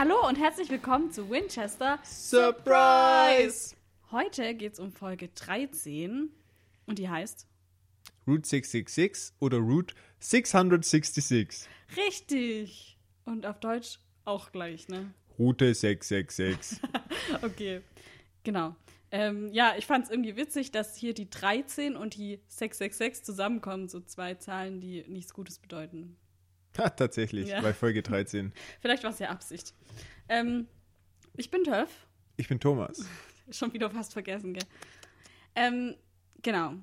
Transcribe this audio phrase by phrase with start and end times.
[0.00, 3.76] Hallo und herzlich willkommen zu Winchester Surprise!
[4.10, 6.30] Heute geht es um Folge 13
[6.86, 7.46] und die heißt
[8.26, 11.68] Route 666 oder Route 666.
[11.98, 12.96] Richtig.
[13.26, 15.12] Und auf Deutsch auch gleich, ne?
[15.38, 16.80] Route 666.
[17.42, 17.82] Okay,
[18.42, 18.74] genau.
[19.10, 23.90] Ähm, ja, ich fand es irgendwie witzig, dass hier die 13 und die 666 zusammenkommen,
[23.90, 26.16] so zwei Zahlen, die nichts Gutes bedeuten.
[26.78, 27.60] Ha, tatsächlich, Ja.
[27.60, 28.52] bei Folge 13.
[28.80, 29.74] Vielleicht war es ja Absicht.
[30.28, 30.66] Ähm,
[31.36, 32.06] ich bin Töff.
[32.36, 33.04] Ich bin Thomas.
[33.50, 34.64] Schon wieder fast vergessen, gell?
[35.56, 35.96] Ähm,
[36.42, 36.74] genau.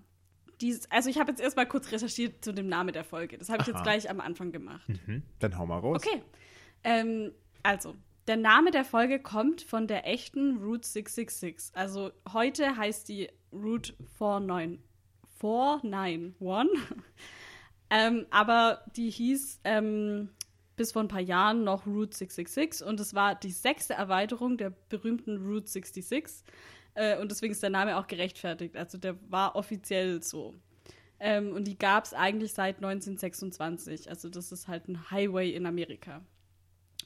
[0.59, 3.37] Dies, also ich habe jetzt erstmal kurz recherchiert zu dem Namen der Folge.
[3.37, 3.83] Das habe ich jetzt Aha.
[3.83, 4.87] gleich am Anfang gemacht.
[4.89, 5.23] Mhm.
[5.39, 6.01] Dann hau mal raus.
[6.05, 6.21] Okay.
[6.83, 7.31] Ähm,
[7.63, 7.95] also,
[8.27, 11.75] der Name der Folge kommt von der echten Route 666.
[11.75, 14.79] Also heute heißt die Route 49
[15.39, 16.81] 491.
[17.89, 20.29] ähm, aber die hieß ähm,
[20.75, 24.71] bis vor ein paar Jahren noch Route 666 und es war die sechste Erweiterung der
[24.89, 26.43] berühmten Route 66.
[26.93, 28.75] Äh, und deswegen ist der Name auch gerechtfertigt.
[28.75, 30.55] Also der war offiziell so.
[31.19, 34.09] Ähm, und die gab es eigentlich seit 1926.
[34.09, 36.21] Also das ist halt ein Highway in Amerika.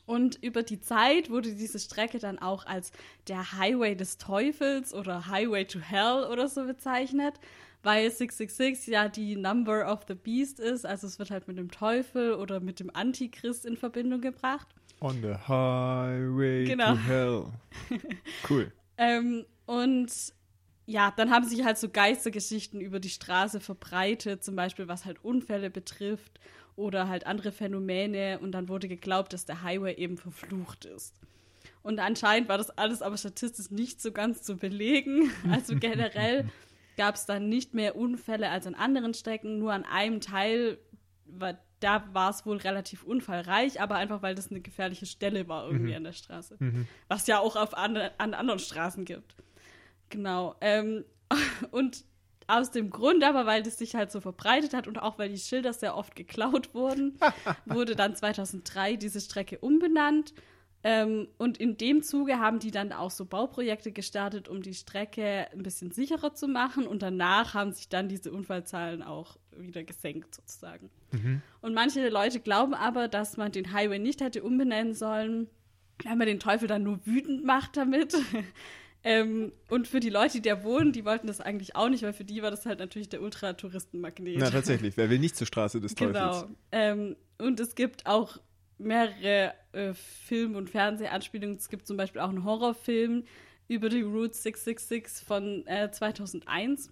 [0.05, 2.91] Und über die Zeit wurde diese Strecke dann auch als
[3.27, 7.35] der Highway des Teufels oder Highway to Hell oder so bezeichnet,
[7.83, 10.85] weil 666 ja die Number of the Beast ist.
[10.85, 14.67] Also es wird halt mit dem Teufel oder mit dem Antichrist in Verbindung gebracht.
[14.99, 16.91] On the highway Genau.
[16.94, 17.45] to hell.
[18.49, 18.72] Cool.
[18.97, 20.11] Ähm, und
[20.85, 25.23] ja, dann haben sich halt so Geistergeschichten über die Straße verbreitet, zum Beispiel was halt
[25.23, 26.39] Unfälle betrifft
[26.75, 28.39] oder halt andere Phänomene.
[28.39, 31.16] Und dann wurde geglaubt, dass der Highway eben verflucht ist.
[31.83, 35.31] Und anscheinend war das alles aber statistisch nicht so ganz zu belegen.
[35.52, 36.50] Also generell
[36.97, 40.78] gab es dann nicht mehr Unfälle als an anderen Strecken, nur an einem Teil,
[41.25, 45.66] war, da war es wohl relativ unfallreich, aber einfach weil das eine gefährliche Stelle war
[45.66, 46.57] irgendwie an der Straße.
[47.07, 49.35] Was ja auch auf an, an anderen Straßen gibt.
[50.09, 50.56] Genau.
[50.62, 51.06] Ähm,
[51.72, 52.03] und
[52.51, 55.38] aus dem Grund aber, weil das sich halt so verbreitet hat und auch weil die
[55.38, 57.17] Schilder sehr oft geklaut wurden,
[57.66, 60.34] wurde dann 2003 diese Strecke umbenannt.
[60.84, 65.47] Ähm, und in dem Zuge haben die dann auch so Bauprojekte gestartet, um die Strecke
[65.51, 66.88] ein bisschen sicherer zu machen.
[66.88, 70.89] Und danach haben sich dann diese Unfallzahlen auch wieder gesenkt, sozusagen.
[71.62, 75.47] Und manche Leute glauben aber, dass man den Highway nicht hätte umbenennen sollen,
[76.03, 78.16] weil man den Teufel dann nur wütend macht damit.
[79.03, 82.13] Ähm, und für die Leute, die da wohnen, die wollten das eigentlich auch nicht, weil
[82.13, 84.38] für die war das halt natürlich der Ultra-Touristenmagnet.
[84.38, 84.95] Na, tatsächlich.
[84.97, 86.12] Wer will nicht zur Straße des Genau.
[86.41, 86.51] Teufels?
[86.72, 88.38] Ähm, und es gibt auch
[88.78, 91.57] mehrere äh, Film- und Fernsehanspielungen.
[91.57, 93.23] Es gibt zum Beispiel auch einen Horrorfilm
[93.67, 96.91] über die Route 666 von äh, 2001.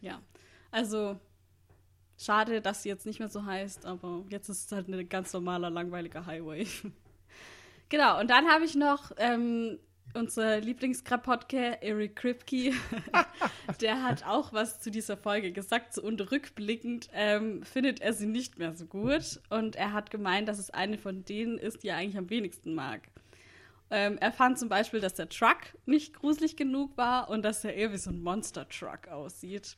[0.00, 0.20] Ja,
[0.70, 1.18] also
[2.18, 5.32] schade, dass sie jetzt nicht mehr so heißt, aber jetzt ist es halt ein ganz
[5.32, 6.66] normaler, langweiliger Highway.
[7.88, 9.78] genau, und dann habe ich noch ähm,
[10.14, 12.72] unser Lieblingskrapotke, Eric Kripke.
[13.80, 18.26] Der hat auch was zu dieser Folge gesagt so, und rückblickend ähm, findet er sie
[18.26, 19.40] nicht mehr so gut.
[19.50, 22.74] Und er hat gemeint, dass es eine von denen ist, die er eigentlich am wenigsten
[22.74, 23.08] mag.
[23.90, 27.74] Ähm, er fand zum Beispiel, dass der Truck nicht gruselig genug war und dass er
[27.74, 29.76] eher wie so ein Monster-Truck aussieht.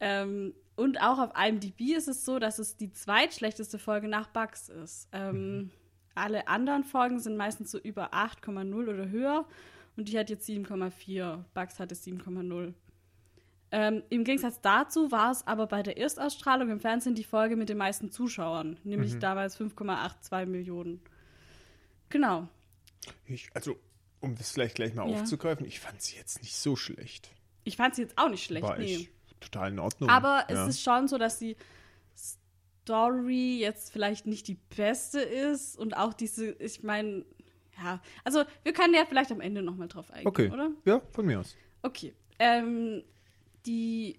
[0.00, 4.68] Ähm, und auch auf IMDb ist es so, dass es die zweitschlechteste Folge nach Bugs
[4.68, 5.08] ist.
[5.12, 5.70] Ähm,
[6.18, 9.46] Alle anderen Folgen sind meistens so über 8,0 oder höher
[9.96, 11.44] und die hat jetzt 7,4.
[11.54, 12.74] Bugs hatte 7,0.
[13.70, 17.68] Ähm, Im Gegensatz dazu war es aber bei der Erstausstrahlung im Fernsehen die Folge mit
[17.68, 21.00] den meisten Zuschauern, nämlich damals 5,82 Millionen.
[22.08, 22.48] Genau.
[23.26, 23.78] Ich, also,
[24.20, 25.20] um das vielleicht gleich mal Ja.
[25.20, 27.30] aufzugreifen, ich fand sie jetzt nicht so schlecht.
[27.64, 28.94] Ich fand sie jetzt auch nicht schlecht, War nee.
[28.94, 30.08] ich total in Ordnung.
[30.08, 30.62] Aber ja.
[30.64, 31.54] es ist schon so, dass die
[32.88, 37.26] Story jetzt vielleicht nicht die beste ist und auch diese, ich meine,
[37.76, 40.50] ja, also wir können ja vielleicht am Ende nochmal drauf eingehen, Okay.
[40.50, 40.70] oder?
[40.86, 41.54] Ja, von mir aus.
[41.82, 42.14] Okay.
[42.38, 43.04] Ähm,
[43.66, 44.18] die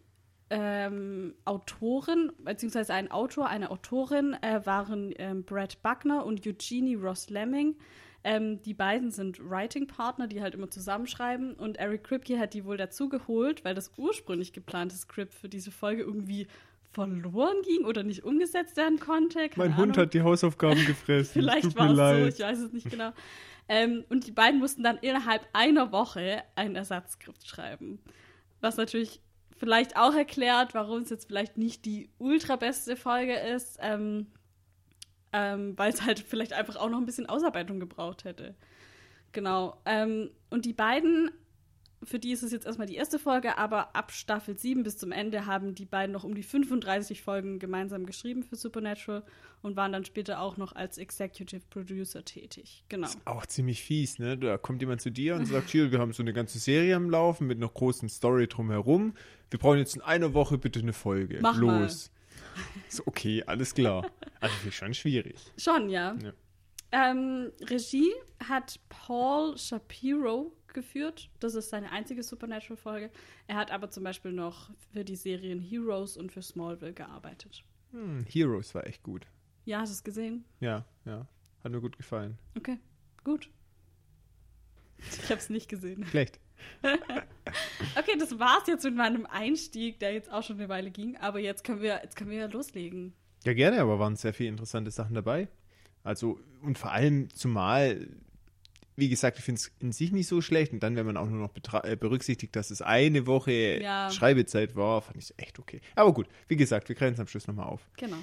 [0.51, 7.31] ähm, Autorin, beziehungsweise ein Autor, eine Autorin äh, waren ähm, Brad Buckner und Eugenie Ross
[7.31, 7.75] Lemming.
[8.23, 11.53] Ähm, die beiden sind Writing-Partner, die halt immer zusammenschreiben.
[11.53, 15.71] Und Eric Kripke hat die wohl dazu geholt, weil das ursprünglich geplante Skript für diese
[15.71, 16.47] Folge irgendwie
[16.91, 19.49] verloren ging oder nicht umgesetzt werden konnte.
[19.49, 19.85] Keine Mein Ahnung.
[19.87, 21.33] Hund hat die Hausaufgaben gefressen.
[21.33, 22.33] Vielleicht war es so, leid.
[22.33, 23.11] ich weiß es nicht genau.
[23.67, 27.99] Ähm, und die beiden mussten dann innerhalb einer Woche ein Ersatzskript schreiben.
[28.61, 29.21] Was natürlich
[29.55, 34.27] vielleicht auch erklärt, warum es jetzt vielleicht nicht die ultra beste Folge ist, ähm,
[35.33, 38.55] ähm, weil es halt vielleicht einfach auch noch ein bisschen Ausarbeitung gebraucht hätte.
[39.33, 39.79] Genau.
[39.85, 41.29] Ähm, und die beiden
[42.03, 45.11] für die ist es jetzt erstmal die erste Folge, aber ab Staffel 7 bis zum
[45.11, 49.23] Ende haben die beiden noch um die 35 Folgen gemeinsam geschrieben für Supernatural
[49.61, 52.83] und waren dann später auch noch als Executive Producer tätig.
[52.87, 53.09] Genau.
[53.25, 54.37] Auch ziemlich fies, ne?
[54.37, 57.09] Da kommt jemand zu dir und sagt, hier, wir haben so eine ganze Serie am
[57.09, 59.13] Laufen mit einer großen Story drumherum.
[59.49, 61.39] Wir brauchen jetzt in einer Woche bitte eine Folge.
[61.41, 61.81] Mach mal.
[61.81, 62.11] Los.
[62.87, 64.09] So, okay, alles klar.
[64.39, 65.35] Also finde ich schon schwierig.
[65.57, 66.15] Schon, ja.
[66.23, 66.33] Ja.
[66.91, 68.11] Ähm, Regie
[68.47, 71.29] hat Paul Shapiro geführt.
[71.39, 73.09] Das ist seine einzige Supernatural-Folge.
[73.47, 77.63] Er hat aber zum Beispiel noch für die Serien Heroes und für Smallville gearbeitet.
[77.91, 79.25] Hm, Heroes war echt gut.
[79.65, 80.45] Ja, hast du es gesehen?
[80.59, 81.27] Ja, ja.
[81.63, 82.37] Hat mir gut gefallen.
[82.57, 82.77] Okay,
[83.23, 83.49] gut.
[84.97, 86.05] Ich habe es nicht gesehen.
[86.05, 86.39] Schlecht.
[87.97, 91.17] Okay, das war's jetzt mit meinem Einstieg, der jetzt auch schon eine Weile ging.
[91.17, 93.13] Aber jetzt können wir, jetzt können wir loslegen.
[93.43, 95.47] Ja, gerne, aber waren sehr viele interessante Sachen dabei.
[96.03, 98.07] Also, und vor allem zumal,
[98.99, 100.73] wie gesagt, ich finde es in sich nicht so schlecht.
[100.73, 104.09] Und dann, wenn man auch nur noch äh, berücksichtigt, dass es eine Woche Ja.
[104.11, 105.81] Schreibezeit war, fand ich es echt okay.
[105.95, 107.81] Aber gut, wie gesagt, wir grenzen am Schluss nochmal auf.
[107.97, 108.17] Genau.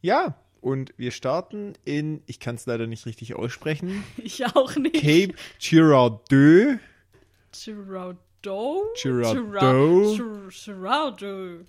[0.00, 4.94] Ja, und wir starten in, ich kann es leider nicht richtig aussprechen, Ich auch nicht.
[4.94, 6.78] Cape Girardeau.
[7.52, 8.18] Girardeau?
[9.00, 10.14] Girardeau.
[10.14, 11.64] Gir- Girardeau.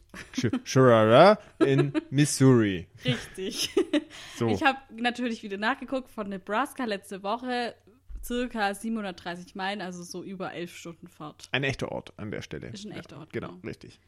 [0.63, 2.87] Girardeau in Missouri.
[3.05, 3.69] Richtig.
[4.37, 4.47] So.
[4.49, 7.75] Ich habe natürlich wieder nachgeguckt von Nebraska letzte Woche.
[8.23, 11.47] Circa 730 Meilen, also so über 11 Stunden Fahrt.
[11.51, 12.67] Ein echter Ort an der Stelle.
[12.67, 13.59] Ist ein echter Ort, Genau, genau.
[13.67, 13.99] richtig.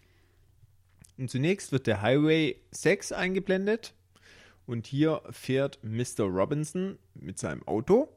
[1.18, 3.94] Und zunächst wird der Highway 6 eingeblendet.
[4.66, 6.24] Und hier fährt Mr.
[6.24, 8.10] Robinson mit seinem Auto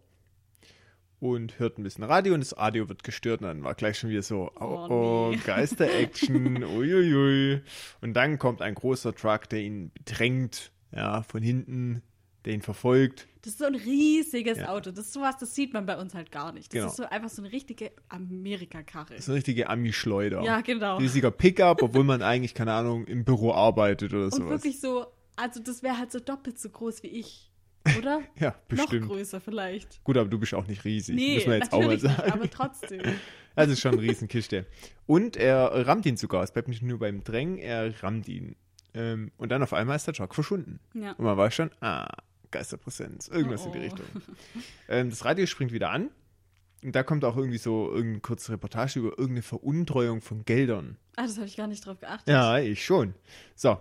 [1.20, 4.08] und hört ein bisschen Radio und das Radio wird gestört und dann war gleich schon
[4.08, 5.36] wieder so, oh, Oh, oh, nee.
[5.44, 7.60] Geister-Action, uiuiui.
[8.00, 12.02] Und dann kommt ein großer Truck, der ihn bedrängt, ja, von hinten,
[12.46, 13.26] der ihn verfolgt.
[13.48, 14.68] Das ist so ein riesiges Ja.
[14.68, 14.90] Auto.
[14.90, 16.66] Das ist sowas, das sieht man bei uns halt gar nicht.
[16.66, 16.86] Das Genau.
[16.88, 19.14] ist so einfach so eine richtige Amerika-Karre.
[19.14, 20.42] Das ist eine richtige Ami-Schleuder.
[20.42, 20.98] Ja, genau.
[20.98, 24.50] Riesiger Pickup, obwohl man eigentlich, keine Ahnung, im Büro arbeitet oder Und sowas.
[24.50, 25.06] wirklich so,
[25.36, 27.50] also das wäre halt so doppelt so groß wie ich.
[27.98, 28.20] Oder?
[28.38, 29.06] Ja, bestimmt.
[29.06, 30.04] Noch größer vielleicht.
[30.04, 32.16] Gut, aber du bist auch nicht riesig, Nee, muss man jetzt auch mal natürlich nicht,
[32.18, 32.32] sagen.
[32.32, 33.02] aber trotzdem.
[33.56, 34.66] Das ist schon eine Riesenkiste.
[35.06, 36.42] Und er rammt ihn sogar.
[36.42, 38.56] Es bleibt nicht nur beim Drängen, er rammt ihn.
[38.92, 40.80] Ähm, und dann auf einmal ist der Truck verschwunden.
[40.92, 41.12] Ja.
[41.12, 42.08] Und man weiß schon, ah,
[42.50, 43.82] Geisterpräsenz, irgendwas Oh, in die oh.
[43.82, 44.06] Richtung.
[44.88, 46.10] Ähm, das Radio springt wieder an.
[46.82, 50.96] Und da kommt auch irgendwie so irgendeine kurze Reportage über irgendeine Veruntreuung von Geldern.
[51.16, 52.28] Ah, das habe ich gar nicht drauf geachtet.
[52.28, 53.14] Ja, ich schon.
[53.56, 53.72] So.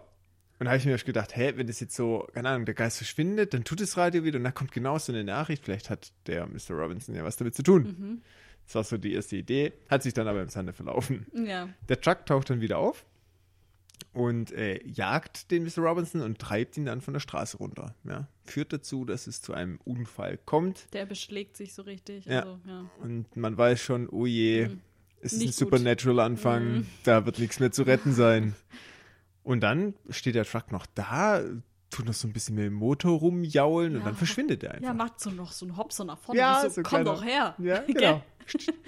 [0.60, 2.98] Und da habe ich mir gedacht, hä, wenn das jetzt so, keine Ahnung, der Geist
[2.98, 5.64] verschwindet, dann tut das Radio wieder und dann kommt genau so eine Nachricht.
[5.66, 6.72] Vielleicht hat der Mr.
[6.72, 7.84] Robinson ja was damit zu tun.
[7.84, 8.22] Mhm.
[8.66, 11.28] Das war so die erste Idee, hat sich dann aber im Sande verlaufen.
[11.34, 11.70] Ja.
[11.88, 13.06] Der Truck taucht dann wieder auf
[14.18, 15.78] und äh, jagt den Mr.
[15.84, 17.94] Robinson und treibt ihn dann von der Straße runter.
[18.04, 18.28] Ja.
[18.46, 22.26] Führt dazu, dass es zu einem Unfall kommt Der beschlägt sich so richtig.
[22.26, 22.40] Ja.
[22.40, 22.86] Also, ja.
[23.04, 24.70] und man weiß schon, oh je,
[25.22, 25.52] es ist ein.
[25.52, 26.88] Supernatural-Anfang, Mhm.
[27.04, 28.56] da wird nichts mehr zu retten sein.
[29.44, 31.42] Und dann steht der Truck noch da,
[31.90, 34.06] tut noch so ein bisschen mit dem Motor rumjaulen und Ja.
[34.06, 34.84] dann verschwindet er einfach.
[34.88, 36.40] Ja, macht so noch so einen Hopser nach vorne.
[36.40, 37.56] Ja, so, so komm kleiner- doch her.
[37.60, 38.24] Ja, genau.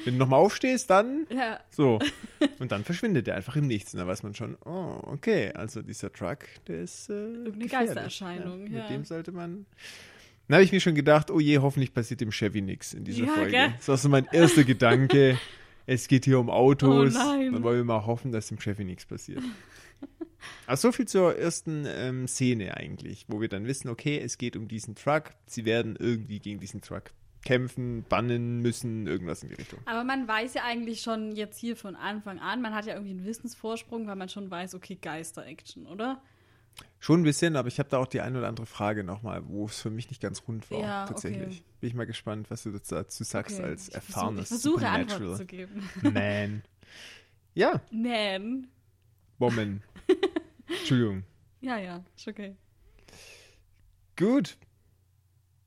[0.05, 1.99] Wenn du nochmal aufstehst, dann Ja, so.
[2.59, 3.93] Und dann verschwindet er einfach im Nichts.
[3.93, 7.67] Und da weiß man schon, oh, okay, also dieser Truck, der ist äh, Irgendeine.
[7.67, 8.87] Geistererscheinung, Mit ja.
[8.87, 9.65] dem sollte man.
[10.47, 13.25] Dann habe ich mir schon gedacht, oh je, hoffentlich passiert dem Chevy nichts in dieser
[13.25, 13.51] Ja, Folge.
[13.51, 13.73] gell?
[13.77, 15.37] Das war so mein erster Gedanke.
[15.91, 17.15] Es geht hier um Autos.
[17.15, 17.51] Oh nein.
[17.51, 19.41] Dann wollen wir mal hoffen, dass dem Chevy nichts passiert.
[20.67, 24.55] Aber so viel zur ersten ähm, Szene eigentlich, wo wir dann wissen, okay, es geht
[24.55, 25.31] um diesen Truck.
[25.45, 27.11] Sie werden irgendwie gegen diesen Truck
[27.43, 29.79] kämpfen, bannen müssen, irgendwas in die Richtung.
[29.85, 33.11] aber man weiß ja eigentlich schon jetzt hier von Anfang an, man hat ja irgendwie
[33.11, 36.21] einen Wissensvorsprung, weil man schon weiß, okay, Geister-Action, oder?
[36.99, 39.65] Schon ein bisschen, aber ich habe da auch die eine oder andere Frage nochmal, wo
[39.65, 41.59] es für mich nicht ganz rund war, Ja, tatsächlich.
[41.61, 41.63] okay.
[41.79, 44.87] Bin ich mal gespannt, was du dazu sagst Okay, als ich versuch- erfahrenes Ich versuche
[44.89, 45.89] Antworten zu geben.
[46.03, 46.61] Man.
[47.53, 48.67] Ja, Nan.
[49.37, 49.81] Woman.
[50.67, 51.23] Entschuldigung.
[51.61, 52.55] Ja, ja, ist okay.
[54.15, 54.57] Gut.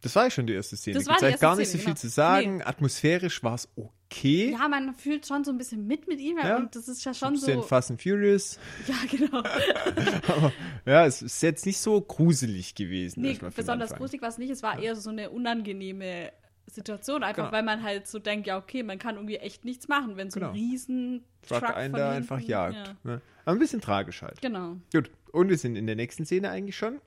[0.02, 0.98] Das war ja schon die erste Szene.
[0.98, 2.00] Das war die erste gar nicht Szene, so viel genau.
[2.00, 2.62] zu sagen.
[2.62, 4.50] Atmosphärisch war es okay.
[4.50, 6.56] Ja, man fühlt schon so ein bisschen mit mit ihm Ja.
[6.56, 7.62] und das ist ja schon so.
[7.62, 8.58] Fast and Furious.
[8.88, 9.38] Ja, genau.
[10.28, 10.52] Aber
[10.86, 13.22] ja, es ist jetzt nicht so gruselig gewesen.
[13.22, 14.50] Nee, den besonders gruselig war es nicht.
[14.50, 16.32] Es war eher so eine unangenehme
[16.66, 17.52] Situation, einfach Genau.
[17.52, 20.40] weil man halt so denkt, ja, okay, man kann irgendwie echt nichts machen, wenn so
[20.40, 20.52] Genau.
[20.52, 22.74] ein riesen Truck, Truck einen da einfach jagt.
[22.76, 22.96] Ja.
[23.04, 23.20] Ne?
[23.44, 24.40] Aber ein bisschen tragisch halt.
[24.40, 24.76] Genau.
[24.92, 25.10] Gut.
[25.32, 27.00] Und wir sind in der nächsten Szene eigentlich schon.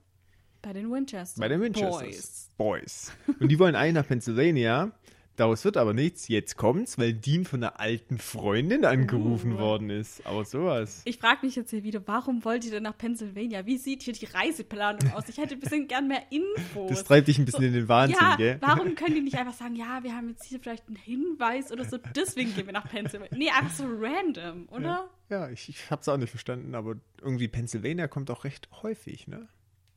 [0.61, 1.39] Bei den Winchester.
[1.39, 2.49] Bei den Winchesters.
[2.57, 3.11] Boys.
[3.27, 3.37] Boys.
[3.39, 4.91] Und die wollen ein nach Pennsylvania,
[5.37, 6.27] Daraus wird aber nichts.
[6.29, 9.57] Jetzt kommt's, weil Dean von einer alten Freundin angerufen Uh.
[9.59, 10.25] worden ist.
[10.25, 11.01] Aber sowas.
[11.05, 13.65] Ich frage mich jetzt hier wieder, warum wollt ihr denn nach Pennsylvania?
[13.65, 15.27] Wie sieht hier die Reiseplanung aus?
[15.27, 16.89] Ich hätte ein bisschen gern mehr Infos.
[16.89, 18.57] Das treibt dich ein bisschen in den Wahnsinn, ja, gell?
[18.61, 21.83] warum können die nicht einfach sagen, ja, wir haben jetzt hier vielleicht einen Hinweis oder
[21.85, 23.37] so, deswegen gehen wir nach Pennsylvania.
[23.37, 25.09] Nee, einfach so random, oder?
[25.29, 29.47] Ja, ich, ich hab's auch nicht verstanden, aber irgendwie Pennsylvania kommt auch recht häufig, ne?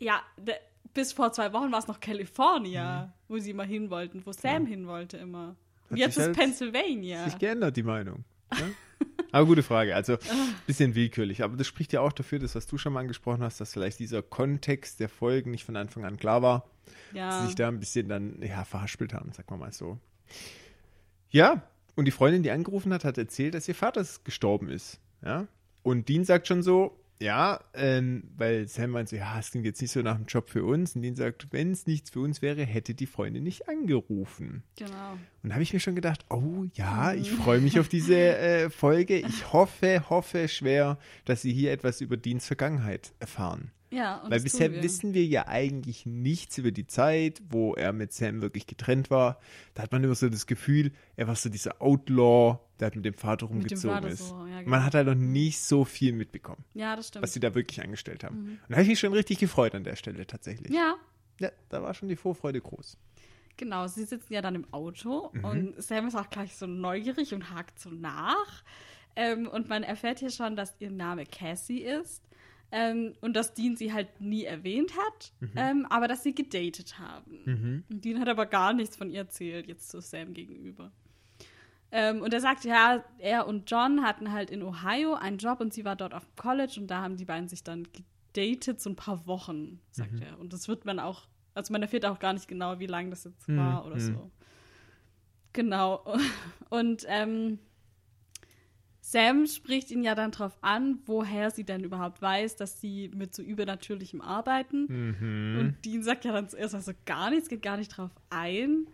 [0.00, 0.22] Ja,
[0.94, 4.66] bis vor zwei Wochen war es noch California, wo sie immer hin wollten, wo Sam
[4.66, 5.56] hin wollte immer.
[5.90, 7.24] Und Hat jetzt ist halt- Pennsylvania.
[7.24, 8.24] Sich geändert, die Meinung.
[8.52, 8.74] Ne?
[9.32, 9.94] aber gute Frage.
[9.94, 10.48] Also, Ah.
[10.66, 11.42] bisschen willkürlich.
[11.42, 13.98] Aber das spricht ja auch dafür, dass was du schon mal angesprochen hast, dass vielleicht
[14.00, 16.68] dieser Kontext der Folgen nicht von Anfang an klar war.
[17.10, 17.40] dass Ja.
[17.40, 19.98] sie sich da ein bisschen dann, ja, verhaspelt haben, sagen wir mal so.
[21.30, 21.62] Ja,
[21.96, 24.98] und die Freundin, die angerufen hat, hat erzählt, dass ihr Vater gestorben ist.
[25.22, 25.46] Ja.
[25.82, 29.80] Und Dean sagt schon so, ja, ähm, weil Sam meint so, ja, es klingt jetzt
[29.82, 30.94] nicht so nach einem Job für uns.
[30.94, 34.62] Und Dean sagt, wenn es nichts für uns wäre, hätte die Freundin nicht angerufen.
[34.76, 35.12] Genau.
[35.42, 38.70] Und da habe ich mir schon gedacht, oh ja, ich freue mich auf diese äh,
[38.70, 39.18] Folge.
[39.18, 43.72] Ich hoffe, hoffe schwer, dass sie hier etwas über Deans Vergangenheit erfahren.
[43.90, 44.82] Ja, Weil bisher wir.
[44.82, 49.40] wissen wir ja eigentlich nichts über die Zeit, wo er mit Sam wirklich getrennt war.
[49.74, 53.04] Da hat man immer so das Gefühl, er war so dieser Outlaw, der hat mit
[53.06, 54.28] dem Vater dem rumgezogen Vater ist.
[54.28, 54.70] so, ja, genau.
[54.70, 57.22] Man hat halt noch nicht so viel mitbekommen, Ja, das stimmt.
[57.22, 58.36] was sie da wirklich angestellt haben.
[58.38, 60.70] Und da habe ich mich schon richtig gefreut an der Stelle tatsächlich.
[60.72, 60.94] ja,
[61.40, 62.98] ja da war schon die Vorfreude groß.
[63.56, 65.44] Genau, sie sitzen ja dann im Auto Mhm.
[65.44, 68.62] und Sam ist auch gleich so neugierig und hakt so nach.
[69.16, 72.22] Ähm, und man erfährt hier schon, dass ihr Name Cassie ist
[72.70, 75.50] ähm, und dass Dean sie halt nie erwähnt hat, Mhm.
[75.56, 77.84] ähm, aber dass sie gedatet haben.
[77.90, 80.92] Und Dean hat aber gar nichts von ihr erzählt, jetzt zu Sam gegenüber.
[81.90, 85.72] Ähm, und er sagt, ja, er und John hatten halt in Ohio einen Job und
[85.72, 87.86] sie war dort auf dem College und da haben die beiden sich dann
[88.34, 90.22] gedatet, so ein paar Wochen, sagt Mhm.
[90.22, 90.38] er.
[90.38, 93.24] Und das wird man auch, also man erfährt auch gar nicht genau, wie lange das
[93.24, 94.00] jetzt war oder mhm.
[94.00, 94.30] so.
[95.54, 96.04] Genau.
[96.70, 97.58] Und ähm,
[99.10, 103.34] Sam spricht ihn ja dann drauf an, woher sie denn überhaupt weiß, dass sie mit
[103.34, 104.86] so Übernatürlichem arbeiten.
[104.88, 105.58] Mhm.
[105.58, 108.86] Und Dean sagt ja dann zuerst also gar nichts, geht gar nicht drauf ein.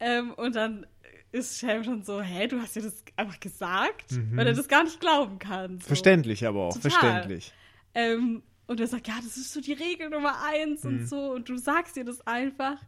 [0.00, 0.86] Ähm, und dann
[1.32, 4.06] ist Sam schon so, hä, du hast dir das einfach gesagt?
[4.32, 5.78] Weil er das gar nicht glauben kann.
[5.80, 5.86] So.
[5.86, 6.90] Verständlich aber auch, Total.
[6.90, 7.52] verständlich.
[7.94, 10.90] Ähm, und er sagt, ja, das ist so die Regel Nummer eins Mhm.
[10.90, 11.32] und so.
[11.32, 12.78] Und du sagst dir das einfach.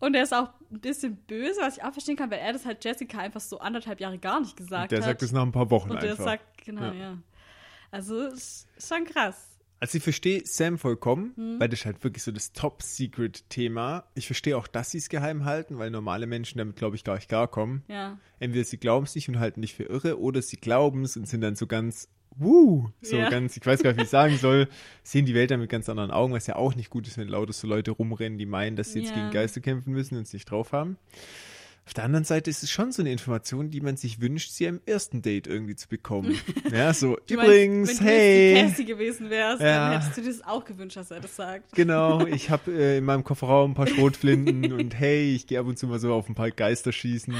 [0.00, 2.64] Und er ist auch ein bisschen böse, was ich auch verstehen kann, weil er das
[2.64, 5.04] halt Jessica einfach so anderthalb Jahre gar nicht gesagt Der hat.
[5.06, 6.24] sagt es nach ein paar Wochen und der einfach.
[6.24, 6.92] sagt, genau, Ja.
[6.94, 7.18] ja.
[7.90, 9.44] Also, ist schon krass.
[9.80, 11.60] Also ich verstehe Sam vollkommen, Hm.
[11.60, 14.04] weil das ist halt wirklich so das Top-Secret-Thema.
[14.14, 17.14] Ich verstehe auch, dass sie es geheim halten, weil normale Menschen damit, glaube ich, gar
[17.14, 17.82] nicht klarkommen.
[17.88, 18.18] Ja.
[18.38, 21.26] Entweder sie glauben es nicht und halten dich für irre, oder sie glauben es und
[21.28, 22.08] sind dann so ganz,
[22.38, 23.28] wuh, so Ja.
[23.30, 24.68] ganz, ich weiß gar nicht, wie ich sagen soll,
[25.02, 27.28] sehen die Welt dann mit ganz anderen Augen, was ja auch nicht gut ist, wenn
[27.28, 29.16] lauter so Leute rumrennen, die meinen, dass sie jetzt Ja.
[29.16, 30.96] gegen Geister kämpfen müssen und es nicht drauf haben.
[31.86, 34.68] Auf der anderen Seite ist es schon so eine Information, die man sich wünscht, sie
[34.68, 36.38] am ersten Date irgendwie zu bekommen.
[36.70, 38.50] ja, so, Du meinst, übrigens, wenn du hey.
[38.52, 39.88] jetzt die Cassie gewesen wärst, Ja.
[39.92, 41.72] dann hättest du dir das auch gewünscht, dass er das sagt.
[41.74, 45.66] Genau, ich habe äh, in meinem Kofferraum ein paar Schrotflinten und hey, ich gehe ab
[45.66, 47.34] und zu mal so auf ein paar Geister schießen.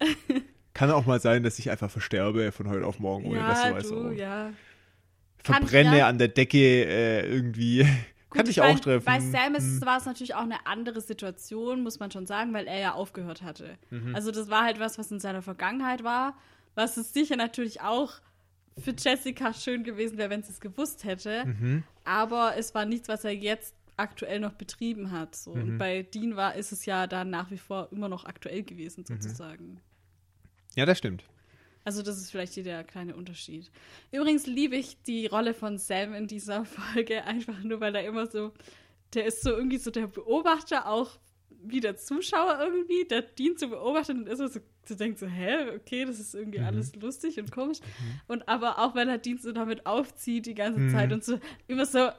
[0.78, 3.70] Kann auch mal sein, dass ich einfach versterbe von heute auf morgen, ohne dass ja,
[3.70, 3.90] du weißt.
[3.90, 4.16] du, warum.
[4.16, 4.52] ja.
[5.42, 6.08] Kann- Verbrenne ja.
[6.08, 7.80] an der Decke äh, irgendwie.
[8.30, 9.04] Kann Gut, dich ich auch mein, treffen.
[9.06, 9.80] Bei Sam Hm.
[9.86, 13.40] war es natürlich auch eine andere Situation, muss man schon sagen, weil er ja aufgehört
[13.42, 13.78] hatte.
[13.90, 14.14] Mhm.
[14.14, 16.36] Also das war halt was, was in seiner Vergangenheit war,
[16.74, 18.12] was es sicher natürlich auch
[18.76, 21.46] für Jessica schön gewesen wäre, wenn sie es gewusst hätte.
[21.46, 21.84] Mhm.
[22.04, 25.34] Aber es war nichts, was er jetzt aktuell noch betrieben hat.
[25.34, 25.54] So.
[25.54, 25.62] Mhm.
[25.62, 29.04] Und bei Dean war, ist es ja dann nach wie vor immer noch aktuell gewesen,
[29.08, 29.14] Mhm.
[29.22, 29.80] sozusagen.
[30.76, 31.24] Ja, das stimmt.
[31.84, 33.70] Also das ist vielleicht hier der kleine Unterschied.
[34.12, 38.26] Übrigens liebe ich die Rolle von Sam in dieser Folge einfach nur, weil er immer
[38.26, 38.52] so,
[39.14, 41.18] der ist so irgendwie so der Beobachter, auch
[41.62, 44.48] wie der Zuschauer irgendwie, der dient zu beobachten und ist so,
[44.86, 47.78] so denkt so, hä, okay, das ist irgendwie alles lustig und komisch.
[48.26, 51.86] Und aber auch wenn er Dienst so damit aufzieht die ganze Zeit und so immer
[51.86, 52.10] so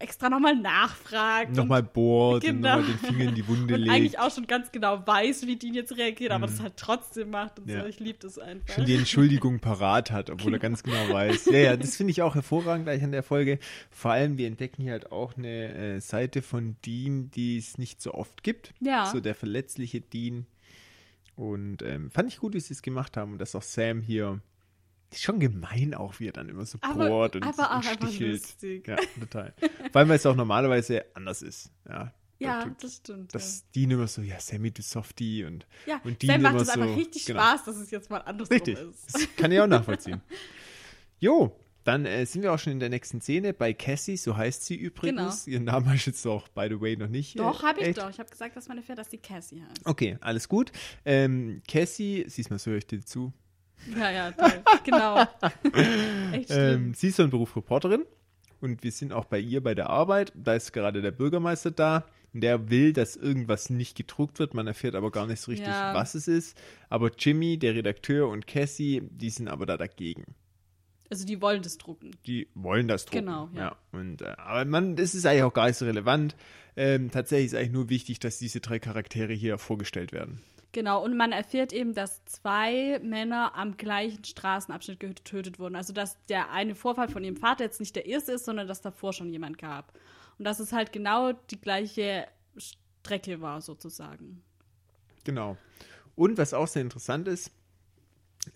[0.00, 1.50] extra nochmal nachfragt.
[1.50, 2.76] und- Nochmal bohrt und Genau.
[2.78, 3.92] nochmal den Finger in die Wunde und legt.
[3.92, 7.58] eigentlich auch schon ganz genau weiß, wie Dean jetzt reagiert, aber das halt trotzdem macht
[7.58, 7.80] und Ja.
[7.82, 7.86] so.
[7.86, 8.74] Ich liebe das einfach.
[8.74, 11.46] schon die Entschuldigung parat hat, obwohl er ganz genau weiß.
[11.46, 13.58] Ja, ja, das finde ich auch hervorragend gleich an der Folge.
[13.90, 18.00] Vor allem, wir entdecken hier halt auch eine äh, Seite von Dean, die es nicht
[18.00, 18.74] so oft gibt.
[18.80, 19.06] Ja.
[19.06, 20.46] So der verletzliche Dean.
[21.36, 24.40] Und ähm, fand ich gut, wie sie es gemacht haben und dass auch Sam hier
[25.10, 27.88] ist schon gemein auch, wie er dann immer so Aber- bohrt und, aber auch und
[27.88, 28.42] einfach stichelt.
[28.42, 28.88] lustig.
[28.88, 29.54] Ja, total.
[29.92, 31.70] Vor allem, weil es auch normalerweise anders ist.
[31.88, 33.34] Ja, Ja, tut- das stimmt.
[33.34, 35.94] dass Dean immer so, ja, Sammy, du Softie und, ja.
[35.94, 36.00] ja.
[36.04, 36.80] und Dean Sam macht es so.
[36.80, 37.40] einfach richtig genau.
[37.40, 38.78] Spaß, dass es jetzt mal andersrum Richtig.
[38.78, 39.14] ist.
[39.14, 40.20] Das kann ich auch nachvollziehen.
[41.20, 44.64] Jo, Dann äh, sind wir auch schon in der nächsten Szene bei Cassie, so heißt
[44.66, 45.46] sie übrigens.
[45.46, 47.32] Ihren Namen habe ich jetzt auch, by the way, noch nicht.
[47.34, 47.50] Genau.
[47.52, 48.10] Doch, äh, habe ich doch.
[48.10, 49.86] Ich habe gesagt, dass meine Pferd, dass die Cassie heißt.
[49.86, 50.70] Okay, alles gut.
[51.04, 53.32] Ähm, Cassie, siehst mal, so höre ich dir zu.
[53.96, 54.62] Ja, ja, toll.
[54.84, 55.24] genau.
[56.32, 56.50] Echt.
[56.50, 58.04] Ähm, sie ist so ein Beruf Reporterin
[58.60, 60.32] und wir sind auch bei ihr bei der Arbeit.
[60.34, 62.04] Da ist gerade der Bürgermeister da
[62.34, 64.52] und der will, dass irgendwas nicht gedruckt wird.
[64.54, 65.94] Man erfährt aber gar nicht so richtig, Ja.
[65.94, 66.58] was es ist.
[66.90, 70.24] Aber Jimmy, der Redakteur und Cassie, die sind aber da dagegen.
[71.10, 72.10] also die wollen das drucken.
[72.26, 73.24] Die wollen das drucken.
[73.26, 73.76] Genau, ja.
[73.92, 76.36] Und, äh, aber man, das ist eigentlich auch gar nicht so relevant.
[76.76, 80.40] Ähm, tatsächlich ist eigentlich nur wichtig, dass diese drei Charaktere hier vorgestellt werden.
[80.72, 85.76] Genau, und man erfährt eben, dass zwei Männer am gleichen Straßenabschnitt getötet wurden.
[85.76, 88.82] Also, dass der eine Vorfall von ihrem Vater jetzt nicht der erste ist, sondern dass
[88.82, 89.92] davor schon jemand gab.
[90.38, 92.26] Und dass es halt genau die gleiche
[92.58, 94.42] Strecke war, sozusagen.
[95.24, 95.56] Genau.
[96.16, 97.50] Und was auch sehr interessant ist,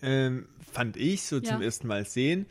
[0.01, 1.65] ähm, fand ich so zum Ja.
[1.65, 2.45] ersten Mal sehen,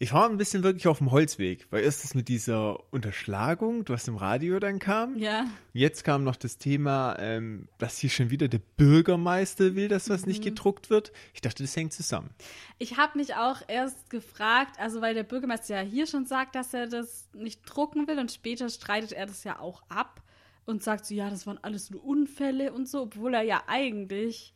[0.00, 4.06] ich war ein bisschen wirklich auf dem Holzweg, weil erst das mit dieser Unterschlagung, was
[4.06, 5.16] im Radio dann kam.
[5.18, 5.46] Ja.
[5.72, 10.22] Jetzt kam noch das Thema, ähm, dass hier schon wieder der Bürgermeister will, dass was
[10.22, 10.28] Mhm.
[10.28, 11.12] nicht gedruckt wird.
[11.34, 12.30] Ich dachte, das hängt zusammen.
[12.78, 16.72] Ich habe mich auch erst gefragt, also weil der Bürgermeister ja hier schon sagt, dass
[16.72, 20.22] er das nicht drucken will und später streitet er das ja auch ab
[20.64, 24.54] und sagt so, ja, das waren alles nur Unfälle und so, obwohl er ja eigentlich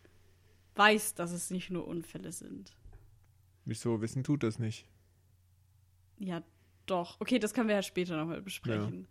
[0.76, 2.76] weiß, dass es nicht nur Unfälle sind.
[3.64, 4.86] Wieso wissen tut das nicht?
[6.22, 6.42] Ja,
[6.86, 7.20] doch.
[7.20, 9.06] Okay, das können wir ja später nochmal besprechen.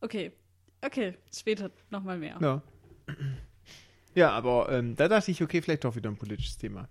[0.00, 0.32] Okay,
[0.80, 2.38] okay, später nochmal mehr.
[2.40, 2.62] Ja.
[4.14, 6.88] Ja, aber ähm, da dachte ich, okay, vielleicht doch wieder ein politisches Thema.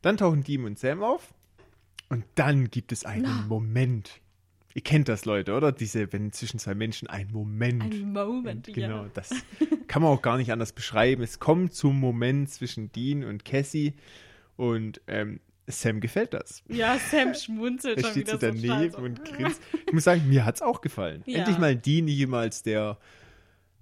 [0.00, 1.34] Dann tauchen Dean und Sam auf
[2.08, 3.44] und dann gibt es einen Na.
[3.46, 4.20] Moment.
[4.74, 5.70] Ihr kennt das, Leute, oder?
[5.70, 7.82] Diese, wenn zwischen zwei Menschen ein Moment.
[7.82, 9.10] Ein Moment, genau, ja.
[9.12, 9.30] das
[9.86, 11.22] kann man auch gar nicht anders beschreiben.
[11.22, 13.92] Es kommt zum Moment zwischen Dean und Cassie
[14.56, 16.62] und ähm, Sam gefällt das.
[16.68, 18.96] Ja, Sam schmunzelt Er schon steht wieder so so daneben scheiße.
[18.96, 19.60] und grinst.
[19.86, 21.22] Ich muss sagen, mir hat es auch gefallen.
[21.26, 21.38] Ja.
[21.38, 22.98] Endlich mal Dean nicht immer als der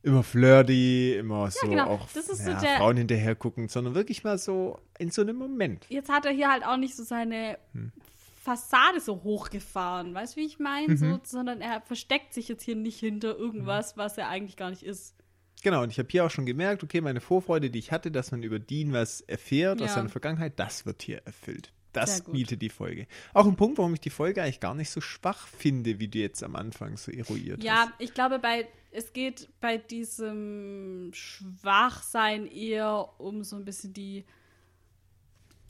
[0.02, 1.87] immer flirty, immer so genau.
[1.87, 5.22] auch Das ist so ja, der- Frauen hinterher gucken, sondern wirklich mal so in so
[5.22, 5.87] einem Moment.
[5.90, 7.92] Jetzt hat er hier halt auch nicht so seine Hm.
[8.42, 10.88] Fassade so hochgefahren, weißt du, wie ich meine?
[10.88, 10.96] Mhm.
[10.96, 14.82] So, sondern er versteckt sich jetzt hier nicht hinter irgendwas, was er eigentlich gar nicht
[14.82, 15.14] ist.
[15.62, 18.31] Genau, und ich habe hier auch schon gemerkt, okay, meine Vorfreude, die ich hatte, dass
[18.31, 19.95] man über Dean was erfährt aus Ja.
[19.97, 21.73] seiner Vergangenheit, das wird hier erfüllt.
[21.93, 23.09] Das bietet die Folge.
[23.35, 26.18] Auch ein Punkt, warum ich die Folge eigentlich gar nicht so schwach finde, wie du
[26.20, 27.92] jetzt am Anfang so eruiert Ja, hast.
[27.99, 34.25] ich glaube, bei es geht bei diesem Schwachsein eher um so ein bisschen die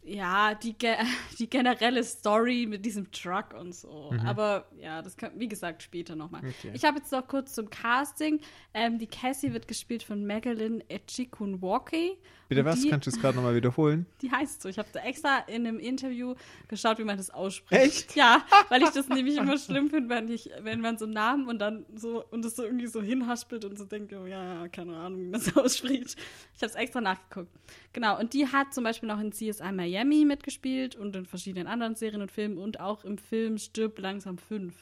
[0.02, 0.94] ja, die, ge
[1.38, 4.12] die generelle Story mit diesem Truck und so.
[4.24, 6.42] Aber ja, das kann, wie gesagt, später nochmal.
[6.42, 6.48] Mhm.
[6.58, 6.70] Okay.
[6.74, 8.40] Ich habe jetzt noch kurz zum Casting.
[8.72, 12.16] Ähm, die Cassie wird gespielt von Madeline Echikunwoke.
[12.48, 12.80] Bitte was?
[12.80, 14.06] Die, Kannst du es gerade nochmal wiederholen?
[14.22, 14.68] die heißt so.
[14.68, 16.34] Ich habe da extra in einem Interview
[16.66, 17.80] geschaut, wie man das ausspricht.
[17.80, 18.16] Echt?
[18.16, 21.60] Ja, weil ich das nämlich immer schlimm finde, wenn, ich, wenn man so Namen und
[21.60, 24.96] dann so und das so irgendwie so hinhaspelt und so denke, oh, ja, ja, keine
[24.96, 26.16] Ahnung, wie man das ausspricht.
[26.56, 27.52] Ich habe es extra nachgeguckt.
[27.92, 29.89] Genau, und die hat zum Beispiel noch in CSI Miami
[30.24, 34.74] mitgespielt und in verschiedenen anderen Serien und Filmen und auch im Film Stirb langsam 5.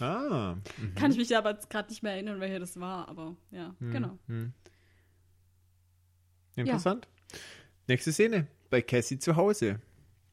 [0.00, 0.56] Ah.
[0.78, 0.94] mhm.
[0.96, 4.18] Kann ich mich aber gerade nicht mehr erinnern, welcher das war, aber ja, genau.
[4.26, 4.52] Hm.
[6.56, 7.06] Interessant.
[7.86, 8.46] Nächste Szene.
[8.70, 9.80] Bei Cassie zu Hause.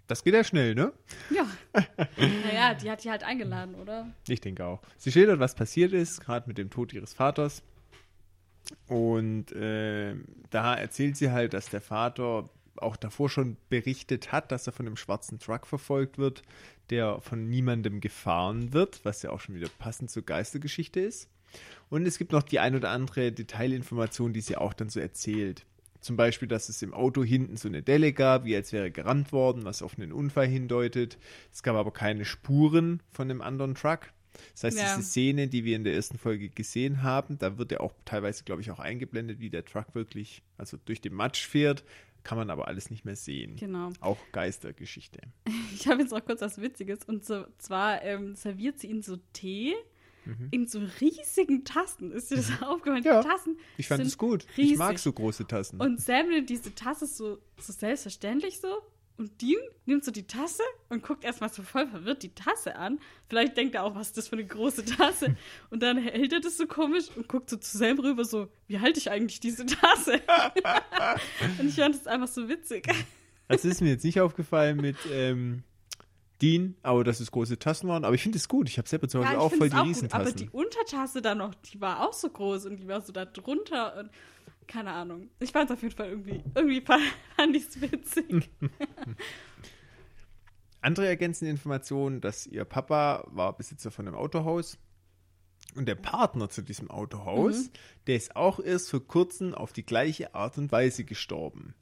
[0.07, 0.91] Das geht ja schnell, ne?
[1.29, 1.47] Ja.
[2.17, 4.11] naja, die hat die halt eingeladen, oder?
[4.27, 4.81] Ich denke auch.
[4.97, 7.63] Sie schildert, was passiert ist, gerade mit dem Tod ihres Vaters.
[8.87, 10.15] Und äh,
[10.49, 14.87] da erzählt sie halt, dass der Vater auch davor schon berichtet hat, dass er von
[14.87, 16.41] einem schwarzen Truck verfolgt wird,
[16.89, 21.29] der von niemandem gefahren wird, was ja auch schon wieder passend zur Geistergeschichte ist.
[21.89, 25.65] Und es gibt noch die ein oder andere Detailinformation, die sie auch dann so erzählt.
[26.01, 29.31] Zum Beispiel, dass es im Auto hinten so eine Delle gab, wie als wäre gerammt
[29.31, 31.17] worden, was auf einen Unfall hindeutet.
[31.51, 34.11] Es gab aber keine Spuren von einem anderen Truck.
[34.53, 34.95] Das heißt, Ja.
[34.95, 38.43] diese Szene, die wir in der ersten Folge gesehen haben, da wird ja auch teilweise,
[38.43, 41.83] glaube ich, auch eingeblendet, wie der Truck wirklich, also durch den Matsch fährt,
[42.23, 43.55] kann man aber alles nicht mehr sehen.
[43.55, 43.89] Genau.
[43.99, 45.19] Auch Geistergeschichte.
[45.73, 47.03] Ich habe jetzt noch kurz was Witziges.
[47.03, 49.73] Und so, zwar ähm, serviert sie ihnen so Tee
[50.51, 52.11] in so riesigen Tassen.
[52.13, 53.01] Ist dir das aufgefallen?
[53.01, 53.07] Mhm.
[53.07, 54.45] Ja, Die Tassen Ich fand es gut.
[54.57, 54.73] Riesig.
[54.73, 55.81] Ich mag so große Tassen.
[55.81, 58.69] Und Sam nimmt diese Tasse so, so selbstverständlich so.
[59.17, 62.99] Und Dean nimmt so die Tasse und guckt erstmal so voll verwirrt die Tasse an.
[63.29, 65.35] Vielleicht denkt er auch, was ist das für eine große Tasse?
[65.69, 68.79] Und dann hält er das so komisch und guckt so zu Sam rüber so, wie
[68.79, 70.13] halte ich eigentlich diese Tasse?
[71.59, 72.87] und ich fand das einfach so witzig.
[73.49, 75.63] Also ist mir jetzt nicht aufgefallen mit ähm,
[76.41, 78.05] Dean, aber dass es große Tassen waren.
[78.05, 78.69] Aber ich finde es gut.
[78.69, 80.37] Ich habe selber zu Hause Ja, auch voll die auch gut, aber Riesentassen.
[80.37, 83.97] die Untertasse da noch, die war auch so groß und die war so da drunter
[83.97, 84.09] und
[84.67, 85.29] keine Ahnung.
[85.39, 87.03] Ich fand es auf jeden Fall irgendwie, irgendwie fand,
[87.55, 88.49] ich es witzig.
[90.81, 94.77] Andere ergänzende Informationen, dass ihr Papa war Besitzer von einem Autohaus
[95.75, 97.69] und der Partner zu diesem Autohaus,
[98.07, 101.73] der ist auch erst vor kurzem auf die gleiche Art und Weise gestorben.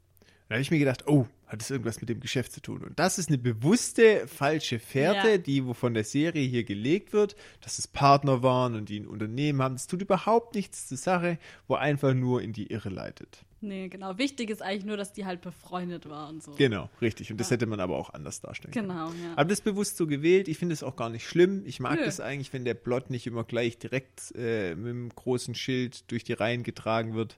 [0.52, 2.82] Da habe ich mir gedacht, oh, hat das irgendwas mit dem Geschäft zu tun?
[2.84, 5.38] Und das ist eine bewusste falsche Fährte, Ja.
[5.38, 9.62] die von der Serie hier gelegt wird, dass es Partner waren und die ein Unternehmen
[9.62, 9.76] haben.
[9.76, 11.38] Das tut überhaupt nichts zur Sache,
[11.70, 13.46] wo einfach nur in die Irre leitet.
[13.62, 14.18] Nee, genau.
[14.18, 16.42] Wichtig ist eigentlich nur, dass die halt befreundet waren.
[16.42, 16.52] So.
[16.56, 17.32] Genau, richtig.
[17.32, 17.54] Und das Ja.
[17.54, 18.90] hätte man aber auch anders darstellen können.
[18.90, 19.32] Genau, ja.
[19.38, 20.50] Aber das ist bewusst so gewählt.
[20.50, 21.64] Ich finde es auch gar nicht schlimm.
[21.66, 22.04] Ich mag Nö.
[22.06, 26.26] es eigentlich, wenn der Plot nicht immer gleich direkt äh, mit einem großen Schild durch
[26.26, 27.38] die Reihen getragen wird.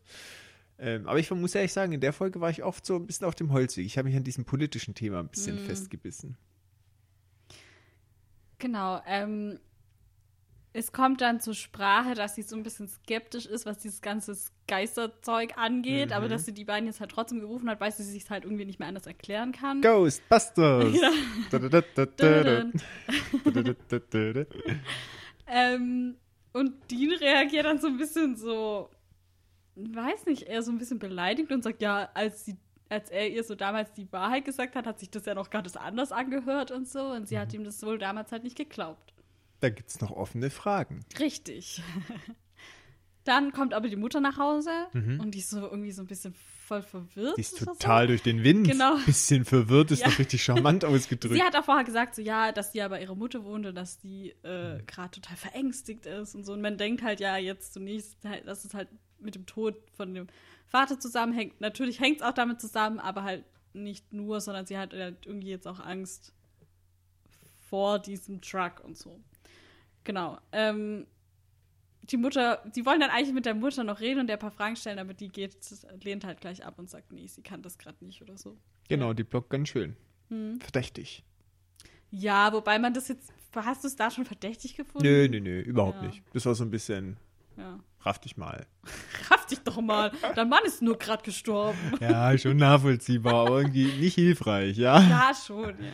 [0.80, 3.28] Ähm, aber ich muss ehrlich sagen, in der Folge war ich oft so ein bisschen
[3.28, 3.86] auf dem Holzweg.
[3.86, 5.60] Ich habe mich an diesem politischen Thema ein bisschen Mhm.
[5.66, 6.38] festgebissen.
[8.60, 9.02] Genau.
[9.06, 9.60] Ähm,
[10.76, 14.36] es kommt dann zur Sprache, dass sie so ein bisschen skeptisch ist, was dieses ganze
[14.68, 16.14] Geisterzeug angeht, Mhm.
[16.16, 18.66] aber dass sie die beiden jetzt halt trotzdem gerufen hat, weil sie sich halt irgendwie
[18.66, 19.82] nicht mehr anders erklären kann.
[19.82, 20.96] Ghostbusters!
[25.48, 26.16] Ähm,
[26.54, 28.90] und Dean reagiert dann so ein bisschen so,
[29.76, 32.58] weiß nicht, eher so ein bisschen beleidigt und sagt, ja, als sie
[32.90, 35.76] als er ihr so damals die Wahrheit gesagt hat, hat sich das ja noch ganz
[35.76, 37.00] anders angehört und so.
[37.08, 39.14] Und sie hat ihm das wohl damals halt nicht geglaubt.
[39.62, 41.04] Da gibt es noch offene Fragen.
[41.20, 41.82] Richtig.
[43.24, 46.34] Dann kommt aber die Mutter nach Hause und die ist so irgendwie so ein bisschen
[46.34, 47.32] voll verwirrt.
[47.32, 47.36] Mhm.
[47.38, 48.68] Die ist total durch den Wind.
[48.70, 48.96] Genau.
[49.06, 50.10] Bisschen verwirrt, ist Ja.
[50.10, 50.88] doch richtig charmant So.
[50.90, 51.34] ausgedrückt.
[51.34, 53.76] Sie hat auch vorher gesagt, so ja, dass sie ja bei ihrer Mutter wohnt und
[53.76, 54.86] dass die äh, Mhm.
[54.86, 56.52] gerade total verängstigt ist und so.
[56.54, 58.90] Und man denkt halt ja jetzt zunächst, dass es halt
[59.24, 60.28] mit dem Tod von dem
[60.68, 61.60] Vater zusammenhängt.
[61.62, 65.50] Natürlich hängt es auch damit zusammen, aber halt nicht nur, sondern sie hat halt irgendwie
[65.50, 66.34] jetzt auch Angst
[67.70, 69.20] vor diesem Truck und so.
[70.04, 70.38] Genau.
[70.52, 71.08] Ähm,
[72.04, 74.52] die Mutter, die wollen dann eigentlich mit der Mutter noch reden und der ein paar
[74.52, 75.56] Fragen stellen, aber die geht,
[76.04, 78.58] lehnt halt gleich ab und sagt, nee, sie kann das gerade nicht oder so.
[78.90, 79.96] Genau, die blockt ganz schön.
[80.30, 80.60] Hm.
[80.60, 81.24] Verdächtig.
[82.12, 85.08] Ja, wobei man das jetzt, hast du es da schon verdächtig gefunden?
[85.08, 86.08] Nö, nö, nö, überhaupt Ja.
[86.08, 86.24] nicht.
[86.34, 87.18] Das war so ein bisschen,
[87.58, 87.80] Ja.
[88.02, 88.66] raff dich mal.
[89.30, 90.12] Raff dich doch mal.
[90.36, 91.78] Dein Mann ist nur gerade gestorben.
[92.00, 95.00] Ja, schon nachvollziehbar, aber irgendwie nicht hilfreich, ja?
[95.02, 95.94] Ja, schon, ja.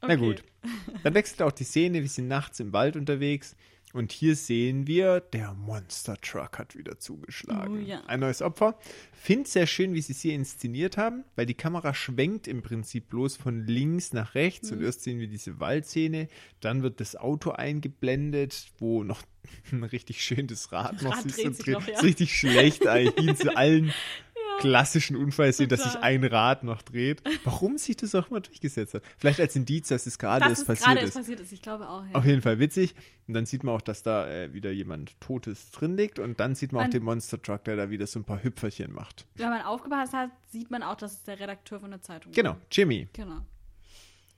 [0.00, 0.42] Na gut.
[1.02, 3.56] Dann wechselt auch die Szene, wir sind nachts im Wald unterwegs
[3.94, 7.84] und hier sehen wir, der Monster Truck hat wieder zugeschlagen.
[7.84, 8.02] Oh ja.
[8.06, 8.78] Ein neues Opfer.
[9.12, 13.08] Finde sehr schön, wie sie es hier inszeniert haben, weil die Kamera schwenkt im Prinzip
[13.08, 14.78] bloß von links nach rechts Mhm.
[14.78, 16.28] und erst sehen wir diese Waldszene,
[16.60, 19.22] dann wird das Auto eingeblendet, wo noch
[19.72, 21.94] ein richtig schönes Rad noch Rad siehst dreht noch, ja.
[21.94, 23.92] Ist richtig schlecht eigentlich, zu allen
[24.58, 27.22] klassischen Unfallszenen, dass sich ein Rad noch dreht.
[27.44, 29.02] Warum sich das auch immer durchgesetzt hat?
[29.16, 31.14] Vielleicht als Indiz, dass es gerade erst ist passiert gerade ist.
[31.14, 32.14] passiert ist, ich glaube auch, ja.
[32.14, 32.94] Auf jeden Fall witzig.
[33.26, 36.18] Und dann sieht man auch, dass da äh, wieder jemand Totes drin liegt.
[36.18, 38.42] Und dann sieht man auch Man- den Monster Truck, der da wieder so ein paar
[38.42, 39.26] Hüpferchen macht.
[39.36, 42.50] Wenn man aufgepasst hat, sieht man auch, dass es der Redakteur von der Zeitung Genau,
[42.50, 42.60] war.
[42.72, 43.08] Jimmy.
[43.12, 43.40] Genau.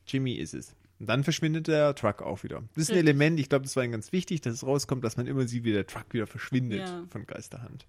[0.07, 0.75] Jimmy ist es.
[0.99, 2.63] Und dann verschwindet der Truck auch wieder.
[2.75, 2.99] Das ist ein.
[2.99, 5.65] Element, ich glaube, das war ihm ganz wichtig, dass es rauskommt, dass man immer sieht,
[5.65, 7.05] wie der Truck wieder verschwindet Ja.
[7.09, 7.87] von Geisterhand.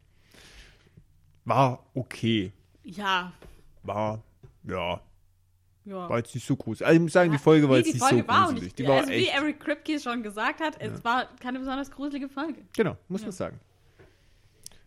[1.46, 2.52] War okay.
[2.84, 3.32] Ja,
[3.84, 4.22] War,
[4.64, 5.02] ja,
[5.86, 6.10] ja.
[6.10, 6.82] war jetzt nicht so groß.
[6.82, 8.64] Also ich muss sagen, die Folge war Nee, jetzt nicht Folge so war gruselig.
[8.64, 11.90] nicht, die war also wie echt, Eric Kripke schon gesagt hat, es war keine besonders
[11.92, 12.62] gruselige Folge.
[12.76, 13.28] genau, muss Ja.
[13.28, 13.60] man sagen.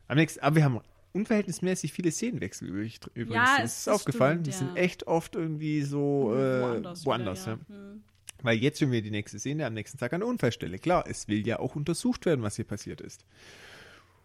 [0.08, 0.80] Am nächsten, aber wir haben
[1.12, 3.34] unverhältnismäßig viele Szenenwechsel übrig- übrigens.
[3.48, 4.44] Ja, das ist aufgefallen.
[4.44, 4.56] stimmt, die ja.
[4.58, 7.06] sind echt oft irgendwie so äh, woanders.
[7.06, 7.46] woanders.
[7.46, 7.74] wieder, ja.
[7.76, 8.02] Hm.
[8.42, 10.78] Weil jetzt schon wir die nächste Szene am nächsten Tag an der Unfallstelle.
[10.78, 13.24] Klar, es will ja auch untersucht werden, was hier passiert ist.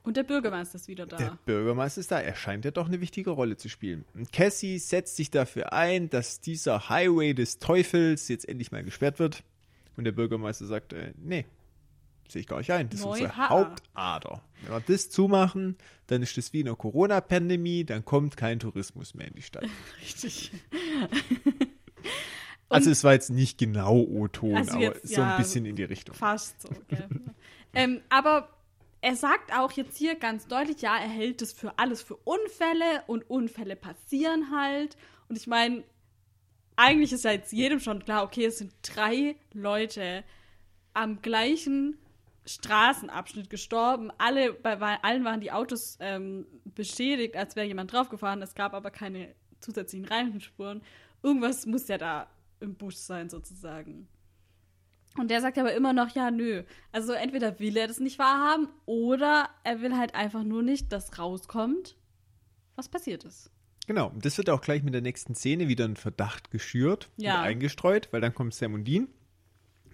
[0.10, 1.18] Und der Bürgermeister ist wieder da.
[1.18, 2.20] Der Bürgermeister ist da.
[2.20, 4.06] Er scheint ja doch eine wichtige Rolle zu spielen.
[4.16, 9.20] Und Cassie setzt sich dafür ein, dass dieser Highway des Teufels jetzt endlich mal gesperrt
[9.20, 9.44] wird.
[9.98, 11.46] Und der Bürgermeister sagt, äh, nee,
[12.28, 12.90] sehe ich gar nicht ein.
[12.90, 13.50] Das ist Neue unsere Haar.
[13.50, 14.42] Hauptader.
[14.64, 19.28] Wenn wir das zumachen, dann ist das wie eine Corona-Pandemie, dann kommt kein Tourismus mehr
[19.28, 19.68] in die Stadt.
[20.02, 20.52] Richtig.
[22.70, 25.76] also es war jetzt nicht genau O-Ton, Also aber jetzt, so ein ja, bisschen in
[25.76, 26.16] die Richtung.
[26.16, 27.08] Fast so, gell?
[27.76, 28.50] ähm, aber
[29.02, 33.04] er sagt auch jetzt hier ganz deutlich, ja, er hält es für alles für Unfälle
[33.08, 34.98] und Unfälle passieren halt.
[35.30, 35.84] Und ich meine,
[36.76, 40.24] eigentlich ist ja jetzt jedem schon klar, okay, es sind drei Leute
[40.94, 41.98] am gleichen
[42.46, 44.12] Straßenabschnitt gestorben.
[44.18, 48.42] Alle, bei, bei allen waren die Autos ähm, beschädigt, als wäre jemand draufgefahren.
[48.42, 50.82] Es gab aber keine zusätzlichen Reifenspuren.
[51.22, 52.28] Irgendwas muss ja da
[52.60, 54.08] im Busch sein, sozusagen.
[55.20, 56.64] Und der sagt aber immer noch, ja, nö.
[56.92, 61.18] Also entweder will er das nicht wahrhaben oder er will halt einfach nur nicht, dass
[61.20, 61.96] rauskommt,
[62.76, 63.52] was passiert ist.
[63.88, 67.40] Genau, und das wird auch gleich mit der nächsten Szene wieder ein Verdacht geschürt Ja.
[67.40, 69.08] und eingestreut, weil dann kommt Sam und Dean.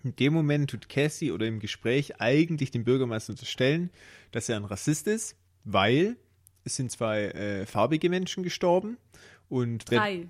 [0.04, 3.90] In dem Moment tut Cassie oder im Gespräch eigentlich dem Bürgermeister unterstellen,
[4.32, 6.18] dass er ein Rassist ist, weil
[6.64, 8.98] es sind zwei äh, farbige Menschen gestorben
[9.50, 10.28] und Drei.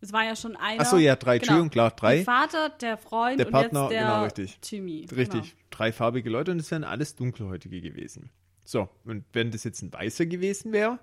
[0.00, 0.80] Es war ja schon einer.
[0.80, 2.16] Achso, ja, drei, Entschuldigung, klar, drei.
[2.16, 4.58] Der Vater, der Freund Der und Partner, jetzt der genau, richtig.
[4.60, 5.06] Timmy.
[5.10, 5.52] Richtig, Genau.
[5.70, 8.30] drei farbige Leute und es wären alles dunkelhäutige gewesen.
[8.64, 10.98] So, und wenn das jetzt ein Weißer gewesen wäre,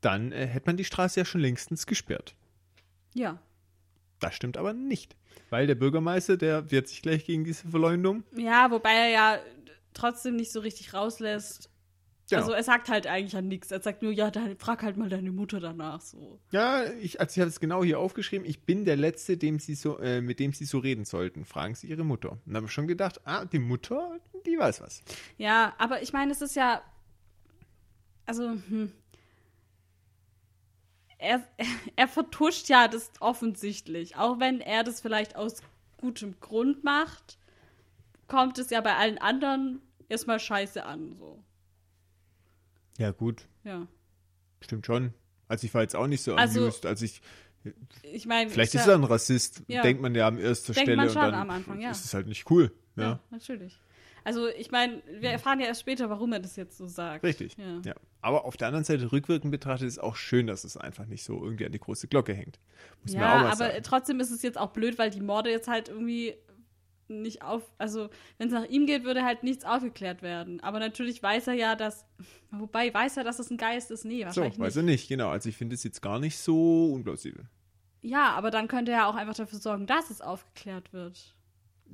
[0.00, 2.34] dann äh, hätte man die Straße ja schon längstens gesperrt.
[3.14, 3.38] Ja.
[4.20, 5.16] Das stimmt aber nicht.
[5.50, 8.24] Weil der Bürgermeister, der wehrt sich gleich gegen diese Verleumdung.
[8.36, 9.38] Ja, wobei er ja
[9.92, 11.70] trotzdem nicht so richtig rauslässt.
[12.30, 12.40] Genau.
[12.40, 13.70] Also er sagt halt eigentlich ja nichts.
[13.70, 16.40] Er sagt nur, ja, dann frag halt mal deine Mutter danach so.
[16.50, 18.46] Ja, ich, also ich habe es genau hier aufgeschrieben.
[18.48, 21.44] Ich bin der Letzte, dem sie so, äh, mit dem sie so reden sollten.
[21.44, 22.32] Fragen sie ihre Mutter.
[22.32, 25.02] Und dann habe ich schon gedacht, ah, die Mutter, die weiß was.
[25.36, 26.82] Ja, aber ich meine, es ist ja.
[28.24, 28.90] Also, hm.
[31.18, 31.42] Er,
[31.96, 34.16] er vertuscht ja das offensichtlich.
[34.16, 35.62] Auch wenn er das vielleicht aus
[35.98, 37.38] gutem Grund macht,
[38.28, 41.16] kommt es ja bei allen anderen erstmal scheiße an.
[41.18, 41.44] So.
[42.98, 43.86] Ja, gut, Ja.
[44.60, 45.12] stimmt schon.
[45.48, 47.20] Also ich war jetzt auch nicht so Also- amused, als ich.
[48.02, 48.50] Ich meine.
[48.50, 49.82] Vielleicht ja, ist er ein Rassist, Ja.
[49.82, 51.90] denkt man ja an erster Denkt Stelle man und schon dann am Anfang, ja.
[51.90, 52.72] ist es halt nicht cool.
[52.96, 53.78] Ja, Ja, natürlich.
[54.22, 57.24] Also, ich meine, wir erfahren ja erst später, warum er das jetzt so sagt.
[57.24, 57.56] richtig.
[57.58, 57.80] Ja.
[57.84, 57.94] Ja.
[58.22, 61.42] Aber auf der anderen Seite, rückwirkend betrachtet, ist auch schön, dass es einfach nicht so
[61.44, 62.58] irgendwie an die große Glocke hängt.
[63.02, 63.82] Muss man auch Ja, mal aber sagen.
[63.82, 66.34] trotzdem ist es jetzt auch blöd, weil die Morde jetzt halt irgendwie
[67.08, 70.60] nicht auf, also wenn es nach ihm geht, würde halt nichts aufgeklärt werden.
[70.60, 72.06] Aber natürlich weiß er ja, dass,
[72.50, 74.04] wobei weiß er, dass es ein Geist ist?
[74.04, 74.82] Nee, So, wahrscheinlich weiß nicht.
[74.82, 75.28] er nicht, genau.
[75.30, 77.46] Also ich finde es jetzt gar nicht so unplausibel.
[78.02, 81.34] Ja, aber dann könnte er auch einfach dafür sorgen, dass es aufgeklärt wird.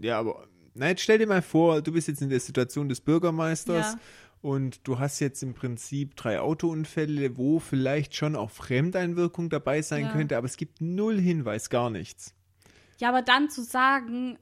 [0.00, 3.00] Ja, aber na, jetzt stell dir mal vor, du bist jetzt in der Situation des
[3.00, 3.98] Bürgermeisters Ja.
[4.40, 10.06] und du hast jetzt im Prinzip drei Autounfälle, wo vielleicht schon auch Fremdeinwirkung dabei sein
[10.06, 10.12] Ja.
[10.12, 12.34] könnte, aber es gibt null Hinweis, gar nichts.
[12.98, 14.38] Ja, aber dann zu sagen,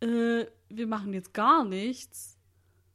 [0.00, 2.36] äh, wir machen jetzt gar nichts.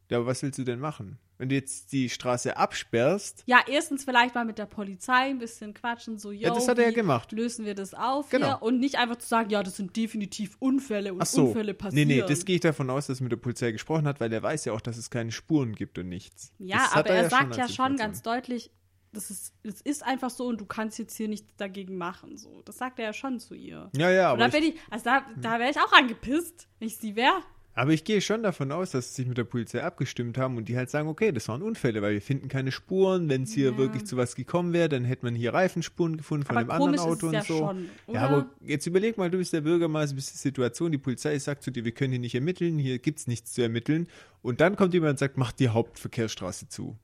[0.09, 1.17] Ja, aber was willst du denn machen?
[1.37, 5.73] Wenn du jetzt die Straße absperrst, Ja, erstens vielleicht mal mit der Polizei ein bisschen
[5.73, 7.31] quatschen, so, yo, Ja, das hat er ja gemacht.
[7.31, 8.45] lösen wir das auf Genau.
[8.47, 8.61] hier?
[8.61, 11.77] Und nicht einfach zu sagen, ja, das sind definitiv Unfälle und ach so, Unfälle nee,
[11.77, 12.07] passieren.
[12.09, 14.43] nee, das gehe ich davon aus, dass er mit der Polizei gesprochen hat, weil er
[14.43, 16.51] weiß ja auch, dass es keine Spuren gibt und nichts.
[16.59, 18.69] Ja, Das aber er, ja sagt ja als schon ganz deutlich,
[19.13, 22.37] das ist, das ist einfach so und du kannst jetzt hier nichts dagegen machen.
[22.37, 22.61] So.
[22.65, 23.89] Das sagt er ja schon zu ihr.
[23.95, 26.67] Ja, ja, und da aber bin ich, ich, also da, da wäre ich auch angepisst,
[26.79, 27.41] wenn ich sie wäre.
[27.73, 30.67] aber ich gehe schon davon aus, dass sie sich mit der Polizei abgestimmt haben und
[30.69, 33.27] die halt sagen, okay, das waren Unfälle, weil wir finden keine Spuren.
[33.29, 33.77] Wenn es hier Ja.
[33.77, 36.99] wirklich zu was gekommen wäre, dann hätte man hier Reifenspuren gefunden von Aber einem anderen
[36.99, 37.57] Auto es und ja so.
[37.57, 37.89] schon?
[38.13, 41.63] Ja, aber jetzt überleg mal, du bist der Bürgermeister, bist die Situation, die Polizei sagt
[41.63, 44.07] zu dir, wir können hier nicht ermitteln, hier gibt's nichts zu ermitteln.
[44.41, 46.97] Und dann kommt jemand und sagt, mach die Hauptverkehrsstraße zu.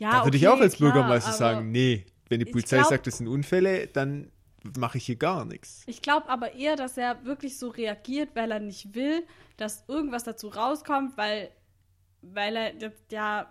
[0.00, 2.78] Ja, da würde ich okay, auch als klar, Bürgermeister sagen, nee, wenn die ich Polizei
[2.78, 4.32] glaub- sagt, das sind Unfälle, dann
[4.76, 5.82] mache ich hier gar nichts.
[5.86, 9.22] Ich glaube aber eher, dass er wirklich so reagiert, weil er nicht will,
[9.56, 11.50] dass irgendwas dazu rauskommt, weil,
[12.22, 12.72] weil er
[13.10, 13.50] ja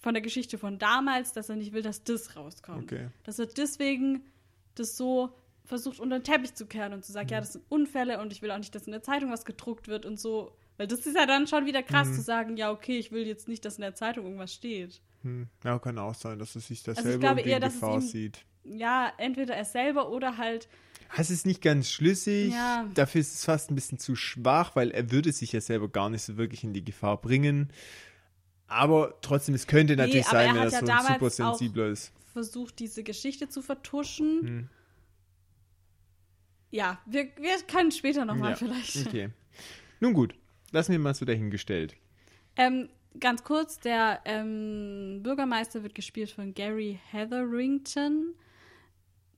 [0.00, 2.92] von der Geschichte von damals, dass er nicht will, dass das rauskommt.
[2.92, 3.08] Okay.
[3.22, 4.22] Dass er deswegen
[4.74, 5.30] das so
[5.64, 8.42] versucht unter den Teppich zu kehren und zu sagen, ja, das sind Unfälle und ich
[8.42, 10.54] will auch nicht, dass in der Zeitung was gedruckt wird und so.
[10.76, 12.14] Weil das ist ja dann schon wieder krass Mhm.
[12.14, 15.00] zu sagen, ja, okay, ich will jetzt nicht, dass in der Zeitung irgendwas steht.
[15.24, 15.48] Hm.
[15.64, 17.96] Ja, kann auch sein, dass er sich das Also ich selber glaube eher, es Gefahr
[17.96, 18.44] ihm- sieht.
[18.64, 20.68] Ja, entweder er selber oder halt,
[21.18, 22.52] Es ist nicht ganz schlüssig.
[22.52, 22.88] Ja.
[22.94, 26.08] Dafür ist es fast ein bisschen zu schwach, weil er würde sich ja selber gar
[26.10, 27.70] nicht so wirklich in die Gefahr bringen.
[28.66, 32.12] Aber trotzdem, es könnte natürlich aber sein, wenn er ja so ein super sensibler ist.
[32.32, 34.40] versucht, diese Geschichte zu vertuschen.
[34.40, 34.68] Hm.
[36.70, 39.06] Ja, wir, wir können später nochmal Ja, vielleicht.
[39.06, 39.30] Okay.
[40.00, 40.34] Nun gut,
[40.72, 41.94] lassen wir mal so dahingestellt.
[42.56, 42.88] Ähm,
[43.20, 48.34] ganz kurz, der ähm, Bürgermeister wird gespielt von Gary Hetherington.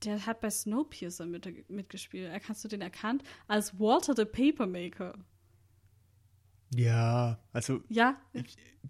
[0.03, 2.31] Der hat bei Snowpiercer mit, mitgespielt.
[2.47, 3.23] Hast du den erkannt?
[3.47, 5.13] Als Walter the Papermaker.
[6.75, 8.17] Ja, also, Ja?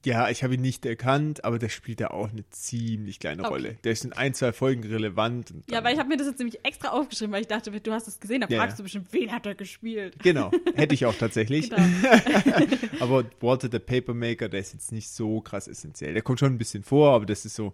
[0.04, 3.52] ja, ich habe ihn nicht erkannt, aber der spielt ja auch eine ziemlich kleine Okay.
[3.52, 3.78] Rolle.
[3.84, 5.52] Der ist in ein, zwei Folgen relevant.
[5.52, 7.70] und Ja, dann- weil ich habe mir das jetzt nämlich extra aufgeschrieben, weil ich dachte,
[7.70, 8.78] du hast es gesehen, da Ja, fragst ja.
[8.78, 10.18] du bestimmt, wen hat er gespielt?
[10.24, 11.70] Genau, hätte ich auch tatsächlich.
[11.70, 11.82] Genau.
[13.00, 16.14] aber Walter the Papermaker, der ist jetzt nicht so krass essentiell.
[16.14, 17.74] Der kommt schon ein bisschen vor, aber das ist so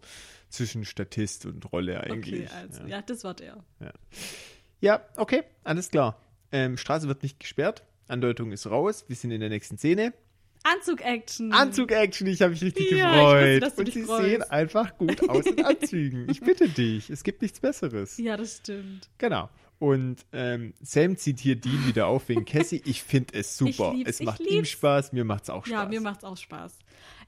[0.50, 2.46] zwischen Statist und Rolle eigentlich.
[2.50, 2.88] Okay, also, ja.
[2.90, 3.64] ja, das war der.
[4.82, 6.20] ja, okay, alles klar.
[6.52, 7.84] Ähm, Straße wird nicht gesperrt.
[8.08, 9.06] Andeutung ist raus.
[9.08, 10.14] Wir sind in der nächsten Szene.
[10.64, 11.52] Anzug-Action.
[11.52, 13.62] Anzug-Action, ich habe mich richtig Ja, ich gefreut.
[13.64, 14.24] wusste, und sie freust.
[14.24, 16.30] sehen einfach gut aus in Anzügen.
[16.30, 18.18] Ich bitte dich, es gibt nichts Besseres.
[18.18, 19.10] Ja, das stimmt.
[19.18, 19.50] Genau.
[19.80, 22.82] Und ähm, Sam zieht hier Dean wieder auf wegen Cassie.
[22.86, 23.94] Ich finde es super.
[24.06, 24.64] Es macht ihm.
[24.64, 25.74] Spaß, mir macht es auch Spaß.
[25.74, 26.78] Ja, mir macht's auch Spaß.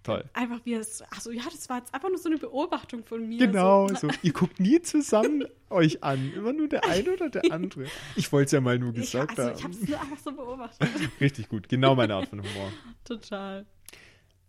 [0.06, 0.24] Toll.
[0.34, 1.02] Einfach wie es.
[1.02, 3.39] Achso, ja, das war jetzt einfach nur so eine Beobachtung von mir.
[3.48, 4.10] Genau, So, so.
[4.22, 6.32] Ihr guckt nie zusammen euch an.
[6.36, 7.86] Immer nur der eine oder der andere.
[8.15, 9.74] Ich wollte es ja mal nur Ich, gesagt also, ich haben.
[9.74, 10.89] habe es nur einfach so beobachtet.
[11.20, 11.68] Richtig gut.
[11.70, 12.72] Genau meine Art von Humor.
[13.04, 13.65] Total.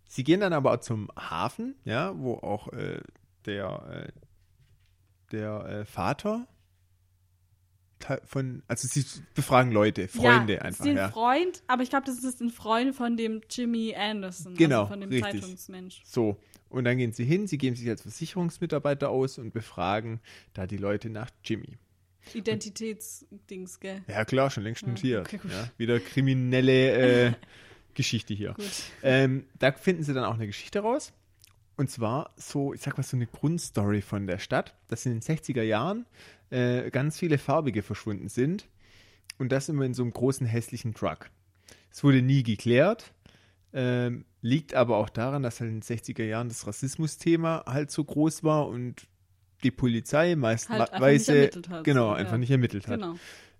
[0.07, 3.01] Sie gehen dann aber zum Hafen, ja, wo auch äh,
[3.47, 4.21] der, äh,
[5.31, 6.47] der äh, Vater
[8.25, 11.09] von, also sie befragen Leute, Freunde ja, einfach, Sie sind ja.
[11.09, 15.01] Freund, aber ich glaube, das ist ein Freund von dem Jimmy Anderson, Genau, also von
[15.01, 15.41] dem richtig.
[15.41, 16.01] Zeitungsmensch.
[16.05, 16.37] So.
[16.69, 20.19] Und dann gehen sie hin, sie geben sich als Versicherungsmitarbeiter aus und befragen
[20.53, 21.77] da die Leute nach Jimmy.
[22.33, 24.01] Identitätsdings, gell?
[24.07, 25.33] Ja, klar, schon längst Ja, notiert.
[25.33, 27.33] okay, ja, wieder kriminelle äh,
[27.93, 28.55] Geschichte hier.
[29.01, 31.13] Ähm, da finden sie dann auch eine Geschichte raus.
[31.77, 35.21] Und zwar so, ich sag mal, so eine Grundstory von der Stadt, dass in den
[35.21, 36.05] 60er Jahren
[36.49, 38.67] äh, ganz viele Farbige verschwunden sind.
[39.37, 41.29] Und das immer in so einem großen hässlichen Truck.
[41.91, 43.13] Es wurde nie geklärt.
[43.73, 48.03] Ähm, liegt aber auch daran, dass halt in den 60er Jahren das Rassismus-Thema halt so
[48.03, 49.07] groß war und
[49.63, 52.37] die Polizei meist Halt einfach nicht weiße ermittelt hat, genau einfach ja.
[52.37, 52.99] nicht ermittelt hat.
[53.01, 53.15] Genau.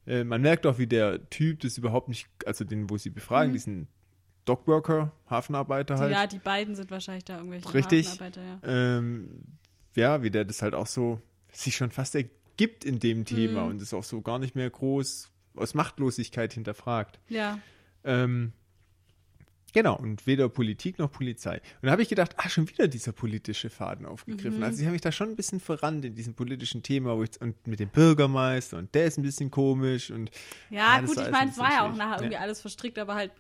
[0.06, 3.50] Äh, man merkt auch, wie der Typ das überhaupt nicht, also den, wo sie befragen,
[3.50, 3.54] Mhm.
[3.54, 3.88] diesen
[4.46, 6.12] Dockworker, Hafenarbeiter halt.
[6.12, 8.08] Ja, die beiden sind wahrscheinlich da irgendwelche Richtig.
[8.08, 8.98] Hafenarbeiter, ja.
[8.98, 9.30] ähm,
[9.96, 11.20] ja, wie der das halt auch so
[11.52, 12.16] sich schon fast
[12.58, 13.70] ergibt in dem Thema Mhm.
[13.72, 17.20] und das auch so gar nicht mehr groß aus Machtlosigkeit hinterfragt.
[17.30, 17.60] Ja,
[18.04, 18.54] Ähm,
[19.74, 21.56] genau, und weder Politik noch Polizei.
[21.82, 24.60] Und da habe ich gedacht, ah, schon wieder dieser politische Faden aufgegriffen.
[24.60, 24.64] Mhm.
[24.64, 27.40] Also ich habe mich da schon ein bisschen verrannt in diesem politischen Thema, wo ich,
[27.42, 30.32] und mit dem Bürgermeister und der ist ein bisschen komisch und
[30.70, 32.40] ja, das gut, ich meine, ein es war ja auch nachher irgendwie Ja.
[32.42, 33.32] alles verstrickt, aber halt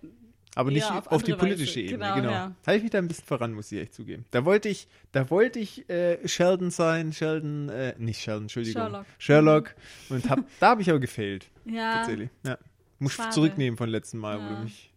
[0.57, 1.93] Aber nicht auf, auf die politische Weise.
[1.93, 2.31] Ebene, Genau, genau.
[2.31, 2.55] ja.
[2.63, 4.25] Da habe ich mich da ein bisschen voran, muss ich echt zugeben.
[4.31, 8.81] Da wollte ich, da wollte ich äh, Sheldon sein, Sheldon, äh, nicht Sheldon, Entschuldigung.
[8.81, 9.05] Sherlock.
[9.19, 9.75] Sherlock.
[10.09, 12.29] Und hab, da habe ich aber gefailt, Ja, tatsächlich.
[12.43, 12.57] Ja.
[12.99, 13.29] Muss ich Schade.
[13.35, 14.55] zurücknehmen von letzten Mal, wo Ja.
[14.55, 14.91] du mich.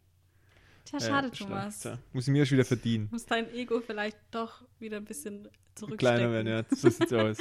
[0.86, 1.80] tja, äh, schade, schlag- Thomas.
[1.80, 3.08] Tja, muss ich mir schon wieder verdienen.
[3.10, 5.98] Muss dein Ego vielleicht doch wieder ein bisschen zurückstecken.
[5.98, 6.64] Kleiner werden, ja.
[6.74, 7.36] So sieht's aus.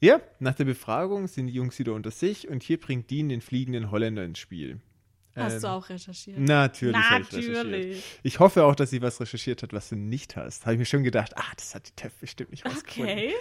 [0.00, 3.40] Ja, nach der Befragung sind die Jungs wieder unter sich und hier bringt Dean den
[3.40, 4.78] fliegenden Holländer ins Spiel.
[5.38, 6.38] Hast Ähm, du auch recherchiert?
[6.38, 6.96] Natürlich.
[6.96, 7.54] hab Ich, recherchiert.
[7.66, 8.04] Natürlich.
[8.22, 10.64] ich hoffe auch, dass sie was recherchiert hat, was du nicht hast.
[10.66, 13.16] Habe ich mir schon gedacht, ah, das hat die Teff bestimmt nicht rausgefunden.
[13.16, 13.32] Okay.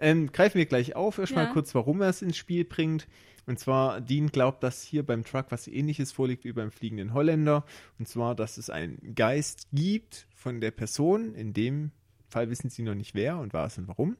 [0.00, 1.18] Ähm, greifen wir gleich auf.
[1.18, 1.52] Erstmal Ja.
[1.52, 3.08] kurz, warum er es ins Spiel bringt.
[3.46, 7.64] Und zwar, Dean glaubt, dass hier beim Truck was ähnliches vorliegt wie beim fliegenden Holländer.
[7.98, 11.34] Und zwar, dass es einen Geist gibt von der Person.
[11.34, 11.90] In dem
[12.28, 14.16] Fall wissen sie noch nicht wer und was und warum.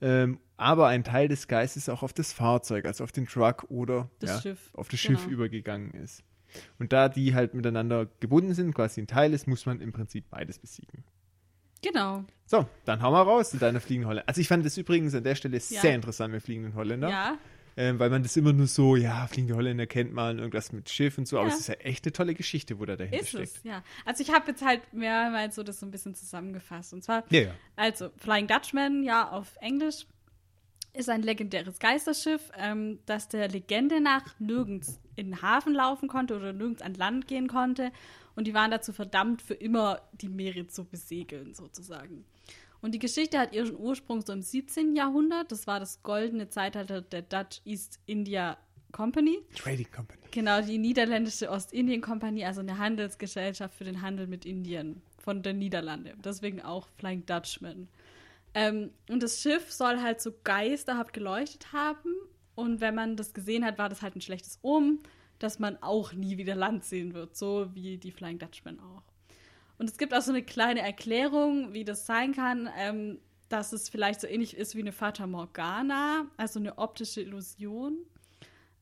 [0.00, 4.08] Ähm, aber ein Teil des Geistes auch auf das Fahrzeug, also auf den Truck oder
[4.22, 4.36] ja,
[4.72, 5.18] auf das Genau.
[5.18, 6.24] Schiff übergegangen ist.
[6.78, 10.24] Und da die halt miteinander gebunden sind, quasi ein Teil ist, muss man im Prinzip
[10.30, 11.04] beides besiegen.
[11.82, 12.24] Genau.
[12.46, 14.28] So, dann hau mal raus in deiner fliegenden Holländer.
[14.28, 15.80] Also ich fand das übrigens an der Stelle Ja.
[15.80, 17.08] sehr interessant mit fliegenden Holländer.
[17.08, 17.38] Ja.
[17.74, 21.16] Ähm, weil man das immer nur so, ja, fliegende Holländer kennt man, irgendwas mit Schiff
[21.16, 21.54] und so, aber Ja.
[21.54, 23.42] es ist ja echt eine tolle Geschichte, wo da dahinter Ist steckt.
[23.56, 23.82] es, ja.
[24.04, 26.92] Also ich habe jetzt halt mehrmals so das so ein bisschen zusammengefasst.
[26.92, 27.54] Und zwar, Ja, ja.
[27.74, 30.06] also Flying Dutchman, ja, auf Englisch,
[30.94, 36.36] ist ein legendäres Geisterschiff, ähm, das der Legende nach nirgends in den Hafen laufen konnte
[36.36, 37.92] oder nirgends an Land gehen konnte.
[38.34, 42.24] Und die waren dazu verdammt, für immer die Meere zu besegeln, sozusagen.
[42.80, 44.96] Und die Geschichte hat ihren Ursprung so im 17.
[44.96, 45.52] Jahrhundert.
[45.52, 48.58] Das war das goldene Zeitalter der Dutch East India
[48.90, 49.38] Company.
[49.54, 50.22] Trading Company.
[50.30, 56.14] Genau, die niederländische Ostindien-Kompanie, also eine Handelsgesellschaft für den Handel mit Indien von den Niederlande.
[56.22, 57.88] Deswegen auch Flying Dutchman.
[58.54, 62.14] Ähm, und das Schiff soll halt so geisterhaft geleuchtet haben.
[62.54, 65.00] Und wenn man das gesehen hat, war das halt ein schlechtes Omen,
[65.38, 69.02] dass man auch nie wieder Land sehen wird, so wie die Flying Dutchman auch.
[69.78, 73.88] Und es gibt auch so eine kleine Erklärung, wie das sein kann, ähm, dass es
[73.88, 77.98] vielleicht so ähnlich ist wie eine Fata Morgana, also eine optische Illusion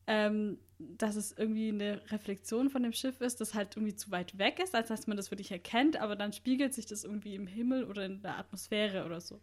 [0.07, 4.37] ähm, dass es irgendwie eine Reflexion von dem Schiff ist, das halt irgendwie zu weit
[4.37, 7.47] weg ist, als dass man das wirklich erkennt, aber dann spiegelt sich das irgendwie im
[7.47, 9.39] Himmel oder in der Atmosphäre oder so.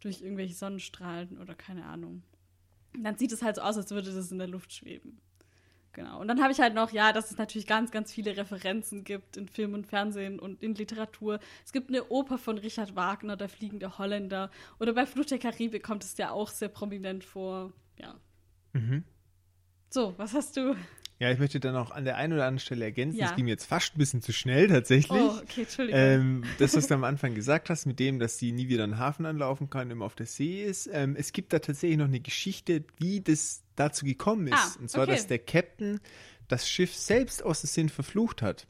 [0.00, 2.22] Durch irgendwelche Sonnenstrahlen oder keine Ahnung.
[2.94, 5.20] Und dann sieht es halt so aus, als würde das in der Luft schweben.
[5.92, 6.20] Genau.
[6.20, 9.36] Und dann habe ich halt noch, ja, dass es natürlich ganz, ganz viele Referenzen gibt
[9.36, 11.40] in Film und Fernsehen und in Literatur.
[11.64, 14.50] Es gibt eine Oper von Richard Wagner, Der fliegende Holländer.
[14.78, 17.72] Oder bei Flucht der Karibik kommt es ja auch sehr prominent vor.
[17.98, 18.14] Ja.
[18.74, 19.02] Mhm.
[19.90, 20.76] So, was hast du?
[21.20, 23.26] Ja, ich möchte dann auch an der einen oder anderen Stelle ergänzen, Ja.
[23.26, 25.10] das ging mir jetzt fast ein bisschen zu schnell tatsächlich.
[25.20, 26.00] Oh, okay, Entschuldigung.
[26.00, 28.98] Ähm, das, was du am Anfang gesagt hast, mit dem, dass sie nie wieder einen
[28.98, 30.88] Hafen anlaufen kann, immer auf der See ist.
[30.92, 34.54] Ähm, es gibt da tatsächlich noch eine Geschichte, wie das dazu gekommen ist.
[34.54, 35.12] Ah, Und zwar, okay.
[35.12, 35.98] dass der Captain
[36.46, 38.68] das Schiff selbst aus der Sinn verflucht hat.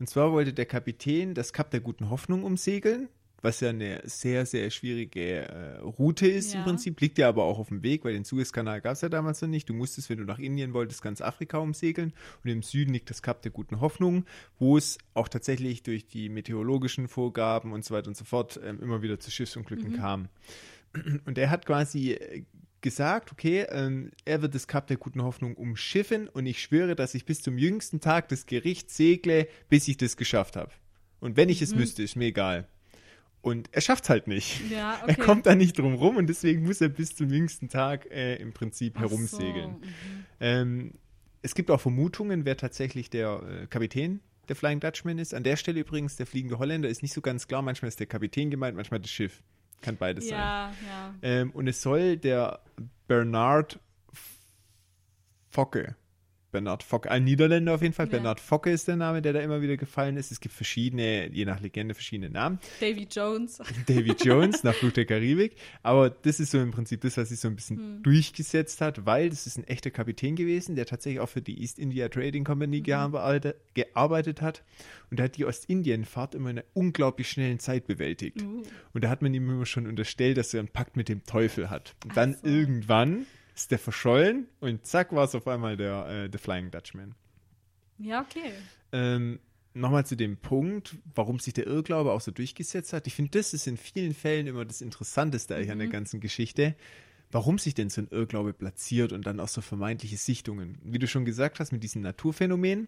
[0.00, 3.08] Und zwar wollte der Kapitän das Kap der Guten Hoffnung umsegeln,
[3.44, 6.64] was ja eine sehr, sehr schwierige äh, Route ist im Ja.
[6.64, 7.00] Prinzip.
[7.00, 9.48] Liegt ja aber auch auf dem Weg, weil den Suezkanal gab es ja damals noch
[9.48, 9.68] nicht.
[9.68, 12.14] Du musstest, wenn du nach Indien wolltest, ganz Afrika umsegeln.
[12.42, 14.24] Und im Süden liegt das Kap der Guten Hoffnung,
[14.58, 18.80] wo es auch tatsächlich durch die meteorologischen Vorgaben und so weiter und so fort ähm,
[18.80, 20.28] immer wieder zu Schiffsunglücken kam.
[21.26, 22.44] Und er hat quasi äh,
[22.80, 27.14] gesagt, okay, ähm, er wird das Kap der Guten Hoffnung umschiffen und ich schwöre, dass
[27.14, 30.70] ich bis zum jüngsten Tag des Gerichts segle, bis ich das geschafft habe.
[31.18, 32.68] Und wenn ich es müsste, ist mir egal.
[33.44, 34.70] Und er schafft es halt nicht.
[34.70, 35.20] Ja, Er okay.
[35.20, 38.54] kommt da nicht drum rum und deswegen muss er bis zum jüngsten Tag äh, im
[38.54, 39.70] Prinzip Ach so, herumsegeln.
[39.72, 40.24] mhm.
[40.40, 40.92] Ähm,
[41.42, 45.34] es gibt auch Vermutungen, wer tatsächlich der äh, Kapitän der Flying Dutchman ist.
[45.34, 47.60] An der Stelle übrigens, der fliegende Holländer ist nicht so ganz klar.
[47.60, 49.42] Manchmal ist der Kapitän gemeint, manchmal das Schiff.
[49.82, 50.38] Kann beides sein.
[50.38, 51.14] Ja, ja.
[51.20, 52.60] Ähm, und es soll der
[53.08, 53.78] Bernard
[55.50, 55.96] Focke.
[56.54, 58.06] Bernard Focke, ein Niederländer auf jeden Fall.
[58.06, 58.12] Ja.
[58.12, 60.30] Bernard Focke ist der Name, der da immer wieder gefallen ist.
[60.30, 62.60] Es gibt verschiedene, je nach Legende, verschiedene Namen.
[62.80, 63.58] Davy Jones.
[63.88, 65.56] Davy Jones nach Fluch der Karibik.
[65.82, 68.02] Aber das ist so im Prinzip das, was sich so ein bisschen Hm.
[68.04, 71.80] durchgesetzt hat, weil das ist ein echter Kapitän gewesen, der tatsächlich auch für die East
[71.80, 72.84] India Trading Company Mhm.
[72.84, 74.62] gearbeitet, gearbeitet hat.
[75.10, 78.42] Und der hat die Ostindienfahrt immer in einer unglaublich schnellen Zeit bewältigt.
[78.42, 78.62] Uh.
[78.92, 81.68] Und da hat man ihm immer schon unterstellt, dass er einen Pakt mit dem Teufel
[81.68, 81.94] hat.
[82.04, 82.46] Und dann so.
[82.46, 87.14] irgendwann ist der verschollen und zack war es auf einmal der, äh, der Flying Dutchman.
[87.98, 88.52] Ja, okay.
[88.92, 89.38] Ähm,
[89.76, 93.08] Nochmal zu dem Punkt, warum sich der Irrglaube auch so durchgesetzt hat.
[93.08, 96.76] Ich finde, das ist in vielen Fällen immer das Interessanteste eigentlich an der ganzen Geschichte.
[97.32, 100.78] Warum sich denn so ein Irrglaube platziert und dann auch so vermeintliche Sichtungen?
[100.84, 102.86] Wie du schon gesagt hast, mit diesem Naturphänomen.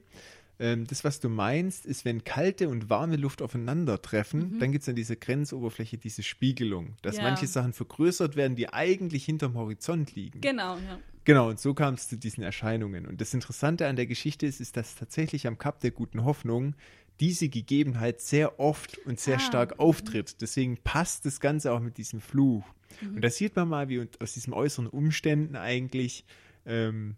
[0.58, 4.88] Ähm, das, was du meinst, ist, wenn kalte und warme Luft aufeinandertreffen, dann gibt es
[4.88, 7.22] an dieser Grenzoberfläche diese Spiegelung, dass Ja.
[7.24, 10.40] manche Sachen vergrößert werden, die eigentlich hinterm Horizont liegen.
[10.40, 10.98] Genau, ja.
[11.24, 13.04] Genau, und so kam es zu diesen Erscheinungen.
[13.06, 16.74] Und das Interessante an der Geschichte ist, ist, dass tatsächlich am Kap der guten Hoffnung
[17.18, 20.40] diese Gegebenheit sehr oft und sehr Ah, stark auftritt.
[20.40, 22.64] Deswegen passt das Ganze auch mit diesem Fluch.
[23.00, 23.16] Mhm.
[23.16, 26.24] Und da sieht man mal, wie aus diesen äußeren Umständen eigentlich
[26.64, 27.16] ähm,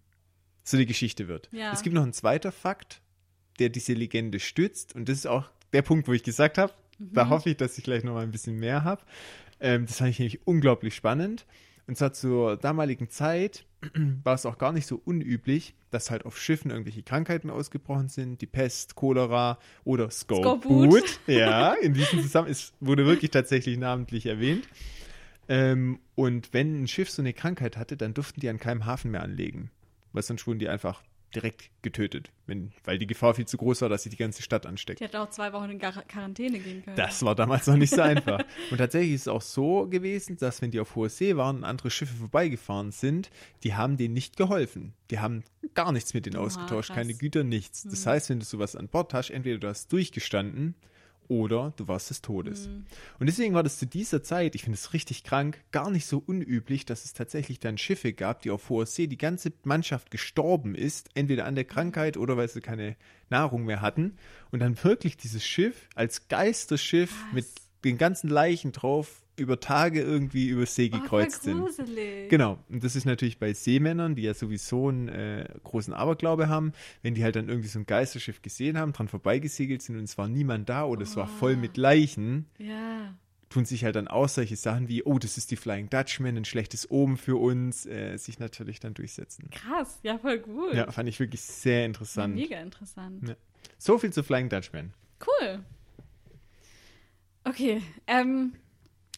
[0.65, 1.49] so die Geschichte wird.
[1.53, 1.73] Ja.
[1.73, 3.03] Es gibt noch einen zweiten Fakt,
[3.59, 4.95] der diese Legende stützt.
[4.95, 7.13] Und das ist auch der Punkt, wo ich gesagt habe, Mhm.
[7.13, 9.03] da hoffe ich, dass ich gleich noch mal ein bisschen mehr habe.
[9.61, 11.47] Ähm, das fand ich nämlich unglaublich spannend.
[11.87, 13.65] Und zwar zur damaligen Zeit
[14.25, 18.41] war es auch gar nicht so unüblich, dass halt auf Schiffen irgendwelche Krankheiten ausgebrochen sind,
[18.41, 21.21] die Pest, Cholera oder Skorbut.
[21.29, 24.69] Ja, in diesem Zusammenhang ist, wurde wirklich tatsächlich namentlich erwähnt.
[25.49, 29.11] Ähm, und wenn ein Schiff so eine Krankheit hatte, dann durften die an keinem Hafen
[29.13, 29.71] mehr anlegen,
[30.13, 31.03] weil sonst wurden die einfach
[31.35, 34.67] direkt getötet, wenn, weil die Gefahr viel zu groß war, dass sich die ganze Stadt
[34.67, 35.01] ansteckt.
[35.01, 36.97] Die hat auch zwei Wochen in Gar Quarantäne gehen können.
[36.97, 38.41] Das war damals noch nicht so einfach.
[38.71, 41.65] Und tatsächlich ist es auch so gewesen, dass wenn die auf hoher See waren und
[41.65, 43.31] andere Schiffe vorbeigefahren sind,
[43.63, 44.95] die haben denen nicht geholfen.
[45.11, 46.97] Die haben gar nichts mit denen Oha, ausgetauscht, krass.
[46.97, 47.83] keine Güter, nichts.
[47.83, 50.75] Das heißt, wenn du sowas an Bord hast, entweder du hast durchgestanden
[51.29, 52.69] oder du warst des Todes.
[53.19, 56.23] Und deswegen war das zu dieser Zeit, ich finde es richtig krank, gar nicht so
[56.25, 60.75] unüblich, dass es tatsächlich dann Schiffe gab, die auf hoher See die ganze Mannschaft gestorben
[60.75, 62.97] ist, entweder an der Krankheit oder weil sie keine
[63.31, 64.17] Nahrung mehr hatten.
[64.51, 67.35] Und dann wirklich dieses Schiff als Geisterschiff Was?
[67.35, 67.47] mit
[67.85, 71.61] den ganzen Leichen drauf über Tage irgendwie über See oh, voll gekreuzt sind.
[71.61, 72.29] gruselig.
[72.29, 76.73] Genau, und das ist natürlich bei Seemännern, die ja sowieso einen äh, großen Aberglaube haben,
[77.03, 80.19] wenn die halt dann irgendwie so ein Geisterschiff gesehen haben, dran vorbeigesegelt sind und es
[80.19, 83.15] war niemand da oder es war voll mit Leichen, Ja.
[83.51, 86.45] tun sich halt dann auch solche Sachen wie, oh, das ist die Flying Dutchman, ein
[86.45, 89.49] schlechtes Omen für uns, äh, sich natürlich dann durchsetzen.
[89.51, 89.99] Krass.
[90.03, 90.75] Ja, voll gut.
[90.75, 92.35] Ja, fand ich wirklich sehr Ja, interessant.
[92.35, 93.27] mega interessant.
[93.29, 93.37] Ja.
[93.79, 94.93] So viel zu Flying Dutchman.
[95.27, 95.61] Cool.
[97.45, 98.53] Okay, ähm,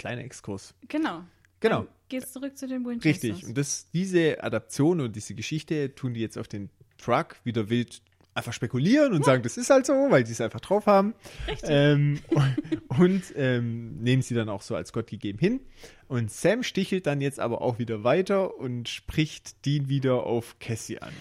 [0.00, 0.74] Kleiner Exkurs.
[0.88, 1.24] genau.
[1.60, 1.80] Genau.
[1.80, 3.22] Dann geht's zurück zu den Winchesters.
[3.22, 3.46] Richtig.
[3.46, 8.00] Und das, diese Adaption und diese Geschichte tun die jetzt auf den Truck wieder wild
[8.32, 11.14] einfach spekulieren und sagen, das ist halt so, weil sie es einfach drauf haben.
[11.64, 12.20] Ähm,
[12.98, 15.60] und ähm, nehmen sie dann auch so als Gott gegeben hin.
[16.08, 21.00] Und Sam stichelt dann jetzt aber auch wieder weiter und spricht Dean wieder auf Cassie
[21.00, 21.12] an.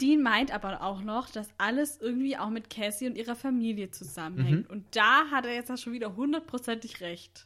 [0.00, 4.68] Dean meint aber auch noch, dass alles irgendwie auch mit Cassie und ihrer Familie zusammenhängt.
[4.68, 4.74] Mhm.
[4.74, 7.44] Und da hat er jetzt auch schon wieder hundertprozentig recht.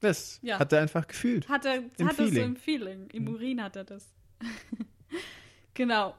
[0.00, 0.58] Das Ja.
[0.58, 1.48] hat er einfach gefühlt.
[1.48, 2.44] Hat er, Im hat er so Feeling.
[2.44, 3.06] im Feeling.
[3.12, 4.06] Im Urin hat er das.
[5.74, 6.14] genau.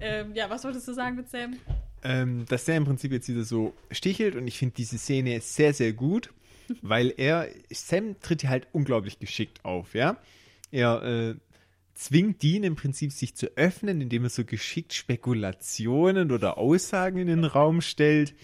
[0.00, 1.56] Ähm, ja, was wolltest du sagen mit Sam?
[2.04, 5.74] ähm, dass er im Prinzip jetzt wieder so stichelt und ich finde diese Szene sehr,
[5.74, 6.30] sehr gut,
[6.82, 10.16] weil er, Sam tritt hier halt unglaublich geschickt auf, ja.
[10.70, 11.34] Er äh,
[11.94, 17.26] zwingt Dean im Prinzip sich zu öffnen, indem er so geschickt Spekulationen oder Aussagen in
[17.26, 18.34] den Raum stellt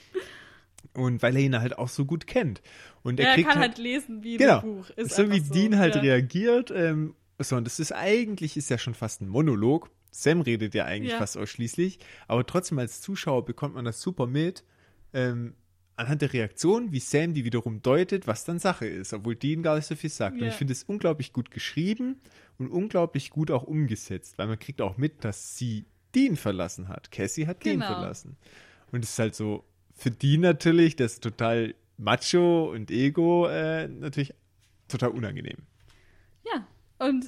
[0.95, 2.61] und weil er ihn halt auch so gut kennt.
[3.05, 4.57] Und er Er kriegt kann halt lesen wie Genau.
[4.57, 4.91] ein Buch.
[4.97, 6.01] Ist so wie einfach Dean halt ja.
[6.01, 6.73] reagiert.
[6.75, 9.91] Ähm, so, und das ist eigentlich, ist ja schon fast ein Monolog.
[10.11, 11.19] Sam redet ja eigentlich Ja.
[11.19, 11.99] fast ausschließlich.
[12.29, 14.65] Aber trotzdem als Zuschauer bekommt man das super mit.
[15.13, 15.55] Ähm,
[15.97, 19.77] anhand der Reaktion, wie Sam die wiederum deutet, was dann Sache ist, obwohl Dean gar
[19.77, 20.35] nicht so viel sagt.
[20.37, 20.49] Und Ja.
[20.49, 22.17] ich finde es unglaublich gut geschrieben
[22.59, 25.85] und unglaublich gut auch umgesetzt, weil man kriegt auch mit, dass sie
[26.15, 27.11] Dean verlassen hat.
[27.13, 27.87] Cassie hat Dean Genau.
[27.93, 28.37] verlassen.
[28.93, 33.89] Und es ist halt so, für Dean natürlich, das ist total macho und ego, äh,
[33.89, 34.35] natürlich
[34.89, 35.59] total unangenehm.
[36.45, 36.67] Ja.
[36.99, 37.27] Und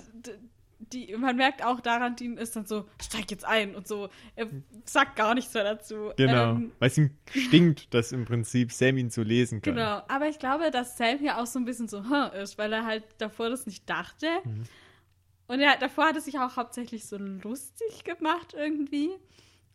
[0.78, 4.08] die, man merkt auch daran, Dean ist dann so, steig jetzt ein und so.
[4.34, 4.48] Er
[4.84, 6.12] sagt gar nichts mehr dazu.
[6.16, 6.50] Genau.
[6.50, 9.74] Ähm, Weil es ihm stinkt, dass im Prinzip Sam ihn so lesen kann.
[9.74, 12.72] Genau, aber ich glaube, dass Sam hier auch so ein bisschen so hm, ist, weil
[12.72, 14.28] er halt davor das nicht dachte.
[14.44, 14.64] Mhm.
[15.48, 19.10] Und er, davor hat er sich auch hauptsächlich so lustig gemacht irgendwie.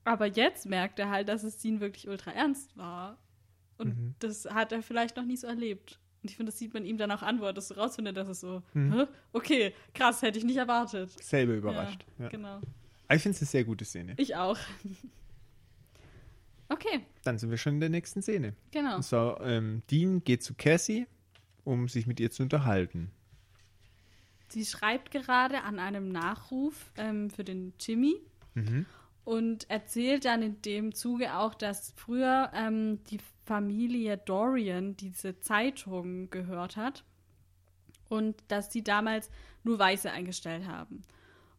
[0.03, 3.17] Aber jetzt merkt er halt, dass es Dean wirklich ultra ernst war.
[3.81, 4.15] Und Mhm.
[4.19, 5.99] das hat er vielleicht noch nie so erlebt.
[6.23, 8.15] Und ich finde, das sieht man ihm dann auch an, wo er das so rausfindet,
[8.15, 9.07] dass es so, Mhm.
[9.33, 11.09] Okay, krass, hätte ich nicht erwartet.
[11.23, 12.05] Selber überrascht.
[12.19, 12.29] Ja, Ja.
[12.29, 12.61] Genau.
[13.07, 14.13] Aber ich finde es eine sehr gute Szene.
[14.17, 14.57] Ich auch.
[16.69, 18.53] Okay, Dann sind wir schon in der nächsten Szene.
[18.71, 18.95] genau.
[18.95, 21.05] Und zwar, ähm, Dean geht zu Cassie,
[21.65, 23.11] um sich mit ihr zu unterhalten.
[24.47, 28.15] Sie schreibt gerade an einem Nachruf ähm, für den Jimmy
[28.53, 28.85] Mhm.
[29.23, 36.29] Und erzählt dann in dem Zuge auch, dass früher ähm, die Familie Dorian diese Zeitung
[36.29, 37.03] gehört hat
[38.09, 39.29] und dass die damals
[39.63, 41.01] nur Weiße eingestellt haben.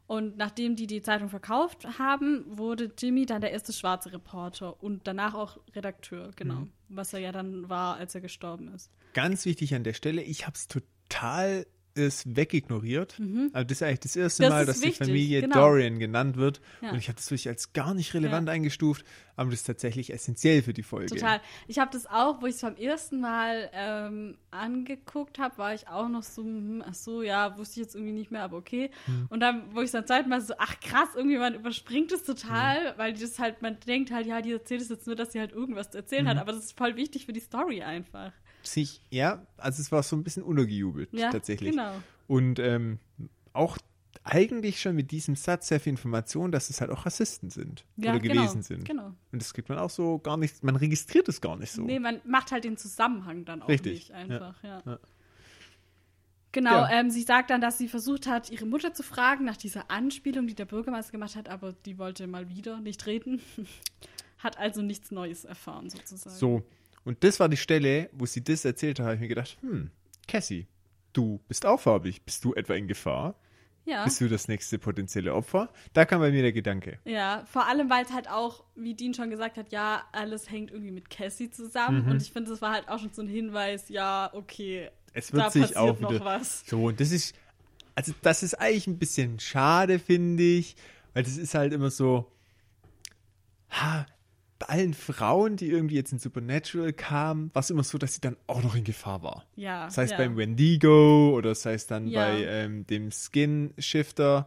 [0.07, 5.07] Und nachdem die die Zeitung verkauft haben, wurde Jimmy dann der erste schwarze Reporter und
[5.07, 6.73] danach auch Redakteur, genau, Mhm.
[6.89, 8.91] was er ja dann war, als er gestorben ist.
[9.15, 13.21] Ganz wichtig an der Stelle, ich habe es total ist wegignoriert.
[13.53, 14.47] Also das ist eigentlich das erste Mhm.
[14.47, 15.55] Das Mal, dass wichtig, die Familie genau.
[15.57, 16.61] Dorian genannt wird.
[16.81, 16.91] Ja.
[16.91, 18.55] Und ich habe das wirklich als gar nicht relevant Ja.
[18.55, 19.05] eingestuft,
[19.37, 21.07] aber das ist tatsächlich essentiell für die Folge.
[21.15, 21.41] Total.
[21.69, 25.89] Ich habe das auch, wo ich es beim ersten Mal ähm, angeguckt habe, war ich
[25.89, 28.91] auch noch so, hm, ach so, ja, wusste ich jetzt irgendwie nicht mehr, aber okay.
[29.07, 29.27] Hm.
[29.31, 32.23] Und dann, wo ich es beim zweiten Mal so, ach krass, irgendwie man überspringt es
[32.23, 32.99] total, Hm.
[32.99, 35.53] weil das halt, man denkt halt, ja, die erzählt es jetzt nur, dass sie halt
[35.53, 36.31] irgendwas zu erzählen Hm.
[36.31, 38.33] hat, aber das ist voll wichtig für die Story einfach.
[38.63, 41.71] Sich, ja, also es war so ein bisschen untergejubelt, Ja, tatsächlich.
[41.71, 41.93] genau.
[42.29, 42.99] Und ähm,
[43.53, 43.79] auch
[44.25, 48.13] eigentlich schon mit diesem Satz sehr viel Information, dass es halt auch Rassisten sind Ja,
[48.13, 48.85] oder genau, gewesen sind.
[48.85, 49.13] genau.
[49.33, 51.83] Und das kriegt man auch so gar nicht, man registriert es gar nicht so.
[51.83, 54.83] Nee, man macht halt den Zusammenhang dann auch Richtig, nicht einfach, ja.
[54.87, 54.99] Ja.
[56.53, 59.91] Genau, ähm, sie sagt dann, dass sie versucht hat, ihre Mutter zu fragen nach dieser
[59.91, 63.41] Anspielung, die der Bürgermeister gemacht hat, aber die wollte mal wieder nicht reden.
[64.39, 66.37] hat also nichts Neues erfahren, sozusagen.
[66.37, 66.63] So.
[67.05, 69.91] Und das war die Stelle, wo sie das erzählt hat, habe ich mir gedacht, hm,
[70.29, 70.67] Cassie,
[71.13, 72.23] du bist auch farbig.
[72.23, 73.35] Bist du etwa in Gefahr?
[73.85, 74.05] Ja.
[74.05, 75.69] Bist du das nächste potenzielle Opfer?
[75.93, 77.01] Da kam bei mir der Gedanke.
[77.05, 80.71] Ja, vor allem, weil es halt auch, wie Dean schon gesagt hat, ja, alles hängt
[80.71, 82.05] irgendwie mit Cassie zusammen.
[82.05, 82.13] Mhm.
[82.13, 85.43] Und ich finde, das war halt auch schon so ein Hinweis, ja, okay, Es wird
[85.43, 86.25] da sich passiert auch noch wieder.
[86.25, 86.65] was.
[86.67, 87.35] So, und das ist,
[87.97, 90.77] also das ist eigentlich ein bisschen schade, finde ich,
[91.13, 92.31] weil das ist halt immer so,
[93.71, 94.07] ha,
[94.63, 98.37] allen Frauen, die irgendwie jetzt in Supernatural kamen, war es immer so, dass sie dann
[98.47, 99.45] auch noch in Gefahr war.
[99.57, 99.89] Ja.
[99.91, 100.17] Sei es ja.
[100.17, 102.21] beim Wendigo oder sei es dann Ja.
[102.27, 104.47] bei ähm, dem Skin Shifter,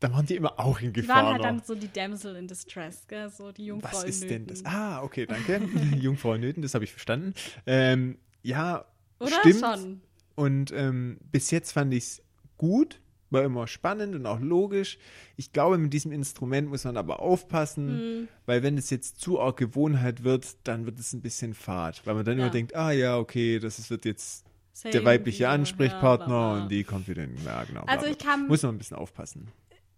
[0.00, 1.44] da waren die immer auch in Die Gefahr waren halt noch.
[1.44, 3.30] dann so die Damsel in Distress, gell?
[3.30, 4.64] So die Jungfrau Was ist denn das?
[4.64, 5.60] Ah, okay, danke.
[5.98, 7.32] Jungfrau in Nöten, das habe ich verstanden.
[7.66, 8.84] Ähm, ja,
[9.18, 9.60] Oder stimmt.
[9.60, 10.00] schon?
[10.34, 12.22] Und ähm, bis jetzt fand ich es
[12.58, 13.00] gut,
[13.34, 14.96] war immer spannend und auch logisch.
[15.36, 18.28] Ich glaube, mit diesem Instrument muss man aber aufpassen, Mhm.
[18.46, 22.14] weil wenn es jetzt zu arg Gewohnheit wird, dann wird es ein bisschen fad, weil
[22.14, 22.44] man dann Ja.
[22.44, 26.54] immer denkt, ah ja, okay, das ist, wird jetzt Same der weibliche Ansprechpartner ja, bla,
[26.54, 26.62] bla.
[26.62, 27.82] und die kommt wieder in, ja genau.
[27.82, 29.48] Also bla, ich kann- Muss man ein bisschen aufpassen.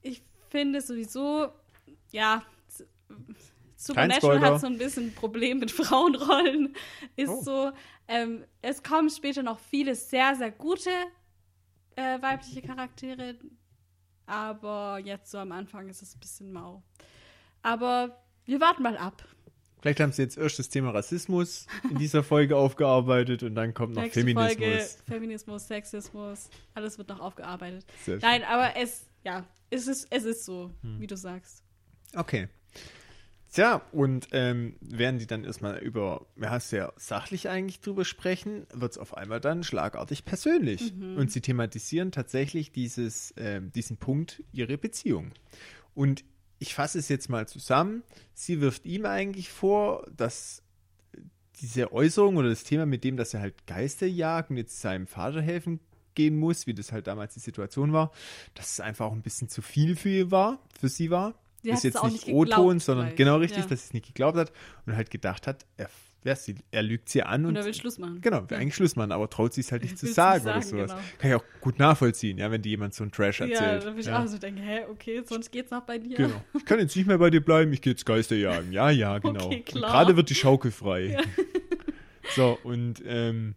[0.03, 1.49] ich finde sowieso,
[2.11, 2.43] ja,
[3.79, 6.75] Supernatural hat so ein bisschen ein Problem mit Frauenrollen.
[7.15, 7.43] Ist Oh.
[7.43, 7.73] so,
[8.09, 10.89] ähm, es kommen später noch viele sehr, sehr gute
[11.97, 13.35] äh, weibliche Charaktere,
[14.27, 16.83] aber jetzt so am Anfang ist es ein bisschen mau.
[17.63, 19.25] Aber wir warten mal ab.
[19.81, 23.95] Vielleicht haben sie jetzt erst das Thema Rassismus in dieser Folge aufgearbeitet und dann kommt
[23.95, 24.57] noch Nächste Feminismus.
[24.57, 27.85] Folge, Feminismus, Sexismus, alles wird noch aufgearbeitet.
[28.21, 31.01] Nein, aber es, ja, es ist, es ist so, Hm.
[31.01, 31.63] wie du sagst.
[32.15, 32.49] Okay.
[33.57, 38.93] Tja, und ähm, während die dann erstmal über, ja, sehr sachlich eigentlich drüber sprechen, wird
[38.93, 40.93] es auf einmal dann schlagartig persönlich.
[40.93, 41.17] Mhm.
[41.17, 45.33] Und sie thematisieren tatsächlich dieses, ähm, diesen Punkt, ihre Beziehung.
[45.95, 46.23] Und
[46.59, 48.03] ich fasse es jetzt mal zusammen.
[48.35, 50.63] Sie wirft ihm eigentlich vor, dass
[51.63, 55.07] diese Äußerung oder das Thema mit dem, dass er halt Geister jagt und jetzt seinem
[55.07, 55.81] Vater helfen
[56.15, 58.13] gehen muss, wie das halt damals die Situation war,
[58.53, 61.33] dass es einfach auch ein bisschen zu viel für ihr war, für sie war.
[61.67, 63.17] Sie ist jetzt nicht O-Ton, sondern gleich.
[63.17, 63.69] genau richtig, Ja.
[63.69, 64.53] dass sie es nicht geglaubt hat
[64.87, 65.89] und halt gedacht hat, er,
[66.37, 68.21] sie, er lügt sie an und, Und er will Schluss machen.
[68.21, 68.59] genau, will Ja.
[68.59, 70.91] eigentlich Schluss machen, aber traut sie es halt nicht zu nicht sagen, oder sagen, sowas.
[70.91, 71.03] genau.
[71.19, 73.83] Kann ich auch gut nachvollziehen, ja, wenn dir jemand so einen Trash Ja, erzählt.
[73.83, 74.23] da würde ich ja.
[74.23, 76.17] auch so denken, hä, okay, sonst geht's noch bei dir.
[76.17, 76.43] Genau.
[76.57, 78.73] Ich kann jetzt nicht mehr bei dir bleiben, ich gehe jetzt Geister jagen.
[78.73, 79.47] Ja, ja, genau.
[79.47, 79.91] Okay, klar.
[79.93, 81.17] gerade wird die Schaukel frei.
[82.35, 83.55] So, und ähm,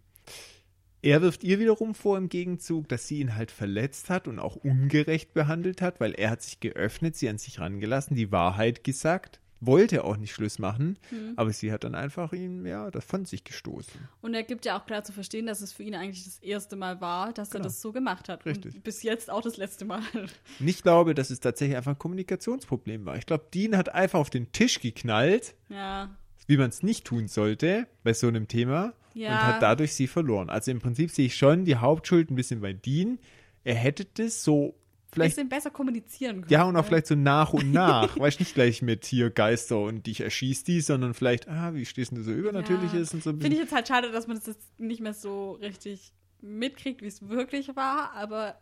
[1.02, 4.56] er wirft ihr wiederum vor im Gegenzug, dass sie ihn halt verletzt hat und auch
[4.56, 9.40] ungerecht behandelt hat, weil er hat sich geöffnet, sie an sich rangelassen, die Wahrheit gesagt,
[9.62, 11.34] wollte auch nicht Schluss machen, Mhm.
[11.36, 13.92] aber sie hat dann einfach ihn, ja, das von sich gestoßen.
[14.22, 16.76] Und er gibt ja auch klar zu verstehen, dass es für ihn eigentlich das erste
[16.76, 17.64] Mal war, dass Genau.
[17.64, 18.46] er das so gemacht hat.
[18.46, 18.74] Richtig.
[18.76, 20.00] Und bis jetzt auch das letzte Mal.
[20.14, 23.16] Und ich glaube, dass es tatsächlich einfach ein Kommunikationsproblem war.
[23.18, 26.16] Ich glaube, Dean hat einfach auf den Tisch geknallt, ja.
[26.46, 29.30] Wie man es nicht tun sollte bei so einem Thema Ja.
[29.32, 30.50] und hat dadurch sie verloren.
[30.50, 33.18] Also im Prinzip sehe ich schon die Hauptschuld ein bisschen bei Dean.
[33.64, 34.74] Er hätte das so
[35.12, 36.52] vielleicht bisschen besser kommunizieren können.
[36.52, 36.86] Ja, und auch ne?
[36.86, 38.16] vielleicht so nach und nach.
[38.18, 42.12] weißt nicht gleich mit hier Geister und dich erschießt die, sondern vielleicht, ah, wie stehst
[42.12, 44.80] du so Übernatürliches und so ein Finde ich jetzt halt schade, dass man das jetzt
[44.80, 48.56] nicht mehr so richtig mitkriegt, wie es wirklich war, aber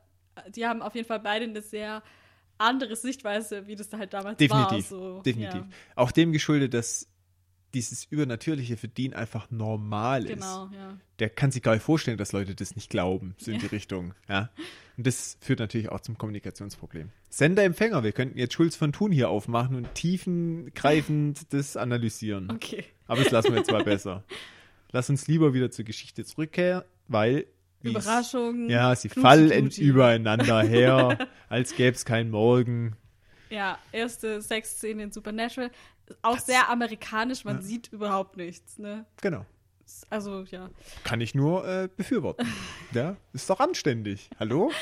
[0.54, 2.02] die haben auf jeden Fall beide eine sehr
[2.58, 4.90] andere Sichtweise, wie das halt damals Definitiv.
[4.90, 4.98] war.
[4.98, 5.60] So, Definitiv.
[5.60, 7.08] Ja, Auch dem geschuldet, dass
[7.74, 10.34] dieses Übernatürliche für Dean einfach normal ist.
[10.34, 10.96] genau, ja.
[11.18, 13.62] Der kann sich gar nicht vorstellen, dass Leute das nicht glauben, so in Ja.
[13.62, 14.14] die Richtung.
[14.28, 14.50] Ja.
[14.96, 17.10] Und das führt natürlich auch zum Kommunikationsproblem.
[17.30, 22.50] Sender-Empfänger, wir könnten jetzt Schulz von Thun hier aufmachen und tiefengreifend das analysieren.
[22.50, 22.84] Okay.
[23.06, 24.24] Aber das lassen wir jetzt mal besser.
[24.92, 27.46] Lass uns lieber wieder zur Geschichte zurückkehren, weil.
[27.82, 28.68] Überraschung.
[28.68, 29.82] Ja, sie Knutschi fallen Knutschi.
[29.82, 32.96] übereinander her, als gäbe es keinen Morgen.
[33.50, 35.70] Ja, erste Sexszene in Supernatural.
[36.22, 39.06] Auch sehr amerikanisch, man sieht überhaupt nichts, ne?
[39.20, 39.44] Genau.
[40.10, 40.68] Also, ja.
[41.04, 42.46] Kann ich nur äh, befürworten.
[42.92, 44.30] Ja, ist doch anständig.
[44.40, 44.72] Hallo?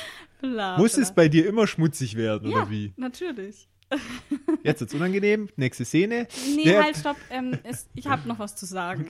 [0.41, 1.03] Bla, Muss bla.
[1.03, 2.93] es bei dir immer schmutzig werden, ja, oder wie?
[2.97, 3.69] natürlich.
[4.63, 5.49] Jetzt wird's unangenehm.
[5.57, 6.27] Nächste Szene.
[6.57, 7.17] Nee, Der- halt, stopp.
[7.31, 9.07] Ähm, es, ich habe noch was zu sagen.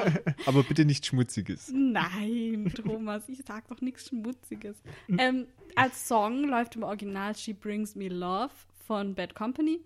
[0.46, 1.70] Aber bitte nicht schmutziges.
[1.74, 4.76] Nein, Thomas, ich sag doch nichts Schmutziges.
[5.16, 5.46] Ähm,
[5.76, 8.50] als Song läuft im Original She Brings Me Love
[8.86, 9.80] von Bad Company.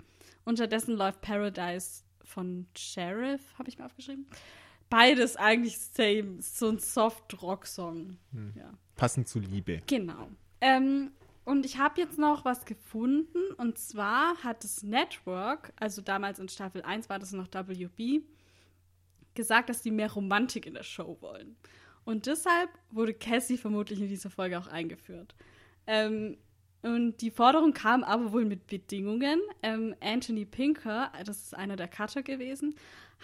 [0.44, 4.26] Unterdessen läuft Paradise von Sheriff, habe ich mir aufgeschrieben.
[4.90, 8.18] Beides eigentlich same, so ein Soft-Rock-Song.
[8.54, 8.74] Ja.
[8.96, 9.82] Passend zu Liebe.
[9.86, 10.28] Genau.
[10.60, 11.12] Ähm,
[11.44, 13.52] und ich habe jetzt noch was gefunden.
[13.56, 18.20] Und zwar hat das Network, also damals in Staffel 1 war das noch WB,
[19.34, 21.56] gesagt, dass die mehr Romantik in der Show wollen.
[22.04, 25.34] Und deshalb wurde Cassie vermutlich in dieser Folge auch eingeführt.
[25.86, 26.36] Ähm,
[26.82, 29.40] und die Forderung kam aber wohl mit Bedingungen.
[29.62, 32.74] Ähm, Anthony Pinker, das ist einer der Cutter gewesen,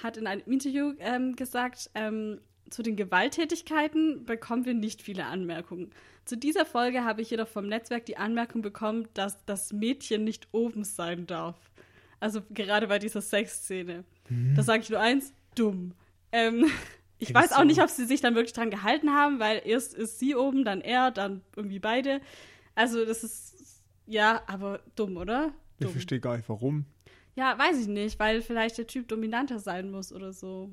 [0.02, 2.40] hat in einem Interview ähm, gesagt, ähm,
[2.70, 5.90] zu den Gewalttätigkeiten bekommen wir nicht viele Anmerkungen.
[6.24, 10.48] Zu dieser Folge habe ich jedoch vom Netzwerk die Anmerkung bekommen, dass das Mädchen nicht
[10.52, 11.56] oben sein darf.
[12.20, 14.04] Also gerade bei dieser Sexszene.
[14.54, 15.94] Da sage ich nur eins, dumm.
[16.32, 16.70] Ähm,
[17.18, 17.64] ich weiß auch so.
[17.64, 20.80] nicht, ob sie sich dann wirklich dran gehalten haben, weil erst ist sie oben, dann
[20.80, 22.20] er, dann irgendwie beide.
[22.78, 25.52] Also das ist, ja, aber dumm, oder?
[25.78, 25.92] Ich Dumm.
[25.92, 26.84] verstehe gar nicht, warum.
[27.34, 30.70] Ja, weiß ich nicht, weil vielleicht der Typ dominanter sein muss oder so.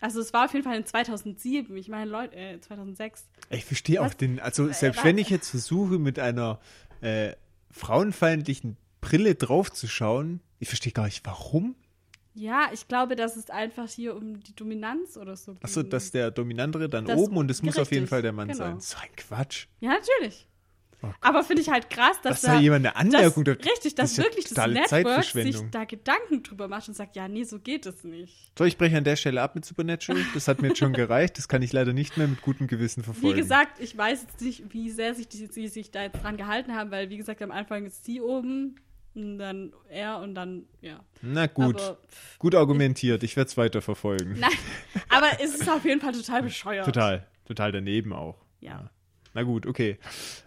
[0.00, 1.76] Also es war auf jeden Fall in 2007.
[1.76, 3.28] Ich meine, Leute, äh, 2006.
[3.50, 6.58] Ich verstehe auch den, also Äh, selbst wa- wenn ich jetzt versuche, mit einer
[7.02, 7.34] äh,
[7.70, 11.74] frauenfeindlichen Brille draufzuschauen, ich verstehe gar nicht, warum.
[12.34, 15.64] Ja, ich glaube, dass es einfach hier um die Dominanz oder so geht.
[15.64, 18.48] Achso, dass der Dominantere dann Das- oben und es muss auf jeden Fall der Mann
[18.48, 18.58] genau.
[18.58, 18.80] sein.
[18.80, 19.66] So ein Quatsch.
[19.80, 20.46] Ja, natürlich.
[21.02, 21.08] Oh.
[21.22, 24.10] Aber finde ich halt krass, dass, Dass da jemand eine Anmerkung dass, da- Richtig, das
[24.10, 27.58] dass ja wirklich das Network sich da Gedanken drüber macht und sagt, ja, nee, so
[27.58, 28.52] geht es nicht.
[28.58, 30.22] So, ich breche an der Stelle ab mit Supernatural.
[30.34, 31.38] Das hat mir jetzt schon gereicht.
[31.38, 33.34] Das kann ich leider nicht mehr mit gutem Gewissen verfolgen.
[33.36, 36.36] Wie gesagt, ich weiß jetzt nicht, wie sehr sich die, sie sich da jetzt dran
[36.36, 38.76] gehalten haben, weil, wie gesagt, am Anfang ist sie oben
[39.14, 41.00] und dann er und dann, ja.
[41.22, 41.80] Na gut.
[41.80, 41.98] Aber,
[42.38, 43.22] gut argumentiert.
[43.22, 44.36] Ich werde es weiter verfolgen.
[44.38, 44.50] nein,
[45.08, 46.84] aber es ist auf jeden Fall total bescheuert.
[46.84, 47.26] Total.
[47.46, 48.36] Total daneben auch.
[48.60, 48.90] Ja.
[49.34, 49.98] Na gut, okay.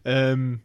[0.05, 0.61] Ähm,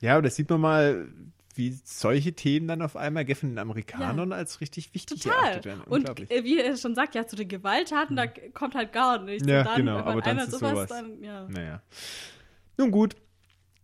[0.00, 1.08] ja, aber das sieht man mal,
[1.54, 5.44] wie solche Themen dann auf einmal von den Amerikanern als richtig wichtig Total.
[5.44, 5.82] erachtet werden.
[5.86, 9.46] Und äh, wie er schon sagt, ja, zu den Gewalttaten, da kommt halt gar nichts.
[9.46, 10.88] Ja, und dann, genau, wenn aber dann ist sowas, sowas.
[10.88, 11.48] dann, ja.
[11.48, 11.82] naja.
[12.78, 13.16] Nun gut.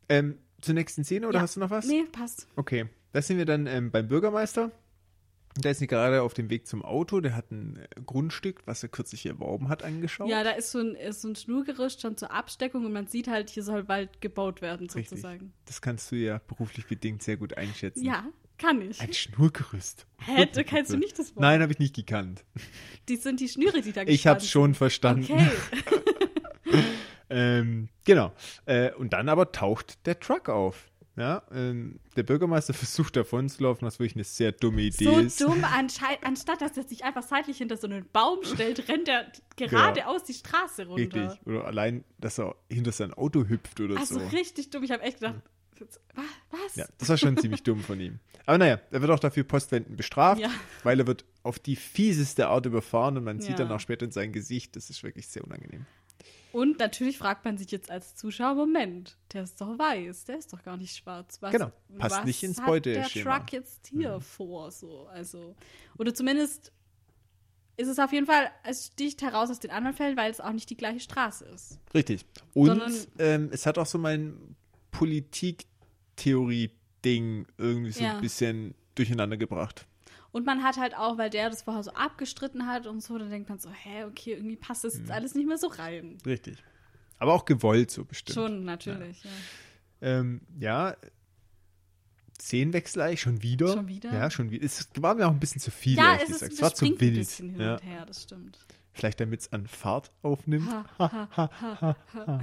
[0.09, 1.43] Ähm, zur nächsten Szene oder Ja.
[1.43, 1.87] hast du noch was?
[1.87, 2.49] Nee, passt.
[2.57, 2.87] Okay.
[3.13, 4.71] Da sind wir dann ähm, beim Bürgermeister.
[5.63, 7.21] Der ist gerade auf dem Weg zum Auto.
[7.21, 10.29] Der hat ein äh, Grundstück, was er kürzlich erworben hat, angeschaut.
[10.29, 13.29] Ja, da ist so ein, ist so ein Schnurgerüst schon zur Absteckung und man sieht
[13.29, 15.09] halt, hier soll bald gebaut werden, Richtig.
[15.09, 15.53] sozusagen.
[15.65, 18.05] Das kannst du ja beruflich bedingt sehr gut einschätzen.
[18.05, 18.25] Ja,
[18.57, 19.01] kann ich.
[19.01, 20.07] Ein Schnurgerüst.
[20.19, 21.43] Hä, du kennst du nicht das Wort?
[21.43, 22.45] Nein, habe ich nicht gekannt.
[23.09, 25.25] Die sind die Schnüre, die da Ich habe schon verstanden.
[25.25, 25.41] sind.
[25.41, 26.83] Okay.
[27.31, 28.33] Ähm, genau.
[28.65, 30.91] Äh, und dann aber taucht der Truck auf.
[31.19, 35.19] Ja, ähm, der Bürgermeister versucht davon zu laufen, was wirklich eine sehr dumme Idee So
[35.19, 35.41] ist.
[35.41, 39.31] dumm, anschei- anstatt dass er sich einfach seitlich hinter so einen Baum stellt, rennt er
[39.57, 41.31] geradeaus die Straße runter.
[41.33, 41.47] Richtig.
[41.47, 44.27] Oder allein, dass er hinter sein Auto hüpft oder Also so.
[44.29, 44.83] richtig dumm.
[44.85, 45.37] Ich habe echt gedacht,
[46.15, 46.77] wa- was?
[46.77, 48.19] Ja, das war schon ziemlich dumm von ihm.
[48.47, 50.51] Aber naja, er wird auch dafür postwendend bestraft, Ja.
[50.83, 53.57] weil er wird auf die fieseste Art überfahren und man sieht Ja.
[53.57, 55.85] dann auch später in sein Gesicht, das ist wirklich sehr unangenehm.
[56.53, 60.53] Und natürlich fragt man sich jetzt als Zuschauer, Moment, der ist doch weiß, der ist
[60.53, 61.43] doch gar nicht schwarz.
[61.43, 63.31] Was, Genau, passt was nicht ins hat Beuteschema.
[63.31, 65.55] der Truck jetzt hier vor, so, also.
[65.99, 66.73] Oder zumindest
[67.77, 70.53] ist es auf jeden Fall, es sticht heraus aus den anderen Fällen, weil es auch
[70.53, 71.79] nicht die gleiche Straße ist.
[71.95, 72.25] Richtig.
[72.55, 74.57] Und Sondern- ähm, es hat auch so mein
[76.19, 78.15] Politiktheorie-Ding irgendwie so Ja.
[78.15, 79.87] ein bisschen durcheinander gebracht.
[80.31, 83.31] Und man hat halt auch, weil der das vorher so abgestritten hat und so, dann
[83.31, 85.01] denkt man so, hä, okay, irgendwie passt das Mhm.
[85.01, 86.19] jetzt alles nicht mehr so rein.
[86.27, 86.63] Richtig.
[87.19, 88.35] Aber auch gewollt so bestimmt.
[88.35, 89.31] Schon, natürlich, ja.
[90.01, 90.95] Ähm, ja,
[92.41, 93.69] Szenenwechsel eigentlich schon wieder.
[93.69, 94.13] Schon wieder?
[94.13, 94.65] Ja, schon wieder.
[94.65, 96.53] Es war mir auch ein bisschen zu viel, Ja, ehrlich es, ist, gesagt.
[96.53, 97.15] es Es war zu springt ein wild.
[97.17, 97.73] bisschen hin Ja.
[97.75, 98.59] und her, das stimmt.
[98.93, 100.69] Vielleicht damit es an Fahrt aufnimmt.
[100.71, 102.41] Ha, ha, ha, ha.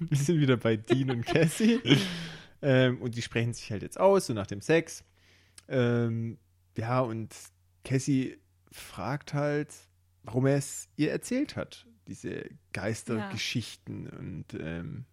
[0.00, 1.80] Wir sind wieder bei Dean und Cassie.
[2.62, 5.04] ähm, und die sprechen sich halt jetzt aus, so nach dem Sex.
[5.68, 6.38] Ähm,
[6.76, 7.34] ja, und
[7.84, 8.38] Cassie
[8.70, 9.72] fragt halt,
[10.22, 11.86] warum er es ihr erzählt hat.
[12.08, 14.08] Diese Geistergeschichten.
[14.08, 15.04] Und ähm,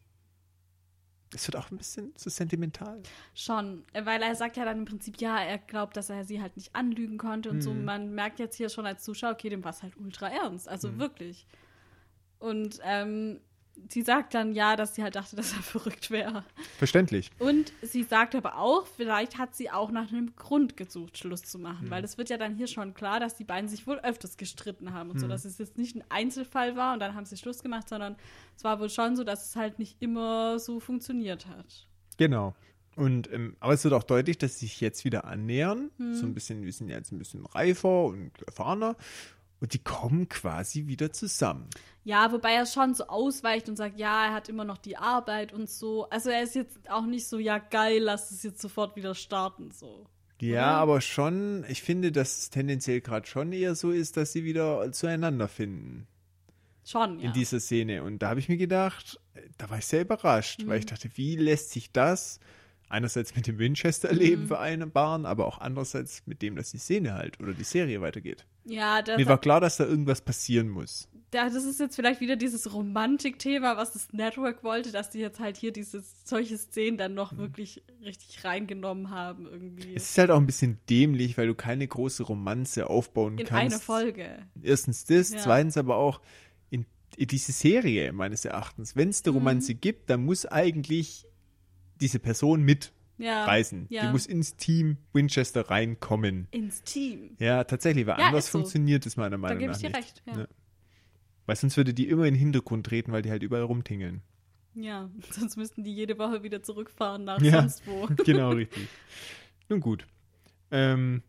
[1.34, 3.02] es wird auch ein bisschen zu sentimental.
[3.36, 6.56] Schon, weil er sagt ja dann im Prinzip, ja, er glaubt, dass er sie halt
[6.56, 7.74] nicht anlügen konnte und so.
[7.74, 7.86] Mhm.
[7.86, 10.90] Man merkt jetzt hier schon als Zuschauer, okay, dem war es halt ultra ernst, also
[10.90, 11.00] Mhm.
[11.00, 11.46] wirklich.
[12.40, 13.42] Und ähm,
[13.88, 16.44] sie sagt dann ja, dass sie halt dachte, dass er verrückt wäre.
[16.78, 17.32] Verständlich.
[17.40, 21.58] Und sie sagt aber auch, vielleicht hat sie auch nach einem Grund gesucht, Schluss zu
[21.60, 21.86] machen.
[21.88, 21.90] Mhm.
[21.92, 24.94] Weil es wird ja dann hier schon klar, dass die beiden sich wohl öfters gestritten
[24.94, 25.30] haben und so, Mhm.
[25.30, 28.16] dass es jetzt nicht ein Einzelfall war und dann haben sie Schluss gemacht, sondern
[28.56, 31.88] es war wohl schon so, dass es halt nicht immer so funktioniert hat.
[32.18, 32.54] Genau.
[32.96, 35.90] Und, ähm, aber es wird auch deutlich, dass sie sich jetzt wieder annähern.
[35.98, 36.16] Hm.
[36.16, 38.98] So ein bisschen, wir sind ja jetzt ein bisschen reifer und erfahrener.
[39.62, 41.68] Und die kommen quasi wieder zusammen.
[42.06, 45.52] Ja, wobei er schon so ausweicht und sagt, ja, er hat immer noch die Arbeit
[45.54, 46.10] und so.
[46.10, 49.72] Also er ist jetzt auch nicht so, ja geil, lass es jetzt sofort wieder starten,
[49.72, 50.06] so.
[50.42, 50.78] Ja, Oder?
[50.78, 54.90] aber schon, ich finde, dass es tendenziell gerade schon eher so ist, dass sie wieder
[54.94, 56.08] zueinander finden
[56.86, 57.28] Schon, ja.
[57.28, 58.04] in dieser Szene.
[58.04, 59.20] Und da habe ich mir gedacht,
[59.58, 60.90] da war ich sehr überrascht, weil ich Mhm.
[60.90, 62.40] dachte, wie lässt sich das
[62.88, 64.48] einerseits mit dem Winchester-Leben Mhm.
[64.48, 68.46] vereinbaren, aber auch andererseits mit dem, dass die Szene halt oder die Serie weitergeht.
[68.70, 71.08] Ja, das, Mir war klar, dass da irgendwas passieren muss.
[71.32, 75.40] da, das ist jetzt vielleicht wieder dieses Romantik-Thema, was das Network wollte, dass die jetzt
[75.40, 79.94] halt hier diese solche Szenen dann noch wirklich richtig reingenommen haben irgendwie.
[79.96, 83.74] Es ist halt auch ein bisschen dämlich, weil du keine große Romanze aufbauen in kannst.
[83.74, 84.28] einer Folge.
[84.62, 85.38] Erstens das, Ja.
[85.40, 86.22] zweitens aber auch
[86.70, 86.86] in,
[87.18, 88.96] in diese Serie meines Erachtens.
[88.96, 89.38] Wenn es eine Mhm.
[89.38, 91.26] Romanze gibt, dann muss eigentlich
[92.02, 92.98] diese Person mitreisen.
[93.20, 94.06] Ja, ja.
[94.06, 96.48] Die muss ins Team Winchester reinkommen.
[96.52, 97.36] Ins Team.
[97.38, 98.54] Ja, tatsächlich, weil Ja, anders so.
[98.60, 99.98] funktioniert es meiner Da Meinung gebe nach ich dir nicht.
[99.98, 100.24] recht.
[100.26, 100.48] Ja.
[101.46, 104.22] Weil sonst würde die immer in den Hintergrund treten, weil die halt überall rumtingeln.
[104.74, 107.62] ja, sonst müssten die jede Woche wieder zurückfahren nach Ja.
[107.62, 108.08] sonst wo.
[108.24, 108.88] genau, richtig.
[109.68, 110.08] Nun gut.
[110.72, 111.22] Ähm,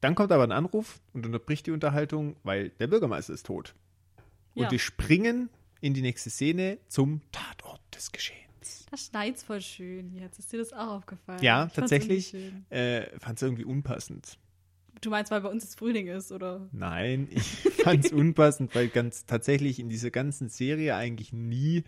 [0.00, 3.74] dann kommt aber ein Anruf und unterbricht die Unterhaltung, weil der Bürgermeister ist tot.
[4.54, 4.70] Und Ja.
[4.70, 5.50] wir springen
[5.82, 8.45] in die nächste Szene zum Tatort des Geschehens.
[8.90, 10.38] Das schneit's voll schön jetzt.
[10.38, 11.42] Ist dir das auch aufgefallen?
[11.42, 12.34] Ja, Ich fand's tatsächlich.
[12.70, 14.38] Äh, fand es irgendwie unpassend.
[15.02, 16.68] Du meinst, weil bei uns jetzt Frühling ist, oder?
[16.72, 21.84] Nein, ich fand es unpassend, weil ganz tatsächlich in dieser ganzen Serie eigentlich nie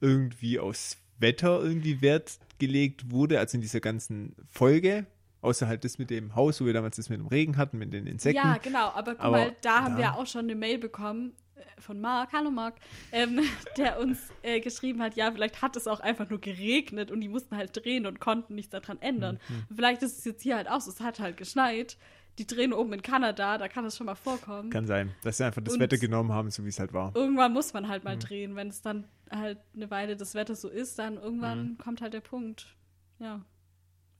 [0.00, 5.06] irgendwie aufs Wetter irgendwie Wert gelegt wurde, also in dieser ganzen Folge,
[5.40, 7.92] außer halt das mit dem Haus, wo wir damals das mit dem Regen hatten, mit
[7.92, 8.36] den Insekten.
[8.46, 8.90] Ja, genau.
[8.94, 11.32] Aber guck Aber mal, da haben da- wir auch schon eine Mail bekommen
[11.78, 12.76] von Marc, hallo Marc,
[13.12, 13.40] ähm,
[13.76, 17.28] der uns äh, geschrieben hat, ja, vielleicht hat es auch einfach nur geregnet und die
[17.28, 19.38] mussten halt drehen und konnten nichts daran ändern.
[19.48, 19.74] Mhm.
[19.76, 21.96] Vielleicht ist es jetzt hier halt auch so, es hat halt geschneit.
[22.38, 24.70] Die drehen oben in Kanada, da kann das schon mal vorkommen.
[24.70, 27.10] Kann sein, dass sie einfach das Und- Wetter genommen haben, so wie es halt war.
[27.16, 28.20] irgendwann muss man halt mal Mhm.
[28.20, 28.56] drehen.
[28.56, 31.78] Wenn es dann halt eine Weile das Wetter so ist, dann irgendwann Mhm.
[31.78, 32.76] kommt halt der Punkt.
[33.18, 33.44] Ja.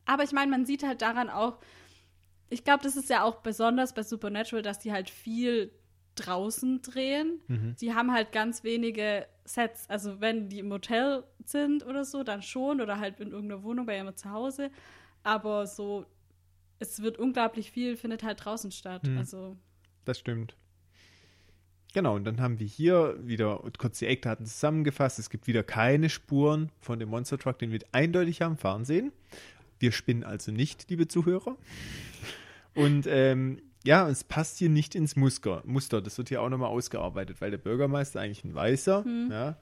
[0.04, 1.58] Aber ich meine, man sieht halt daran auch,
[2.50, 5.70] ich glaube, das ist ja auch besonders bei Supernatural, dass die halt viel
[6.26, 7.40] draußen drehen.
[7.48, 7.76] Mhm.
[7.80, 9.88] Die haben halt ganz wenige Sets.
[9.88, 12.80] Also wenn die im Hotel sind oder so, dann schon.
[12.80, 14.70] Oder halt in irgendeiner Wohnung bei ihrem Zuhause.
[15.22, 16.06] Aber so,
[16.78, 19.04] es wird unglaublich viel, findet halt draußen statt.
[19.06, 19.18] Mhm.
[19.18, 19.56] Also,
[20.04, 20.56] Das stimmt.
[21.94, 25.18] Genau, und dann haben wir hier wieder kurz die Eckdaten zusammengefasst.
[25.18, 29.10] Es gibt wieder keine Spuren von dem Monster Truck, den wir eindeutig haben fahren sehen.
[29.78, 31.56] Wir spinnen also nicht, liebe Zuhörer.
[32.74, 35.62] Und ähm, ja, es passt hier nicht ins Muster.
[35.64, 36.02] Muster.
[36.02, 39.56] Das wird hier auch nochmal ausgearbeitet, weil der Bürgermeister eigentlich ein Weißer, ja,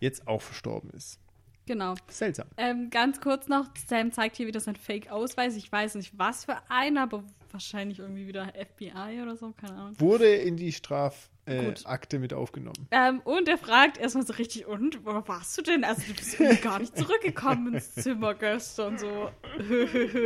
[0.00, 1.20] jetzt auch verstorben ist.
[1.66, 1.94] Genau.
[2.08, 2.48] Seltsam.
[2.56, 5.56] Ähm, ganz kurz noch, Sam zeigt hier wieder seinen Fake-Ausweis.
[5.56, 10.00] Ich weiß nicht, was für einen, aber wahrscheinlich irgendwie wieder FBI oder so, keine Ahnung.
[10.00, 12.88] Wurde in die Strafakte äh, mit aufgenommen.
[12.90, 15.84] Ähm, und er fragt erstmal so richtig, und, wo warst du denn?
[15.84, 18.98] Also du bist irgendwie gar nicht zurückgekommen ins Zimmer gestern.
[18.98, 19.30] So,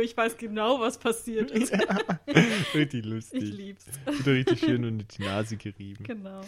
[0.01, 1.73] ich weiß genau, was passiert ist.
[2.73, 3.41] Richtig Ich lustig.
[3.41, 3.85] lieb's.
[4.05, 6.03] Wieder richtig schön unter die Nase gerieben.
[6.03, 6.41] Genau.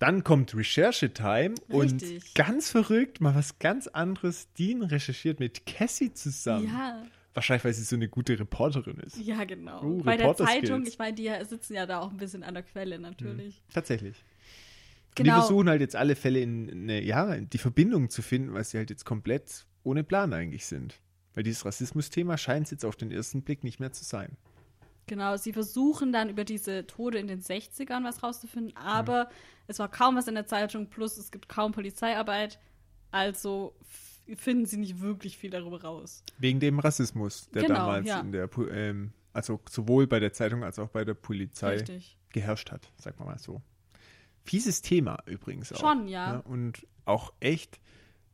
[0.00, 2.34] Dann kommt Recherche-Time und Richtig.
[2.34, 4.52] ganz verrückt, mal was ganz anderes.
[4.54, 6.66] Dean recherchiert mit Cassie zusammen.
[6.66, 9.16] Ja, Wahrscheinlich, weil sie so eine gute Reporterin ist.
[9.18, 9.84] ja, genau.
[9.84, 10.34] Uh, Bei der.
[10.34, 13.62] Zeitung, ich meine, die sitzen ja da auch ein bisschen an der Quelle natürlich.
[13.72, 14.16] Tatsächlich.
[14.16, 14.30] Und
[15.16, 15.34] Genau.
[15.34, 18.78] Die versuchen halt jetzt alle Fälle in, eine, ja, die Verbindung zu finden, weil sie
[18.78, 21.00] halt jetzt komplett ohne Plan eigentlich sind.
[21.34, 24.36] Weil dieses Rassismus-Thema scheint es jetzt auf den ersten Blick nicht mehr zu sein.
[25.10, 29.28] Genau, sie versuchen dann über diese Tode in den 60ern was rauszufinden, aber
[29.66, 32.60] es war kaum was in der Zeitung, plus es gibt kaum Polizeiarbeit,
[33.10, 33.74] also
[34.36, 36.22] finden sie nicht wirklich viel darüber raus.
[36.38, 38.20] Wegen dem Rassismus, der Genau, damals ja.
[38.20, 42.16] in der, ähm, also sowohl bei der Zeitung als auch bei der Polizei Richtig.
[42.28, 43.62] geherrscht hat, sagen wir mal so.
[44.44, 45.80] Fieses Thema übrigens auch.
[45.80, 46.36] Schon, ja.
[46.36, 47.80] Und auch echt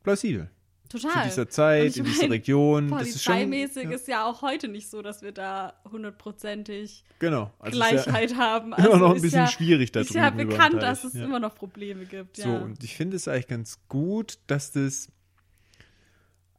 [0.03, 0.51] plausibel.
[0.89, 1.23] Total.
[1.23, 2.89] Zu dieser Zeit, in dieser mein, Region.
[2.89, 7.51] Das ist schon, ja, ist ja auch heute nicht so, dass wir da hundertprozentig genau.
[7.59, 8.71] Also ist Gleichheit haben.
[8.71, 10.73] Ja, immer noch ein ist bisschen ja, schwierig da Ist ja drüben über den bekannt,
[10.73, 11.25] Teich, dass es ja.
[11.25, 12.37] immer noch Probleme gibt.
[12.37, 12.57] So, Ja.
[12.59, 15.09] und ich finde es eigentlich ganz gut, dass das.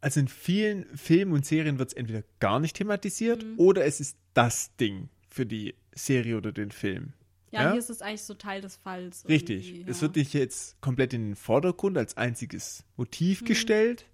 [0.00, 3.54] Also in vielen Filmen und Serien wird es entweder gar nicht thematisiert Mhm.
[3.58, 7.12] oder es ist das Ding für die Serie oder den Film.
[7.50, 7.70] ja, ja?
[7.72, 9.26] hier ist es eigentlich so Teil des Falls.
[9.28, 9.70] Richtig.
[9.70, 10.02] irgendwie, Es ja.
[10.02, 12.92] wird nicht jetzt komplett in den Vordergrund als einziges Mhm.
[12.98, 14.04] Motiv gestellt,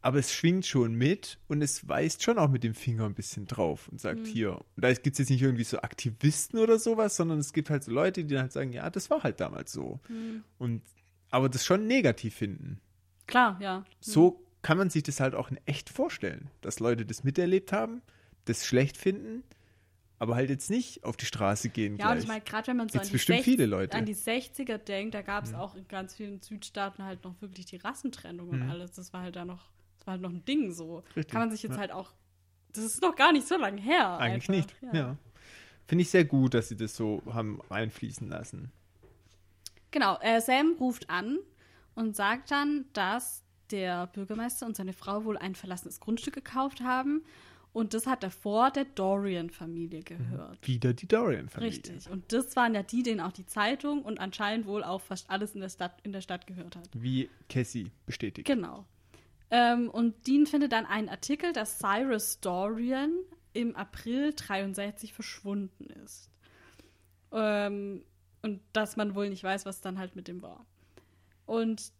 [0.00, 3.46] aber es schwingt schon mit und es weist schon auch mit dem Finger ein bisschen
[3.46, 3.98] drauf und Mhm.
[3.98, 4.52] sagt hier.
[4.56, 7.82] Und da gibt es jetzt nicht irgendwie so Aktivisten oder sowas, sondern es gibt halt
[7.84, 10.00] so Leute, die dann halt sagen, ja, das war halt damals so.
[10.08, 10.44] Mhm.
[10.58, 10.82] Und
[11.30, 12.80] aber das schon negativ finden.
[13.26, 13.84] Klar, ja.
[14.00, 18.00] So kann man sich das halt auch in echt vorstellen, dass Leute das miterlebt haben,
[18.46, 19.42] das schlecht finden,
[20.18, 22.88] aber halt jetzt nicht auf die Straße gehen Ja, und ich meine, gerade wenn man
[22.88, 23.94] so an die, bestimmt 60 viele Leute.
[23.96, 24.00] Mhm.
[24.00, 27.66] an die 60er denkt, da gab es auch in ganz vielen Südstaaten halt noch wirklich
[27.66, 28.92] die Rassentrennung und alles.
[28.92, 29.70] Das war halt da noch,
[30.08, 31.04] war halt noch ein Ding so.
[31.14, 31.78] Richtig, Kann man sich jetzt ja.
[31.78, 32.12] halt auch,
[32.72, 34.18] das ist noch gar nicht so lange her.
[34.18, 34.82] Eigentlich einfach.
[34.82, 34.94] nicht.
[34.94, 35.16] Ja.
[35.86, 38.72] Finde ich sehr gut, dass sie das so haben reinfließen lassen.
[39.90, 41.38] Genau, äh, Sam ruft an
[41.94, 47.22] und sagt dann, dass der Bürgermeister und seine Frau wohl ein verlassenes Grundstück gekauft haben.
[47.74, 50.66] Und das hat davor der Dorian-Familie gehört.
[50.66, 51.76] Wieder die Dorian-Familie.
[51.76, 52.10] Richtig.
[52.10, 55.54] Und das waren ja die, denen auch die Zeitung und anscheinend wohl auch fast alles
[55.54, 56.88] in der Stadt, in der Stadt gehört hat.
[56.94, 58.46] Wie Cassie bestätigt.
[58.46, 58.86] Genau.
[59.50, 63.12] Ähm, und Dean findet dann einen Artikel, dass Cyrus Dorian
[63.52, 66.30] im April 63 verschwunden ist.
[67.32, 68.04] Ähm,
[68.42, 70.64] und dass man wohl nicht weiß, was dann halt mit dem war.
[71.46, 71.92] Und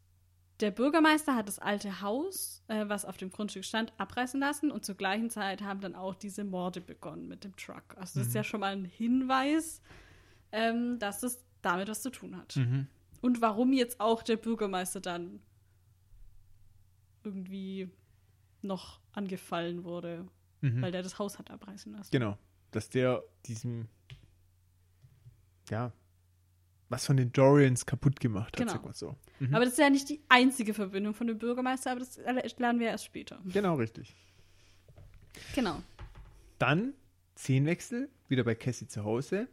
[0.61, 4.84] der Bürgermeister hat das alte Haus, äh, was auf dem Grundstück stand, abreißen lassen und
[4.84, 7.96] zur gleichen Zeit haben dann auch diese Morde begonnen mit dem Truck.
[7.96, 9.80] Also das ist ja schon mal ein Hinweis,
[10.53, 12.57] ähm, dass es damit was zu tun hat.
[12.57, 12.88] Mhm.
[13.20, 15.40] Und warum jetzt auch der Bürgermeister dann
[17.29, 17.89] irgendwie
[18.62, 20.26] noch angefallen wurde,
[20.61, 20.83] Mhm.
[20.83, 22.11] weil der das Haus hat abreißen lassen.
[22.11, 22.37] Genau.
[22.72, 23.87] Dass der diesem,
[25.70, 25.93] ja,
[26.89, 28.72] was von den Dorians kaputt gemacht hat, Genau.
[28.72, 29.14] sag mal so.
[29.41, 29.55] Mhm.
[29.55, 32.16] Aber das ist ja nicht die einzige Verbindung von dem Bürgermeister, aber das
[32.59, 33.41] lernen wir erst später.
[33.53, 34.16] Genau, richtig.
[35.55, 35.83] Genau.
[36.59, 36.95] Dann
[37.37, 39.47] Szenenwechsel, wieder bei Cassie zu Hause.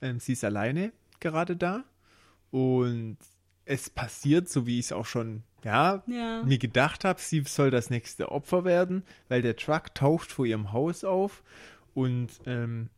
[0.00, 1.84] Ähm, sie ist alleine gerade da.
[2.50, 3.18] Und
[3.64, 6.42] es passiert, so wie ich es auch schon ja, Ja.
[6.44, 10.72] mir gedacht habe, sie soll das nächste Opfer werden, weil der Truck taucht vor ihrem
[10.72, 11.42] Haus auf.
[11.92, 12.88] Und ähm,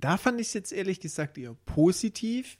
[0.00, 2.56] da fand ich es jetzt ehrlich gesagt eher positiv.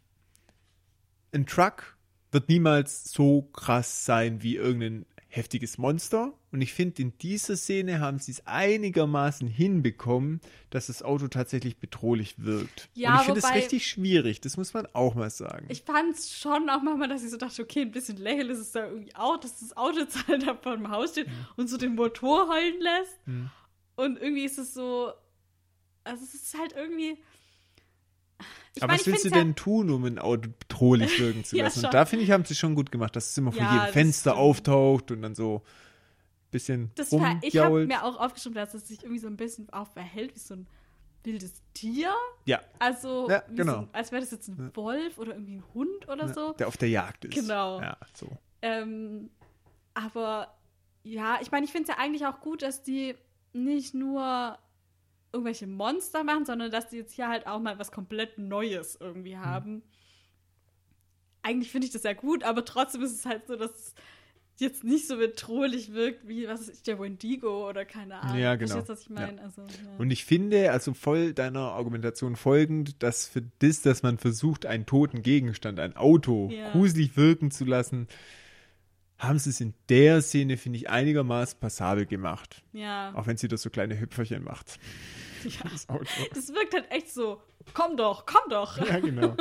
[1.32, 1.96] Ein Truck
[2.30, 6.34] wird niemals so krass sein wie irgendein heftiges Monster.
[6.50, 11.78] Und ich finde, in dieser Szene haben sie es einigermaßen hinbekommen, dass das Auto tatsächlich
[11.78, 12.90] bedrohlich wirkt.
[12.94, 15.66] Ja, Und ich finde es richtig schwierig, das muss man auch mal sagen.
[15.70, 18.58] Ich fand es schon auch manchmal, dass ich so dachte, okay, ein bisschen lächerlich ist
[18.58, 21.68] es da irgendwie auch, dass das Auto jetzt halt da vor dem Haus steht und
[21.68, 23.18] so den Motor heulen lässt.
[23.96, 25.12] Und irgendwie ist es so,
[26.04, 27.16] also es ist halt irgendwie.
[28.74, 31.44] Ich Aber mein, was willst du find's ja- denn tun, um ein Auto bedrohlich wirken
[31.44, 31.84] zu Ja, lassen?
[31.84, 33.92] und da finde ich, haben sie schon gut gemacht, dass es immer von Ja, jedem
[33.92, 34.42] Fenster stimmt.
[34.42, 38.88] auftaucht und dann so ein bisschen Das war, ich habe mir auch aufgeschrieben, dass es
[38.88, 40.66] sich irgendwie so ein bisschen auch verhält wie so ein
[41.24, 42.12] wildes Tier.
[42.46, 43.82] Ja, Also, Ja, genau.
[43.82, 46.52] so, als wäre das jetzt ein Wolf oder irgendwie ein Hund oder so.
[46.54, 47.34] der auf der Jagd ist.
[47.34, 47.80] Genau.
[47.80, 48.28] Ja, so.
[48.62, 49.30] Ähm,
[49.94, 50.54] aber
[51.04, 53.14] ja, ich meine, ich finde es ja eigentlich auch gut, dass die
[53.52, 54.58] nicht nur
[55.32, 59.36] irgendwelche Monster machen, sondern dass die jetzt hier halt auch mal was komplett Neues irgendwie
[59.36, 59.44] Hm.
[59.44, 59.82] haben.
[61.42, 63.94] Eigentlich finde ich das ja gut, aber trotzdem ist es halt so, dass es
[64.58, 68.38] jetzt nicht so bedrohlich wirkt wie, was ist der Wendigo oder keine Ahnung.
[68.38, 68.80] Ja, genau.
[68.80, 69.14] Du, was ich Ja.
[69.26, 69.42] meine?
[69.42, 69.96] Also, ja.
[69.98, 74.86] Und ich finde, also voll deiner Argumentation folgend, dass für das, dass man versucht, einen
[74.86, 76.70] toten Gegenstand, ein Auto, Ja.
[76.70, 78.06] gruselig wirken zu lassen,
[79.22, 82.62] haben sie es in der Szene, finde ich, einigermaßen passabel gemacht.
[82.72, 83.12] ja.
[83.14, 84.78] Auch wenn sie da so kleine Hüpferchen macht.
[85.44, 85.68] Ja.
[85.72, 86.06] Das Auto.
[86.32, 87.42] Das wirkt halt echt so,
[87.74, 88.78] komm doch, komm doch.
[88.78, 89.34] Ja, genau.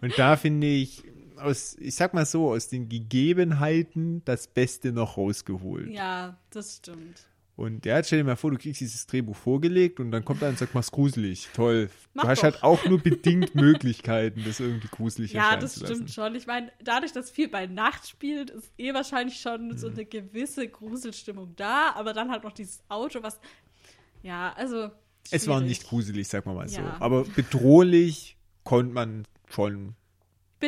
[0.00, 1.04] Und da finde ich,
[1.36, 5.90] aus, ich sag mal so, aus den Gegebenheiten das Beste noch rausgeholt.
[5.90, 7.28] Ja, das stimmt.
[7.56, 10.42] Und der hat, stell dir mal vor, du kriegst dieses Drehbuch vorgelegt und dann kommt
[10.42, 11.48] er und sagt, mach's gruselig.
[11.54, 11.88] Toll.
[12.12, 12.42] Mach du hast doch.
[12.44, 16.34] halt auch nur bedingt Möglichkeiten, das irgendwie gruselig Ja, das stimmt schon.
[16.34, 19.78] Ich meine, dadurch, dass viel bei Nacht spielt, ist eh wahrscheinlich schon Mhm.
[19.78, 23.38] so eine gewisse Gruselstimmung da, aber dann halt noch dieses Auto, was.
[24.22, 24.90] Ja, also.
[25.30, 25.68] Es war schwierig.
[25.68, 26.80] nicht gruselig, sag mal mal so.
[26.80, 26.96] Ja.
[26.98, 29.94] Aber bedrohlich konnte man schon.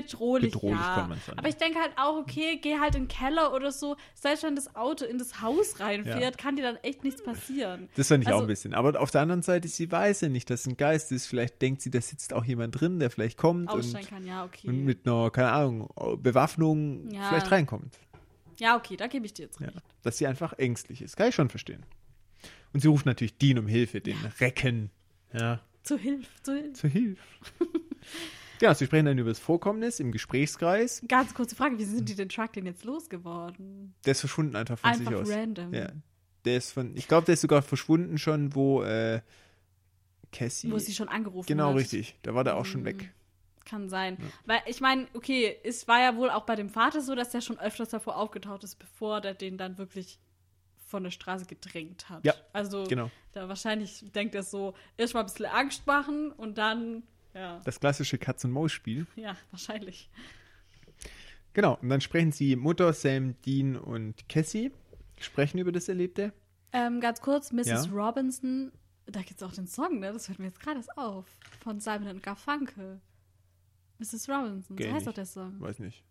[0.02, 0.94] Bedrohlich, bedrohlich ja.
[0.94, 1.38] kann man sagen.
[1.38, 3.96] Aber ich denke halt auch, okay, geh halt in den Keller oder so.
[4.14, 6.30] Selbst wenn das Auto in das Haus reinfährt, Ja.
[6.32, 7.88] kann dir dann echt nichts passieren.
[7.96, 8.74] Das fand ich auch Also- ein bisschen.
[8.74, 11.26] Aber auf der anderen Seite, sie weiß ja nicht, dass ein Geist ist.
[11.26, 14.68] Vielleicht denkt sie, da sitzt auch jemand drin, der vielleicht kommt und, kann, ja, okay.
[14.68, 15.88] und mit einer, keine Ahnung,
[16.22, 17.28] Bewaffnung Ja.
[17.28, 17.98] vielleicht reinkommt.
[18.58, 19.66] ja, okay, da gebe ich dir jetzt Ja.
[19.68, 19.82] recht.
[20.02, 21.16] Dass sie einfach ängstlich ist.
[21.16, 21.84] Kann ich schon verstehen.
[22.72, 24.90] Und sie ruft natürlich Dean um Hilfe, den Recken.
[25.32, 26.72] Ja, Zu Hilfe, zu Hilfe.
[26.72, 27.22] zur Hilfe.
[28.60, 31.02] ja, sie sprechen dann über das Vorkommnis im Gesprächskreis.
[31.08, 33.94] Ganz kurze Frage, wie sind die den Truck denn jetzt losgeworden?
[34.04, 35.30] Der ist verschwunden einfach von Einfach sich aus.
[35.30, 35.74] random.
[35.74, 35.88] Ja.
[36.44, 39.20] Der ist von, ich glaube, der ist sogar verschwunden schon, wo äh,
[40.32, 40.70] Cassie.
[40.70, 41.76] Wo sie schon angerufen genau, hat.
[41.76, 42.16] richtig.
[42.22, 42.86] Da war der auch schon Mhm.
[42.86, 43.12] weg.
[43.64, 44.16] Kann sein.
[44.44, 47.40] Weil ich meine, okay, es war ja wohl auch bei dem Vater so, dass der
[47.40, 50.20] schon öfters davor aufgetaucht ist, bevor der den dann wirklich
[50.86, 52.24] von der Straße gedrängt hat.
[52.24, 53.10] Ja, Also Genau.
[53.32, 57.02] da wahrscheinlich denkt er so, erst mal ein bisschen Angst machen und dann,
[57.36, 59.06] ja, Das klassische Katz-und-Maus-Spiel.
[59.16, 60.10] ja, wahrscheinlich.
[61.52, 61.78] Genau.
[61.80, 64.72] Und dann sprechen sie Mutter, Sam, Dean und Cassie.
[65.20, 66.32] Sprechen über das Erlebte.
[66.72, 67.66] Ähm, ganz kurz, Mrs.
[67.66, 67.82] Ja.
[67.92, 68.72] Robinson,
[69.06, 70.12] da gibt es auch den Song, ne?
[70.12, 71.24] Das fällt mir jetzt gerade auf.
[71.62, 73.00] Von Simon und Garfunkel.
[73.98, 74.28] Mrs.
[74.28, 75.58] Robinson, Kenn so heißt doch der Song.
[75.60, 76.04] Weiß nicht.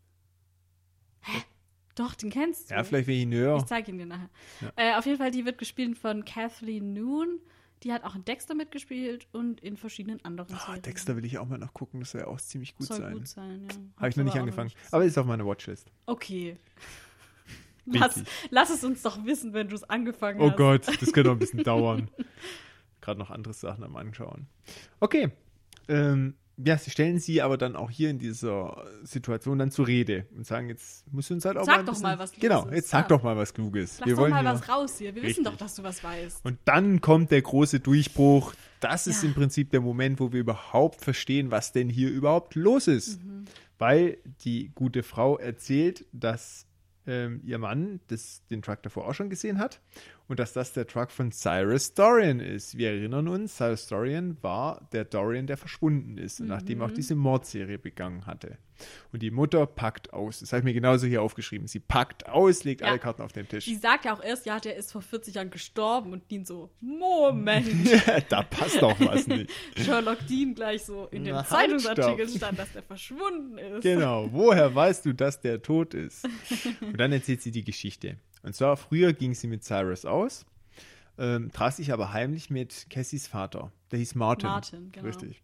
[1.95, 2.75] Doch, den kennst du.
[2.75, 3.57] Ja, vielleicht, wenn ich ihn höre.
[3.57, 4.29] Ich zeige ihn dir nachher.
[4.61, 4.71] Ja.
[4.75, 7.39] Äh, auf jeden Fall, die wird gespielt von Kathleen Noon.
[7.85, 10.81] Die hat auch in Dexter mitgespielt und in verschiedenen anderen Ah, Serien.
[10.81, 11.99] Dexter will ich auch mal noch gucken.
[12.01, 13.13] Das soll ja auch ziemlich gut Soll sein.
[13.13, 13.75] gut sein, ja.
[13.97, 14.69] Habe ich noch nicht angefangen.
[14.69, 14.87] gesehen.
[14.91, 15.91] Aber ist auf meiner Watchlist.
[16.07, 16.57] Okay.
[17.85, 20.57] Lass, lass es uns doch wissen, wenn du es angefangen Oh hast.
[20.57, 22.09] Gott, das könnte noch ein bisschen dauern.
[22.99, 24.47] Gerade noch andere Sachen am Anschauen.
[24.99, 25.29] Okay.
[25.87, 30.25] Ähm, ja, sie stellen sie aber dann auch hier in dieser Situation dann zur Rede
[30.35, 32.31] und sagen, jetzt musst du uns halt auch Sag mal ein doch bisschen, mal was
[32.31, 32.75] Genau, Kluges.
[32.77, 33.07] jetzt sag Ja.
[33.17, 33.99] doch mal was Kluges.
[33.99, 35.15] Lass Wir doch wollen mal hier, was raus hier.
[35.15, 35.45] Wir wissen Richtig.
[35.45, 36.45] doch, dass du was weißt.
[36.45, 38.53] Und dann kommt der große Durchbruch.
[38.79, 39.29] Das ist Ja.
[39.29, 43.23] im Prinzip der Moment, wo wir überhaupt verstehen, was denn hier überhaupt los ist.
[43.23, 43.45] Mhm.
[43.77, 46.64] Weil die gute Frau erzählt, dass
[47.07, 49.81] ähm, ihr Mann das, den Truck davor auch schon gesehen hat
[50.27, 52.77] und dass das der Truck von Cyrus Dorian ist.
[52.77, 56.83] Wir erinnern uns, Cyrus Dorian war der Dorian, der verschwunden ist, und nachdem Mhm.
[56.83, 58.57] auch diese Mordserie begangen hatte.
[59.13, 60.39] Und die Mutter packt aus.
[60.39, 61.67] Das habe ich mir genauso hier aufgeschrieben.
[61.67, 62.87] Sie packt aus, legt Ja.
[62.87, 63.65] alle Karten auf den Tisch.
[63.65, 66.69] Die sagt ja auch erst, ja, der ist vor 40 Jahren gestorben und Dean so,
[66.81, 67.67] Moment.
[68.29, 69.51] da passt doch was nicht.
[69.77, 73.81] Sherlock Dean gleich so in dem Na, halt, Zeitungsartikel stand, dass der verschwunden ist.
[73.83, 76.27] Genau, woher weißt du, dass der tot ist?
[76.81, 78.17] Und dann erzählt sie die Geschichte.
[78.43, 80.45] Und zwar, früher ging sie mit Cyrus aus,
[81.17, 83.71] ähm, traf sich aber heimlich mit Cassies Vater.
[83.91, 84.49] Der hieß Martin.
[84.49, 85.07] Martin, genau.
[85.07, 85.41] Richtig.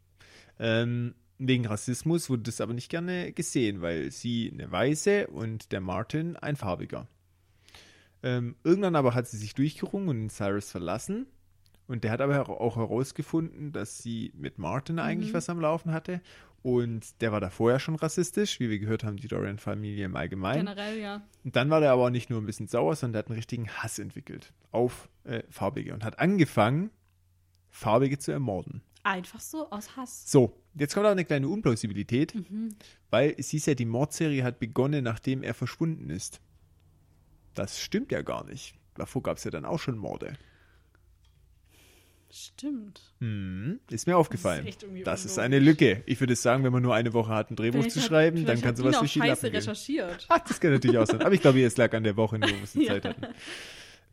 [0.60, 1.16] Ähm,
[1.48, 6.38] wegen Rassismus wurde das aber nicht gerne gesehen, weil sie eine Weiße und der Martin
[6.38, 7.08] ein Farbiger.
[8.24, 11.26] Ähm, irgendwann aber hat sie sich durchgerungen und den Cyrus verlassen.
[11.88, 15.36] Und der hat aber auch herausgefunden, dass sie mit Martin eigentlich Mhm.
[15.36, 16.22] was am Laufen hatte.
[16.64, 20.68] Und der war da vorher schon rassistisch, wie wir gehört haben, die Dorian-Familie im Allgemeinen.
[20.68, 21.24] Generell, ja.
[21.44, 23.36] Und dann war der aber auch nicht nur ein bisschen sauer, sondern der hat einen
[23.38, 26.92] richtigen Hass entwickelt auf äh, Farbige und hat angefangen,
[27.72, 28.84] Farbige zu ermorden.
[29.04, 30.30] Einfach so aus Hass.
[30.32, 32.76] So, jetzt kommt auch eine kleine Unplausibilität, Mhm.
[33.10, 36.40] weil es hieß ja, die Mordserie hat begonnen, nachdem er verschwunden ist.
[37.56, 38.76] Das stimmt ja gar nicht.
[38.96, 40.34] Davor gab es ja dann auch schon Morde.
[42.34, 43.02] Stimmt.
[43.20, 44.64] Hm, ist mir aufgefallen.
[44.66, 46.02] Das ist Das ist eine Lücke.
[46.06, 48.38] Ich würde sagen, wenn man nur eine Woche hat, ein Drehbuch Vielleicht zu hat- schreiben,
[48.38, 50.26] dann vielleicht kann hat sowas die scheiße recherchiert.
[50.30, 51.22] Ach, das kann natürlich auch sein.
[51.22, 52.88] Aber ich glaube, es lag an der Woche, nur wo wir.
[52.88, 53.26] Zeit hatten.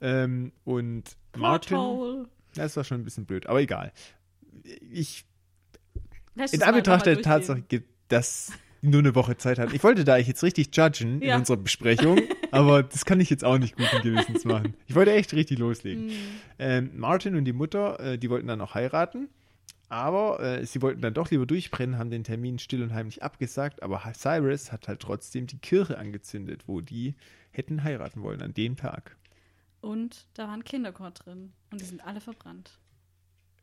[0.00, 1.04] Ähm, und
[1.36, 3.92] Martin, das war schon ein bisschen blöd, aber egal.
[4.90, 5.24] Ich,
[6.34, 9.74] Lass in Anbetracht der Tatsache, gibt, dass nur eine Woche Zeit hatten.
[9.74, 11.34] Ich wollte da eigentlich jetzt richtig judgen Ja.
[11.34, 12.20] in unserer Besprechung,
[12.52, 14.74] aber das kann ich jetzt auch nicht guten Gewissens machen.
[14.86, 16.06] Ich wollte echt richtig loslegen.
[16.06, 16.12] Mhm.
[16.58, 19.28] Ähm, Martin und die Mutter, äh, die wollten dann auch heiraten.
[19.90, 23.82] Aber äh, sie wollten dann doch lieber durchbrennen, haben den Termin still und heimlich abgesagt.
[23.82, 27.14] Aber Cyrus hat halt trotzdem die Kirche angezündet, wo die
[27.52, 29.16] hätten heiraten wollen an dem Tag.
[29.80, 31.52] Und da war ein Kinderchor drin.
[31.70, 32.78] Und die sind alle verbrannt.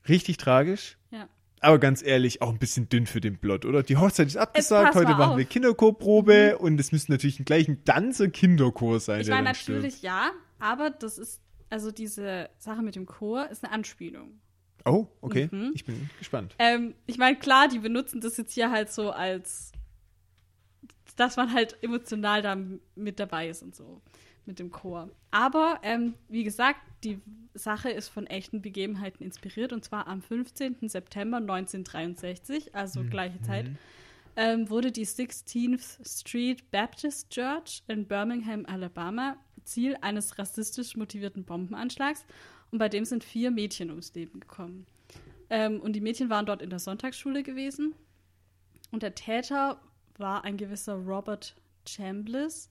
[0.08, 0.97] Richtig tragisch.
[1.12, 1.28] Ja.
[1.62, 3.82] Aber ganz ehrlich, auch ein bisschen dünn für den Plot, oder?
[3.82, 5.34] Die Hochzeit ist abgesagt, heute machen auf.
[5.34, 5.38] Mhm.
[5.39, 9.82] wir Kinderchorprobe und es müsste natürlich gleich ein ganzer Kinderchor sein, Ich meine dann stirbt.
[9.82, 14.39] natürlich ja, aber das ist, also diese Sache mit dem Chor ist eine Anspielung.
[14.86, 15.49] Oh, okay.
[15.51, 15.72] Mhm.
[15.74, 16.56] Ich bin gespannt.
[16.60, 19.72] Ähm, ich meine, klar, die benutzen das jetzt hier halt so als,
[21.16, 22.56] dass man halt emotional da
[22.93, 24.01] mit dabei ist und so
[24.48, 25.10] mit dem Chor.
[25.32, 27.20] Aber ähm, wie gesagt, die
[27.54, 30.89] Sache ist von echten Begebenheiten inspiriert und zwar am 15.
[30.89, 33.70] September 1963, also gleiche Zeit,
[34.36, 42.26] ähm, wurde die 16th Street Baptist Church in Birmingham, Alabama, Ziel eines rassistisch motivierten Bombenanschlags
[42.72, 44.86] und bei dem sind vier Mädchen ums Leben gekommen.
[45.50, 47.96] Ähm, und die Mädchen waren dort in der Sonntagsschule gewesen
[48.91, 49.80] und der Täter
[50.18, 51.56] war ein gewisser Robert
[51.88, 52.70] Chambliss.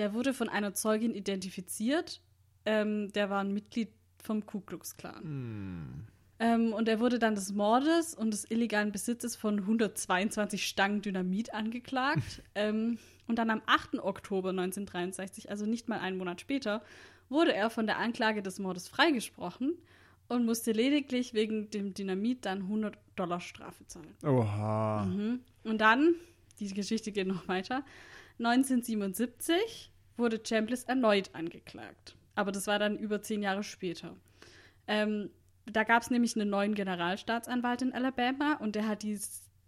[0.00, 2.22] Der wurde von einer Zeugin identifiziert.
[2.64, 6.06] Ähm, der war ein Mitglied vom Ku Klux Klan.
[6.38, 11.52] Ähm, und er wurde dann des Mordes und des illegalen Besitzes von 122 Stangen Dynamit
[11.52, 12.40] angeklagt.
[12.54, 13.98] ähm, und dann am 8.
[13.98, 16.82] Oktober 1963, also nicht mal einen Monat später,
[17.28, 19.74] wurde er von der Anklage des Mordes freigesprochen
[20.28, 24.14] und musste lediglich wegen dem Dynamit dann 100 Dollar Strafe zahlen.
[24.24, 25.04] Oha.
[25.04, 25.40] Mhm.
[25.64, 26.14] Und dann,
[26.58, 27.84] die Geschichte geht noch weiter,
[28.40, 32.16] 1977 wurde Chambliss erneut angeklagt.
[32.34, 34.16] Aber das war dann über zehn Jahre später.
[34.86, 35.30] Ähm,
[35.66, 39.18] da gab es nämlich einen neuen Generalstaatsanwalt in Alabama und der hat die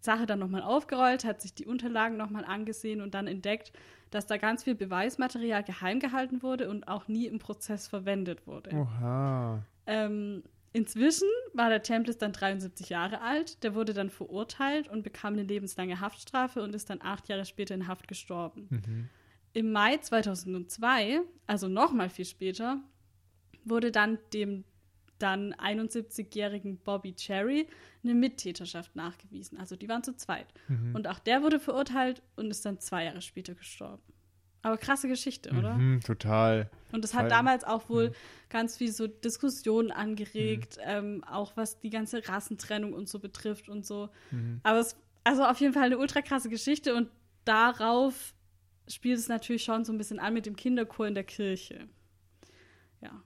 [0.00, 3.72] Sache dann nochmal aufgerollt, hat sich die Unterlagen nochmal angesehen und dann entdeckt,
[4.10, 8.74] dass da ganz viel Beweismaterial geheim gehalten wurde und auch nie im Prozess verwendet wurde.
[8.74, 9.62] Oha.
[9.86, 10.42] Ähm,
[10.72, 13.62] inzwischen war der Chambliss dann 73 Jahre alt.
[13.62, 17.74] Der wurde dann verurteilt und bekam eine lebenslange Haftstrafe und ist dann acht Jahre später
[17.74, 18.66] in Haft gestorben.
[18.70, 19.08] Mhm.
[19.54, 22.80] Im Mai 2002, also noch mal viel später,
[23.64, 24.64] wurde dann dem
[25.18, 27.68] dann 71-jährigen Bobby Cherry
[28.02, 29.56] eine Mittäterschaft nachgewiesen.
[29.56, 30.52] Also die waren zu zweit.
[30.66, 30.96] Mhm.
[30.96, 34.02] Und auch der wurde verurteilt und ist dann zwei Jahre später gestorben.
[34.62, 35.74] Aber krasse Geschichte, oder?
[35.74, 36.70] Mhm, total.
[36.92, 37.30] Und das hat Voll.
[37.30, 38.12] damals auch wohl
[38.48, 43.84] ganz viel so Diskussionen angeregt, ähm, auch was die ganze Rassentrennung und so betrifft und
[43.84, 44.08] so.
[44.62, 47.08] Aber es, also auf jeden Fall eine ultra krasse Geschichte und
[47.44, 48.34] darauf
[48.88, 51.88] spielt es natürlich schon so ein bisschen an mit dem Kinderchor in der Kirche.
[53.00, 53.22] Ja.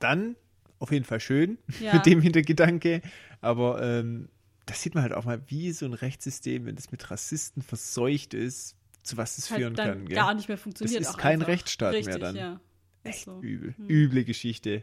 [0.00, 0.36] Dann
[0.80, 1.94] auf jeden Fall schön Ja.
[1.94, 3.00] mit dem Hintergedanke.
[3.40, 4.28] Aber ähm,
[4.66, 8.34] das sieht man halt auch mal, wie so ein Rechtssystem, wenn es mit Rassisten verseucht
[8.34, 10.06] ist, zu was es führen Halt dann kann.
[10.06, 10.16] Gell?
[10.16, 11.00] gar nicht mehr funktioniert.
[11.00, 11.48] ist auch kein einfach.
[11.48, 12.34] Rechtsstaat mehr Richtig, dann.
[12.36, 12.60] Ja.
[13.04, 13.40] Ist Echt so.
[13.40, 13.74] übel.
[13.76, 13.88] Hm.
[13.88, 14.82] Üble Geschichte.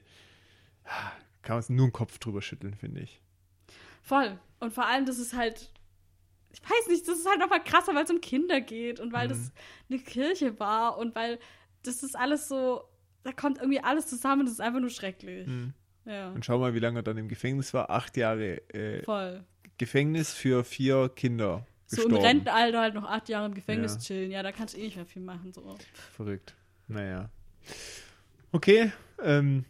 [1.41, 3.21] Kann man nur den Kopf drüber schütteln, finde ich.
[4.01, 4.39] Voll.
[4.59, 5.71] Und vor allem, das ist halt,
[6.51, 9.27] ich weiß nicht, das ist halt nochmal krasser, weil es um Kinder geht und weil
[9.27, 9.31] Mhm.
[9.31, 9.51] das
[9.89, 11.39] eine Kirche war und weil
[11.83, 12.83] das ist alles so,
[13.23, 15.47] da kommt irgendwie alles zusammen, das ist einfach nur schrecklich.
[15.47, 15.73] Mhm.
[16.05, 17.89] Ja, Und schau mal, wie lange er dann im Gefängnis war.
[17.91, 19.43] Acht Jahre äh, voll.
[19.77, 21.65] Gefängnis für vier Kinder.
[21.95, 22.15] So im.
[22.15, 23.99] Rentenalter halt noch acht Jahre im Gefängnis Ja.
[23.99, 24.31] chillen.
[24.31, 25.51] Ja, da kannst du eh nicht mehr viel machen.
[25.53, 25.77] So.
[26.15, 26.55] Verrückt.
[26.87, 27.29] Naja.
[28.51, 28.91] Okay,
[29.23, 29.65] ähm,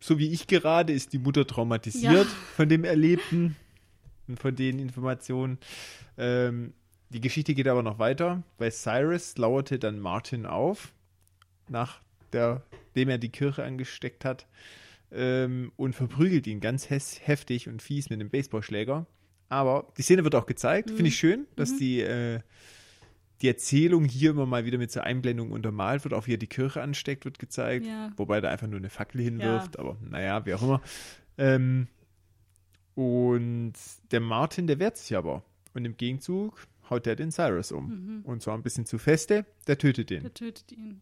[0.00, 2.24] so wie ich gerade ist die Mutter traumatisiert Ja.
[2.56, 3.56] von dem Erlebten
[4.26, 5.58] und von den Informationen.
[6.16, 6.72] Ähm,
[7.10, 8.42] die Geschichte geht aber noch weiter.
[8.58, 10.92] Bei Cyrus lauerte dann Martin auf,
[11.68, 14.46] nachdem er die Kirche angesteckt hat,
[15.10, 19.06] ähm, und verprügelt ihn ganz heftig und fies mit einem Baseballschläger.
[19.48, 20.90] Aber die Szene wird auch gezeigt.
[20.90, 22.40] Finde ich schön, dass die äh,
[23.40, 26.48] die Erzählung hier immer mal wieder mit so Einblendungen untermalt wird, auch wie er die
[26.48, 27.86] Kirche ansteckt, wird gezeigt.
[27.86, 28.10] Ja.
[28.16, 30.82] Wobei da einfach nur eine Fackel hinwirft, aber naja, wie auch immer.
[31.36, 31.86] Ähm,
[32.94, 33.74] und
[34.10, 35.44] der Martin, der wehrt sich aber.
[35.72, 38.22] Und im Gegenzug haut er den Cyrus um.
[38.24, 40.22] Und zwar ein bisschen zu feste, der tötet den.
[40.22, 41.00] Der tötet ihn.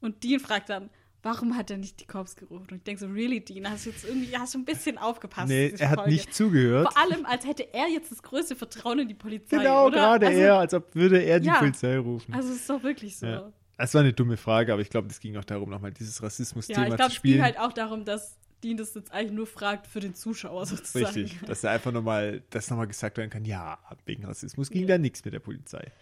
[0.00, 0.88] Und Dean fragt dann,
[1.26, 2.68] warum hat er nicht die Cops gerufen?
[2.70, 5.48] Und ich denke so, really, Dean, hast du jetzt irgendwie, hast du ein bisschen aufgepasst?
[5.48, 6.12] Nee, er hat Folge?
[6.12, 6.92] nicht zugehört.
[6.92, 9.58] Vor allem, als hätte er jetzt das größte Vertrauen in die Polizei.
[9.58, 9.96] Genau, oder?
[9.98, 11.58] gerade also, er, als ob würde er die Ja.
[11.58, 12.32] Polizei rufen.
[12.32, 13.26] Also es ist doch wirklich so.
[13.26, 13.32] Ja.
[13.40, 16.16] Ja, Das war eine dumme Frage, aber ich glaube, es ging auch darum, nochmal dieses
[16.16, 17.34] ich Rassismus-Thema glaube, zu es spielen.
[17.34, 21.04] ging halt auch darum, dass Dean das jetzt eigentlich nur fragt für den Zuschauer sozusagen.
[21.14, 24.88] Richtig, dass er einfach nochmal, dass nochmal gesagt werden kann, ja, wegen Rassismus ging Ja.
[24.88, 25.92] da nichts mit der Polizei.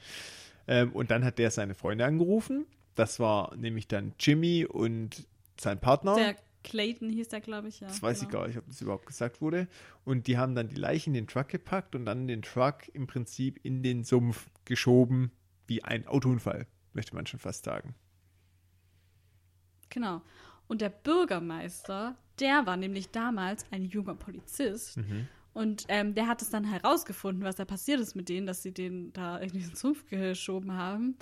[0.69, 2.65] Ähm, und dann hat der seine Freunde angerufen.
[2.95, 5.27] Das war nämlich dann Jimmy und
[5.59, 6.15] sein Partner.
[6.17, 7.89] Der Clayton hieß der, glaube ich, ja.
[7.89, 8.41] das weiß ich genau.
[8.41, 9.69] gar nicht, ob das überhaupt gesagt wurde.
[10.05, 13.07] Und die haben dann die Leiche in den Truck gepackt und dann den Truck im
[13.07, 15.31] Prinzip in den Sumpf geschoben,
[15.67, 17.95] wie ein Autounfall, möchte man schon fast sagen.
[19.91, 20.23] Genau.
[20.67, 24.97] Und der Bürgermeister, der war nämlich damals ein junger Polizist.
[24.97, 25.29] Mhm.
[25.53, 28.73] Und ähm, der hat es dann herausgefunden, was da passiert ist mit denen, dass sie
[28.73, 31.17] den da in diesen Sumpf geschoben haben.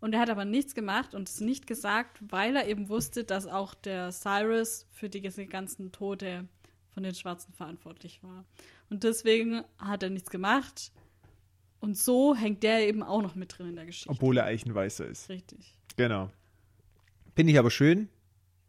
[0.00, 3.46] Und er hat aber nichts gemacht und es nicht gesagt, weil er eben wusste, dass
[3.46, 6.48] auch der Cyrus für die ganzen Tote
[6.92, 8.44] von den Schwarzen verantwortlich war.
[8.90, 10.92] Und deswegen hat er nichts gemacht.
[11.80, 14.10] Und so hängt der eben auch noch mit drin in der Geschichte.
[14.10, 15.28] Obwohl er Eichenweißer ist.
[15.28, 15.78] Richtig.
[15.96, 16.30] Genau.
[17.34, 18.08] Finde ich aber schön,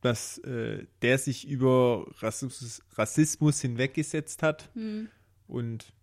[0.01, 4.69] dass äh, der sich über Rassismus, Rassismus hinweggesetzt hat.
[4.73, 5.09] Hm.
[5.47, 5.93] Und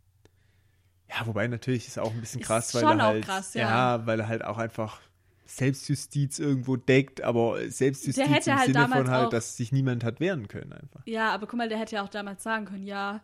[1.09, 4.07] ja, wobei natürlich ist auch ein bisschen Ist krass, weil schon er halt, krass, ja.
[4.07, 5.01] weil er halt auch einfach
[5.47, 9.73] Selbstjustiz irgendwo deckt, aber Selbstjustiz hätte im halt Sinne damals von halt, auch- dass sich
[9.73, 11.03] niemand hat wehren können einfach.
[11.07, 13.23] Ja, aber guck mal, der hätte ja auch damals sagen können, ja.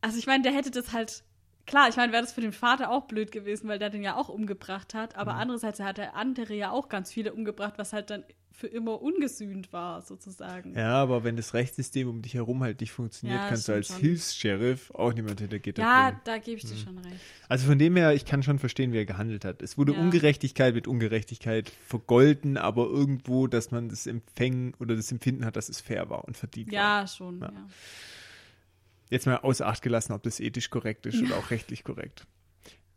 [0.00, 1.24] Also ich meine, der hätte das halt.
[1.66, 4.16] Klar, ich meine, wäre das für den Vater auch blöd gewesen, weil der den ja
[4.16, 5.14] auch umgebracht hat.
[5.14, 5.18] Mhm.
[5.20, 8.24] Aber andererseits hat der andere ja auch ganz viele umgebracht, was halt dann
[8.56, 10.74] für immer ungesühnt war, sozusagen.
[10.78, 13.88] Ja, aber wenn das Rechtssystem um dich herum halt nicht funktioniert, Ja, kannst du als
[13.88, 13.96] schon.
[13.96, 16.20] Hilfs-Sheriff auch niemand hinter Gitter Ja, bringen.
[16.22, 16.68] da gebe ich Mhm.
[16.68, 17.16] dir schon recht.
[17.48, 19.60] Also von dem her, ich kann schon verstehen, wie er gehandelt hat.
[19.60, 19.98] Es wurde Ja.
[19.98, 25.68] Ungerechtigkeit mit Ungerechtigkeit vergolten, aber irgendwo, dass man das Empfängen oder das Empfinden hat, dass
[25.68, 26.74] es fair war und verdient war.
[27.00, 27.40] Ja, schon.
[27.40, 27.50] Ja.
[29.14, 29.18] Ja.
[29.18, 32.26] Jetzt mal außer Acht gelassen, ob das ethisch korrekt ist oder auch rechtlich korrekt.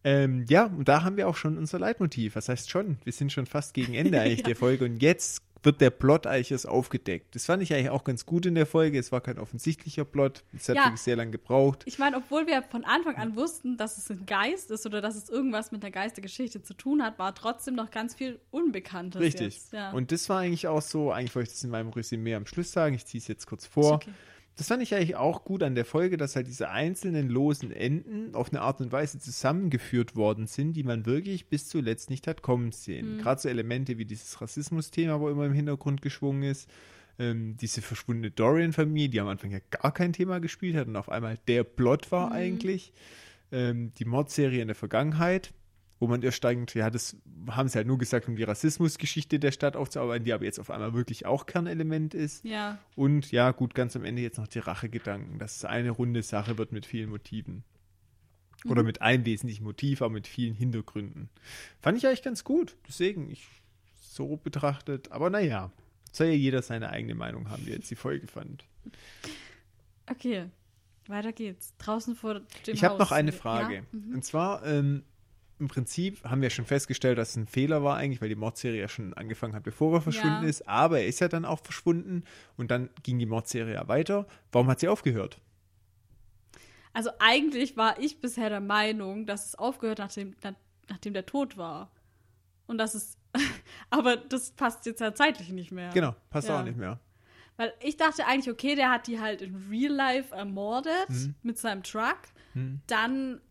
[0.04, 2.36] Ähm, ja, und da haben wir auch schon unser Leitmotiv.
[2.36, 2.98] Was heißt schon?
[3.04, 4.46] Wir sind schon fast gegen Ende eigentlich Ja.
[4.46, 7.36] der Folge und jetzt wird der Plot eigentlich erst aufgedeckt.
[7.36, 9.00] Das fand ich eigentlich auch ganz gut in der Folge.
[9.00, 10.44] Es war kein offensichtlicher Plot.
[10.56, 10.86] Es hat Ja.
[10.86, 11.82] wirklich sehr lange gebraucht.
[11.88, 15.16] Ich meine, obwohl wir von Anfang an wussten, dass es ein Geist ist oder dass
[15.16, 19.20] es irgendwas mit der Geistergeschichte zu tun hat, war trotzdem noch ganz viel Unbekanntes.
[19.20, 19.56] Richtig.
[19.56, 19.74] Jetzt.
[19.74, 19.92] Ja.
[19.92, 22.72] Und das war eigentlich auch so, eigentlich wollte ich das in meinem Resümee am Schluss
[22.72, 23.94] sagen, ich ziehe es jetzt kurz Ist vor.
[23.96, 24.12] okay.
[24.58, 28.34] Das fand ich eigentlich auch gut an der Folge, dass halt diese einzelnen losen Enden
[28.34, 32.42] auf eine Art und Weise zusammengeführt worden sind, die man wirklich bis zuletzt nicht hat
[32.42, 33.16] kommen sehen.
[33.16, 33.22] Mhm.
[33.22, 36.70] Gerade so Elemente wie dieses Rassismus-Thema, wo immer im Hintergrund geschwungen ist.
[37.20, 41.10] Ähm, diese verschwundene Dorian-Familie, die am Anfang ja gar kein Thema gespielt hat und auf
[41.10, 42.34] einmal der Plot war Mhm.
[42.36, 42.94] eigentlich.
[43.52, 45.54] Ähm, die Mordserie in der Vergangenheit,
[46.00, 47.18] wo man erst denkt, ja, das
[47.50, 50.70] haben sie halt nur gesagt, um die Rassismusgeschichte der Stadt aufzuarbeiten, die aber jetzt auf
[50.70, 52.44] einmal wirklich auch Kernelement ist.
[52.46, 56.22] Ja, Und ja, gut, ganz am Ende jetzt noch die Rachegedanken, dass es eine runde
[56.24, 57.64] Sache wird mit vielen Motiven.
[58.66, 61.30] Oder mit einem wesentlichen Motiv, aber mit vielen Hintergründen.
[61.80, 62.76] Fand ich eigentlich ganz gut.
[62.88, 63.48] Deswegen, ich
[64.00, 65.12] so betrachtet.
[65.12, 65.72] Aber naja,
[66.12, 68.66] soll ja jeder seine eigene Meinung haben, wie jetzt die Folge fand.
[70.10, 70.46] okay.
[71.08, 71.74] Weiter geht's.
[71.78, 72.34] Draußen vor
[72.66, 73.38] dem ich habe noch eine Ja?
[73.38, 73.84] Frage.
[73.92, 74.16] Mhm.
[74.16, 75.04] Und zwar, ähm,
[75.60, 78.80] im Prinzip haben wir schon festgestellt, dass es ein Fehler war eigentlich, weil die Mordserie
[78.82, 80.50] ja schon angefangen hat, bevor er verschwunden Ja.
[80.50, 80.68] ist.
[80.68, 82.24] Aber er ist ja dann auch verschwunden
[82.58, 84.28] und dann ging die Mordserie ja weiter.
[84.52, 85.40] Warum hat sie aufgehört?
[86.94, 90.54] Also eigentlich war ich bisher der Meinung, dass es aufgehört nachdem, nach,
[90.90, 91.92] nachdem der tot war.
[92.66, 93.18] Und das ist.
[93.90, 95.92] aber das passt jetzt ja zeitlich nicht mehr.
[95.94, 96.60] Genau, passt Ja.
[96.60, 97.00] auch nicht mehr.
[97.56, 101.36] Weil ich dachte eigentlich, okay, der hat die halt in Real Life ermordet Mhm.
[101.44, 102.20] mit seinem Truck.
[102.54, 102.82] Hm.
[102.88, 103.42] Dann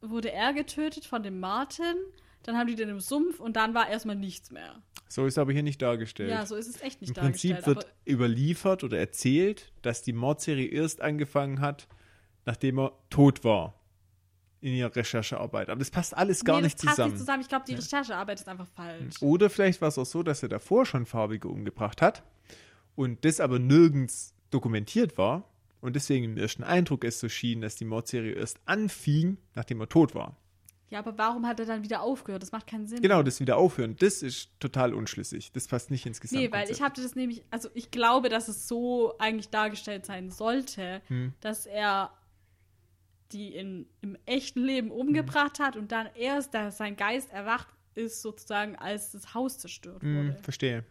[0.00, 1.96] wurde er getötet von dem Martin.
[2.42, 4.82] Dann haben die den im Sumpf und dann war erstmal nichts mehr.
[5.08, 6.30] So ist aber hier nicht dargestellt.
[6.30, 7.76] Ja, so ist es echt nicht Im Prinzip dargestellt.
[7.76, 11.86] wird aber überliefert oder erzählt, dass die Mordserie erst angefangen hat,
[12.46, 13.74] nachdem er tot war.
[14.62, 15.70] In ihrer Recherchearbeit.
[15.70, 17.12] Aber das passt alles gar nee, nicht das passt zusammen.
[17.12, 17.40] nicht zusammen.
[17.40, 19.22] Ich glaube, die Recherchearbeit ist einfach falsch.
[19.22, 22.22] Oder vielleicht war es auch so, dass er davor schon Farbige umgebracht hat
[22.94, 25.49] und das aber nirgends dokumentiert war
[25.80, 29.88] und deswegen im ersten Eindruck es so schien, dass die Mordserie erst anfing, nachdem er
[29.88, 30.36] tot war.
[30.90, 32.42] Ja, aber warum hat er dann wieder aufgehört?
[32.42, 33.00] Das macht keinen Sinn.
[33.00, 35.52] Genau, das wieder aufhören, das ist total unschlüssig.
[35.52, 38.66] Das passt nicht ins Nee, weil ich hatte das nämlich, also ich glaube, dass es
[38.66, 41.32] so eigentlich dargestellt sein sollte, Hm.
[41.40, 42.12] dass er
[43.32, 45.64] die in, im echten Leben umgebracht Hm.
[45.64, 50.16] hat und dann erst, dass sein Geist erwacht ist, sozusagen, als das Haus zerstört Hm,
[50.16, 50.38] wurde.
[50.42, 50.84] verstehe.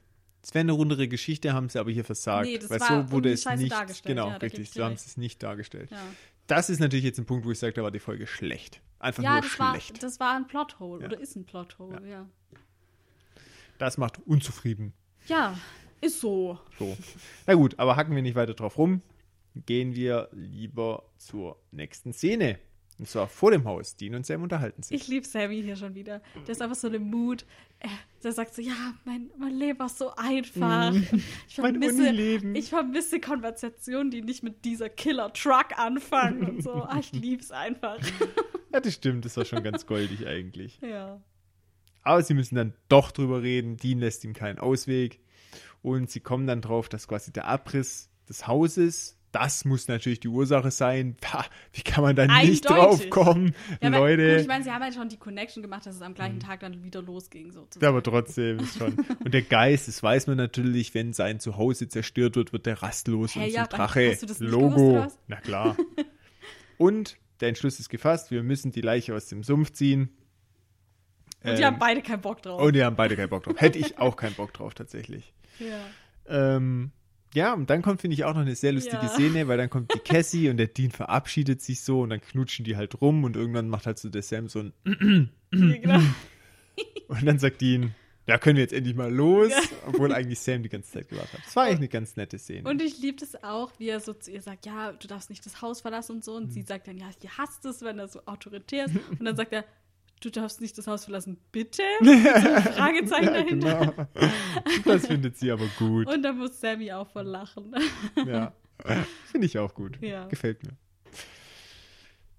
[0.49, 2.47] Es wäre eine rundere Geschichte, haben sie aber hier versagt.
[2.47, 3.71] Nee, das weil war so wurde es scheiße nicht.
[3.71, 4.15] dargestellt.
[4.15, 4.71] Genau, Ja, richtig.
[4.71, 5.91] So haben sie es nicht dargestellt.
[5.91, 6.01] Ja,
[6.47, 8.81] Das ist natürlich jetzt ein Punkt, wo ich sage, da war die Folge schlecht.
[8.97, 10.01] Einfach ja nur das, war, schlecht.
[10.01, 12.25] das war ein Plothole oder ist ein Plothole, ja.
[13.77, 14.91] das macht unzufrieden.
[15.27, 15.55] Ja,
[16.01, 16.57] ist so.
[16.79, 16.97] So.
[17.45, 19.03] Na gut, aber hacken wir nicht weiter drauf rum.
[19.67, 22.57] Gehen wir lieber zur nächsten Szene.
[22.99, 23.95] Und zwar vor dem Haus.
[23.95, 24.95] Dean und Sam unterhalten sich.
[25.01, 26.21] Ich liebe Sammy hier schon wieder.
[26.45, 27.45] Der ist einfach so eine Mut.
[28.23, 30.93] Der sagt so, ja, mein, mein Leben war so einfach.
[30.93, 31.21] Ich Mhm.
[31.63, 32.55] Mein vermisse, Unileben.
[32.55, 36.73] ich vermisse Konversationen, die nicht mit dieser Killer-Truck anfangen und so.
[36.73, 37.97] Ah, ich lieb's einfach.
[38.71, 39.25] Ja, das stimmt.
[39.25, 40.77] Das war schon ganz goldig eigentlich.
[40.83, 41.19] ja.
[42.03, 43.77] Aber sie müssen dann doch drüber reden.
[43.77, 45.19] Dean lässt ihm keinen Ausweg.
[45.81, 50.27] Und sie kommen dann drauf, dass quasi der Abriss des Hauses, das muss natürlich die
[50.27, 51.15] Ursache sein.
[51.21, 53.53] Pah, wie kann man da nicht drauf kommen?
[53.81, 54.31] ja Leute.
[54.33, 56.61] Gut, ich meine, sie haben halt schon die Connection gemacht, dass es am gleichen Tag
[56.61, 57.51] dann wieder losging.
[57.51, 57.83] Sozusagen.
[57.83, 58.93] Ja, aber trotzdem ist schon.
[59.23, 63.35] Und der Geist, das weiß man natürlich, wenn sein Zuhause zerstört wird, wird der rastlos
[63.35, 64.17] Hä, und ja, zum Drache.
[64.39, 64.93] Logo.
[64.93, 65.19] gewusst?
[65.27, 65.77] Na klar.
[66.77, 70.09] und der Entschluss ist gefasst, wir müssen die Leiche aus dem Sumpf ziehen.
[71.43, 72.61] Und die Ähm, haben beide keinen Bock drauf.
[72.61, 73.55] Und die haben beide keinen Bock drauf.
[73.61, 75.33] Hätte ich auch keinen Bock drauf, tatsächlich.
[75.59, 75.77] ja.
[76.27, 76.91] Ähm,
[77.33, 79.09] ja, und dann kommt, finde ich, auch noch eine sehr lustige Ja.
[79.09, 82.65] Szene, weil dann kommt die Cassie und der Dean verabschiedet sich so und dann knutschen
[82.65, 85.99] die halt rum und irgendwann macht halt so der Sam so ein genau.
[87.07, 87.93] und dann sagt Dean,
[88.27, 89.51] ja, können wir jetzt endlich mal los,
[89.87, 91.45] obwohl eigentlich Sam die ganze Zeit gewartet hat.
[91.47, 92.69] Das war eigentlich eine ganz nette Szene.
[92.69, 95.43] Und ich liebe es auch, wie er so zu ihr sagt, ja, du darfst nicht
[95.47, 96.35] das Haus verlassen und so.
[96.35, 96.51] Und Mhm.
[96.51, 98.95] sie sagt dann, ja, sie hasst es, wenn er so autoritär ist.
[99.09, 99.65] Und dann sagt er,
[100.19, 101.83] du darfst nicht das Haus verlassen, bitte?
[102.01, 102.11] So
[102.71, 104.07] Fragezeichen ja, dahinter.
[104.13, 104.29] genau.
[104.85, 106.07] Das findet sie aber gut.
[106.07, 107.73] Und dann muss Sammy auch voll lachen.
[108.25, 108.53] Ja.
[109.25, 110.01] Finde ich auch gut.
[110.01, 110.27] Ja.
[110.27, 110.71] Gefällt mir.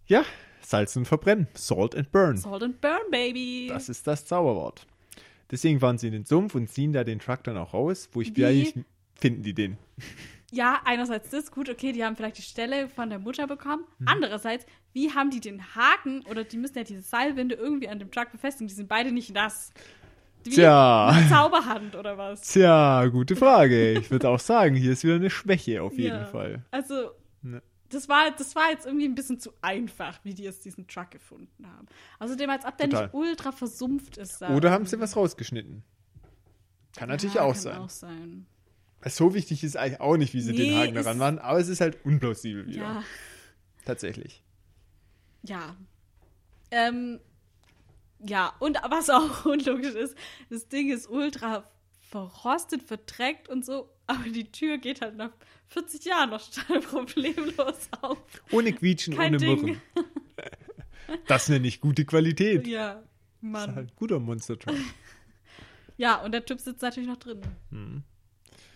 [0.06, 0.24] Ja,
[0.60, 1.48] salzen und verbrennen.
[1.54, 2.36] Salt and burn.
[2.36, 3.66] Salt and burn, baby.
[3.68, 4.86] Das ist das Zauberwort.
[5.50, 8.20] Deswegen fahren sie in den Sumpf und ziehen da den Truck dann auch raus, wo
[8.20, 8.44] ich Wie?
[8.44, 8.74] eigentlich
[9.14, 9.76] finden die den.
[10.52, 13.84] ja, einerseits das gut, okay, die haben vielleicht die Stelle von der Mutter bekommen.
[13.98, 14.08] Mhm.
[14.08, 18.10] Andererseits, wie haben die den Haken oder die müssen ja diese Seilwinde irgendwie an dem
[18.10, 18.68] Truck befestigen?
[18.68, 19.72] Die sind beide nicht nass.
[20.44, 21.08] Wie Tja.
[21.08, 22.40] eine Zauberhand oder was?
[22.40, 23.92] Tja, gute Frage.
[23.92, 26.26] Ich würde auch sagen, hier ist wieder eine Schwäche auf jeden Ja.
[26.26, 26.64] Fall.
[26.70, 27.10] Also,
[27.42, 27.62] Ne.
[27.90, 31.10] das war, das war jetzt irgendwie ein bisschen zu einfach, wie die jetzt diesen Truck
[31.10, 31.86] gefunden haben.
[32.18, 33.04] Außerdem, als ob der Total.
[33.04, 34.40] nicht ultra versumpft ist.
[34.40, 35.82] da Oder haben sie was rausgeschnitten?
[36.96, 37.78] Kann natürlich ja, auch kann sein.
[37.78, 38.46] auch sein.
[39.06, 41.68] So wichtig ist eigentlich auch nicht, wie sie den Nee, Haken daran machen, aber es
[41.68, 42.78] ist halt unplausibel wieder.
[42.82, 43.02] Ja,
[43.84, 44.42] Tatsächlich.
[45.42, 45.76] Ja.
[46.70, 47.20] Ähm,
[48.20, 50.16] ja, und was auch unlogisch ist,
[50.50, 51.68] das Ding ist ultra
[52.00, 55.30] verrostet, verdreckt und so, aber die Tür geht halt nach
[55.68, 58.18] 40 Jahren noch total problemlos auf.
[58.50, 59.62] Ohne Quietschen, Kein ohne Ding.
[59.62, 59.80] Murren.
[61.26, 62.66] Das nenne ich gute Qualität.
[62.66, 63.08] Ja, Das ist
[63.42, 63.74] Mann.
[63.74, 64.76] halt ein guter Monster Truck.
[65.96, 67.42] Ja, und der Typ sitzt natürlich noch drin.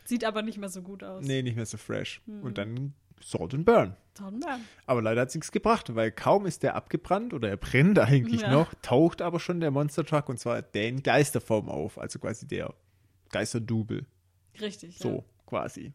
[0.04, 1.20] Sieht aber nicht mehr so gut aus.
[1.20, 1.26] Hm.
[1.26, 2.20] Nee, nicht mehr so fresh.
[2.26, 2.42] Hm.
[2.42, 3.96] Und dann Salt and Burn.
[4.16, 4.60] Sonnenberg.
[4.86, 8.42] Aber leider hat es nichts gebracht, weil kaum ist der abgebrannt oder er brennt eigentlich
[8.42, 8.52] Ja.
[8.52, 11.98] noch, taucht aber schon der Monster Truck und zwar der in Geisterform auf.
[11.98, 12.72] Also quasi der
[13.30, 14.06] Geisterdubel.
[14.60, 14.98] Richtig.
[14.98, 15.22] So Ja.
[15.46, 15.92] quasi.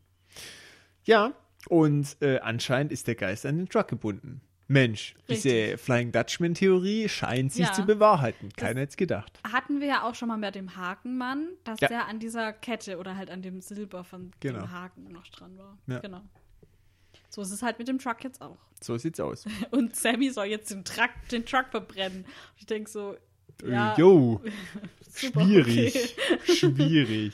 [1.06, 1.34] Ja,
[1.70, 4.42] und äh, anscheinend ist der Geist an den Truck gebunden.
[4.68, 5.80] Mensch, diese Richtig.
[5.80, 7.74] Flying Dutchman-Theorie scheint sich Ja.
[7.74, 8.50] zu bewahrheiten.
[8.56, 9.40] Keiner hätte es gedacht.
[9.52, 11.88] Hatten wir ja auch schon mal mit dem Hakenmann, dass Ja.
[11.88, 14.60] der an dieser Kette oder halt an dem Silber von Genau.
[14.60, 15.78] dem Haken noch dran war.
[15.88, 16.00] Ja.
[16.00, 16.22] Genau.
[17.30, 18.58] So ist es halt mit dem Truck jetzt auch.
[18.82, 19.46] So sieht's aus.
[19.72, 22.26] Und Sammy soll jetzt den Truck, den Truck verbrennen.
[22.58, 23.16] Ich denke so,
[23.68, 24.42] ja, Äh, Jo,
[25.10, 26.16] super, schwierig.
[26.44, 26.56] okay.
[26.56, 27.34] Schwierig.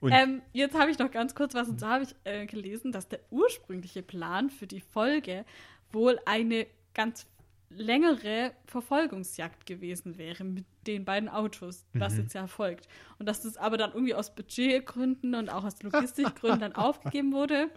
[0.00, 2.92] Und Ähm, jetzt habe ich noch ganz kurz was, und zwar habe ich äh, gelesen,
[2.92, 5.44] dass der ursprüngliche Plan für die Folge
[5.92, 7.26] wohl eine ganz
[7.68, 12.20] längere Verfolgungsjagd gewesen wäre mit den beiden Autos, was Mhm.
[12.20, 12.88] jetzt ja folgt.
[13.18, 17.70] Und dass das aber dann irgendwie aus Budgetgründen und auch aus Logistikgründen dann aufgegeben wurde.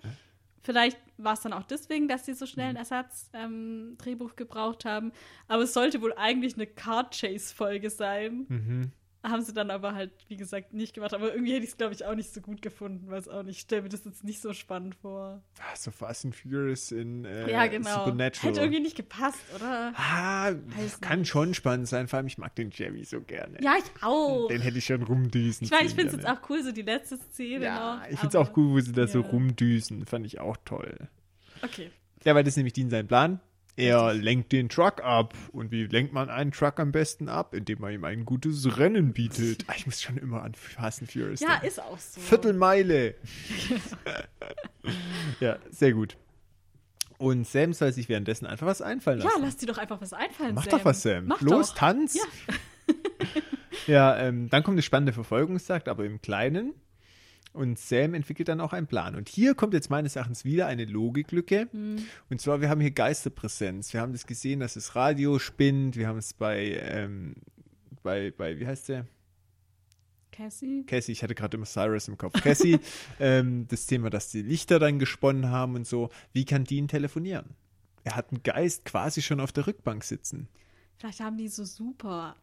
[0.63, 5.11] Vielleicht war es dann auch deswegen, dass sie so schnell ein Ersatzdrehbuch ähm, gebraucht haben.
[5.47, 8.45] Aber es sollte wohl eigentlich eine Car-Chase-Folge sein.
[8.47, 8.91] mhm.
[9.23, 11.13] Haben sie dann aber halt, wie gesagt, nicht gemacht.
[11.13, 13.43] Aber irgendwie hätte ich es, glaube ich, auch nicht so gut gefunden, weil es auch
[13.43, 15.41] nicht, ich stelle mir das jetzt nicht so spannend vor.
[15.59, 17.99] Ah, so Fast and Furious in äh, ja, genau.
[17.99, 18.49] Supernatural.
[18.51, 19.93] Hätte irgendwie nicht gepasst, oder?
[19.95, 21.29] Ah, Weiß kann nicht.
[21.29, 23.59] schon spannend sein, vor allem ich mag den Jerry so gerne.
[23.61, 24.49] Ja, ich auch.
[24.49, 25.63] Den hätte ich schon rumdüsen.
[25.63, 28.03] Ich meine, ich finde es jetzt auch cool, so die letzte Szene Ja, noch.
[28.09, 29.27] ich finde es auch cool, wo sie da so ja.
[29.29, 30.05] rumdüsen.
[30.05, 30.97] Fand ich auch toll.
[31.61, 31.91] Okay.
[32.25, 33.39] Ja, weil das nämlich Dean sein Plan.
[33.75, 35.33] Er lenkt den Truck ab.
[35.51, 37.55] Und wie lenkt man einen Truck am besten ab?
[37.55, 39.65] Indem man ihm ein gutes Rennen bietet.
[39.67, 41.65] Ah, Ich muss schon immer an Fast and Furious Ja, denken.
[41.67, 42.21] ist auch so.
[42.21, 43.15] Viertelmeile.
[45.39, 46.17] ja, sehr gut.
[47.17, 49.41] Und Sam soll sich währenddessen einfach was einfallen Ja, lassen.
[49.43, 50.71] lass dir doch einfach was einfallen, Mach Sam.
[50.79, 51.25] doch was, Sam.
[51.27, 51.75] Mach Los, doch.
[51.77, 52.15] tanz.
[52.15, 52.23] Ja.
[53.87, 56.73] Ja, ähm, dann kommt eine spannende Verfolgungsjagd, aber im Kleinen.
[57.53, 59.15] Und Sam entwickelt dann auch einen Plan.
[59.15, 61.67] Und hier kommt jetzt meines Erachtens wieder eine Logiklücke.
[61.71, 61.97] Hm.
[62.29, 63.93] Und zwar, wir haben hier Geisterpräsenz.
[63.93, 65.95] Wir haben das gesehen, dass das Radio spinnt.
[65.95, 67.35] Wir haben es bei, ähm,
[68.01, 69.05] bei, bei, wie heißt der?
[70.31, 70.83] Cassie?
[70.87, 72.41] Cassie, ich hatte gerade immer Cyrus im Kopf.
[72.41, 72.79] Cassie,
[73.19, 76.09] ähm, das Thema, dass die Lichter dann gesponnen haben und so.
[76.33, 77.51] Wie kann Dean telefonieren?
[78.03, 80.49] Er hat einen Geist quasi schon auf der Rückbank sitzen.
[80.97, 82.35] Vielleicht haben die so super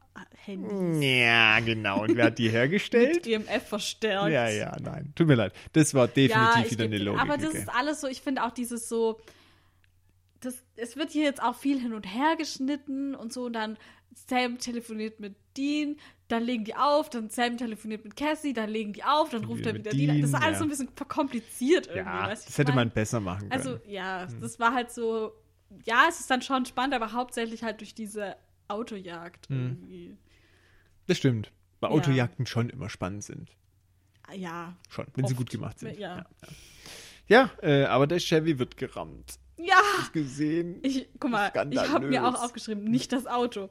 [0.45, 1.03] Handys.
[1.03, 2.03] Ja, genau.
[2.03, 3.27] Und wer hat die hergestellt?
[3.27, 4.31] Mit EMF verstärkt.
[4.31, 5.13] Ja, ja, nein.
[5.15, 5.53] Tut mir leid.
[5.73, 7.21] Das war definitiv ich wieder eine Logik.
[7.23, 9.19] Aber das ist alles so, ich finde auch dieses so,
[10.41, 13.77] das, es wird hier jetzt auch viel hin und her geschnitten und so und dann
[14.29, 15.97] Sam telefoniert mit Dean,
[16.29, 19.67] dann legen die auf, dann Sam telefoniert mit Cassie, dann legen die auf, dann ruft
[19.67, 20.11] er wieder Dean.
[20.11, 20.21] an.
[20.21, 20.59] Das ist Dean, alles ja.
[20.59, 21.99] so ein bisschen verkompliziert irgendwie.
[22.09, 23.53] ja, das hätte man besser machen können.
[23.53, 24.41] Also ja, Hm.
[24.41, 25.33] das war halt so,
[25.85, 28.37] ja, es ist dann schon spannend, aber hauptsächlich halt durch diese
[28.69, 29.57] Autojagd Hm.
[29.67, 30.17] irgendwie.
[31.07, 31.51] das stimmt.
[31.81, 31.97] Weil Ja.
[31.97, 33.51] Autojagden schon immer spannend sind.
[34.35, 34.77] Ja.
[34.89, 35.39] Schon, wenn sie Oft.
[35.39, 35.99] gut gemacht sind.
[35.99, 36.25] Ja.
[37.27, 39.39] Ja, ja äh, aber der Chevy wird gerammt.
[39.57, 39.81] Ja!
[39.99, 40.79] Hast gesehen?
[40.83, 42.41] Ich, guck mal, ich habe mir auch Skandalös.
[42.41, 43.69] aufgeschrieben, nicht das Auto.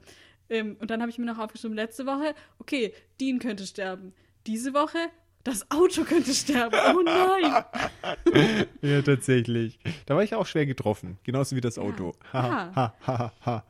[0.50, 4.14] Ähm, und dann habe ich mir noch aufgeschrieben, letzte Woche, okay, Dean könnte sterben.
[4.48, 4.98] Diese Woche,
[5.44, 6.76] das Auto könnte sterben.
[6.95, 7.64] Oh nein!
[8.82, 9.80] Ja, tatsächlich.
[10.06, 11.18] Da war ich auch schwer getroffen.
[11.24, 12.14] Genauso wie das Auto.
[12.34, 12.76] Ha, Ja.
[12.76, 13.64] ha, ha, ha.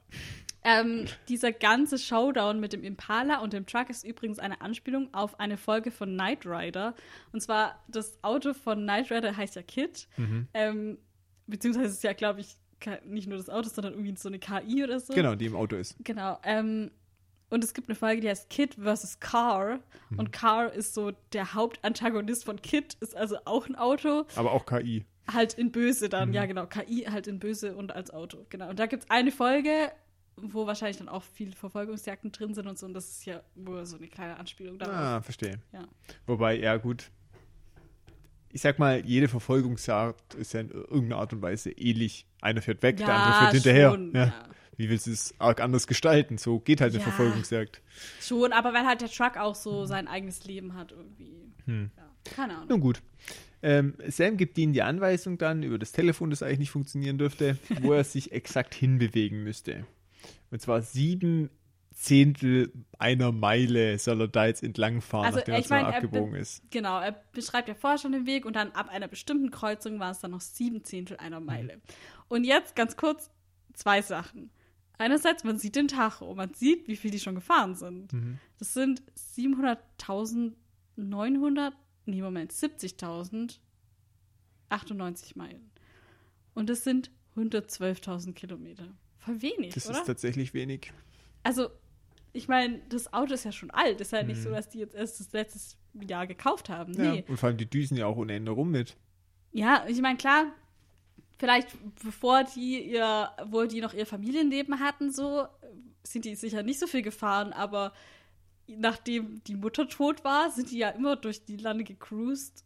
[0.64, 5.40] Ähm, dieser ganze Showdown mit dem Impala und dem Truck ist übrigens eine Anspielung auf
[5.40, 6.94] eine Folge von Knight Rider.
[7.32, 10.08] Und zwar das Auto von Knight Rider heißt ja Kid.
[10.54, 10.98] Ähm,
[11.48, 12.58] beziehungsweise ist ja, glaube ich,
[13.06, 15.14] nicht nur das Auto, sondern irgendwie so eine KI oder so.
[15.14, 15.96] Genau, die im Auto ist.
[16.04, 16.38] Genau.
[16.44, 16.92] Ähm,
[17.50, 19.20] und es gibt eine Folge, die heißt Kid vs.
[19.20, 19.80] Car.
[20.18, 24.26] Und Car ist so der Hauptantagonist von Kid, ist also auch ein Auto.
[24.36, 25.06] Aber auch KI.
[25.32, 26.66] Halt in Böse dann, ja genau.
[26.66, 28.70] KI halt in Böse und als Auto, genau.
[28.70, 29.92] Und da gibt es eine Folge,
[30.38, 32.86] wo wahrscheinlich dann auch viele Verfolgungsjagden drin sind und so.
[32.86, 34.96] Und das ist ja nur so eine kleine Anspielung darauf.
[34.96, 35.60] Ah, verstehe.
[35.72, 35.84] Ja.
[36.26, 37.12] Wobei, ja, gut.
[38.52, 42.26] Ich sag mal, jede Verfolgungsjagd ist ja in irgendeiner Art und Weise ähnlich.
[42.42, 43.92] Einer fährt weg, der Ja, andere fährt hinterher.
[43.92, 44.26] schon, ja.
[44.26, 44.34] ja.
[44.80, 46.38] Wie willst du es arg anders gestalten?
[46.38, 47.04] So geht halt eine Ja.
[47.10, 47.82] Verfolgungsjagd.
[48.22, 51.34] Schon, aber weil halt der Truck auch so sein eigenes Leben hat irgendwie.
[51.66, 51.92] Hm.
[51.98, 52.70] Ja, keine Ahnung.
[52.70, 53.02] Nun gut.
[53.62, 57.58] Ähm, Sam gibt ihnen die Anweisung dann über das Telefon, das eigentlich nicht funktionieren dürfte,
[57.82, 59.86] wo er sich exakt hinbewegen müsste.
[60.50, 61.50] Und zwar sieben
[61.94, 66.32] Zehntel einer Meile soll er da jetzt entlangfahren, Also, nachdem er ich mein, er abgebogen
[66.32, 66.64] be- ist.
[66.72, 70.12] Genau, er beschreibt ja vorher schon den Weg und dann ab einer bestimmten Kreuzung war
[70.12, 71.82] es dann noch sieben Zehntel einer Meile.
[72.30, 73.30] Und jetzt ganz kurz
[73.74, 74.52] zwei Sachen.
[75.00, 78.12] Einerseits, man sieht den Tacho, man sieht, wie viel die schon gefahren sind.
[78.60, 79.02] Das sind
[79.38, 81.72] 700.900,
[82.06, 85.72] nee, Moment, 70.098 Meilen.
[86.54, 88.88] Und das sind 112.000 Kilometer.
[89.20, 90.00] Voll wenig, Das oder?
[90.00, 90.92] ist tatsächlich wenig.
[91.44, 91.70] Also,
[92.34, 94.02] ich meine, das Auto ist ja schon alt.
[94.02, 95.78] Ist ja nicht so, dass die jetzt erst das letztes
[96.08, 96.94] Jahr gekauft haben.
[96.94, 97.14] Ja.
[97.14, 97.24] Nee.
[97.28, 98.96] Und vor allem die düsen ja auch ohne Ende rum mit.
[99.52, 100.48] Ja, ich meine, klar,
[101.40, 101.70] vielleicht
[102.04, 105.48] bevor die ihr, wo die noch ihr Familienleben hatten, so,
[106.04, 107.94] sind die sicher nicht so viel gefahren, aber
[108.68, 112.64] nachdem die Mutter tot war, sind die ja immer durch die Lande gecruised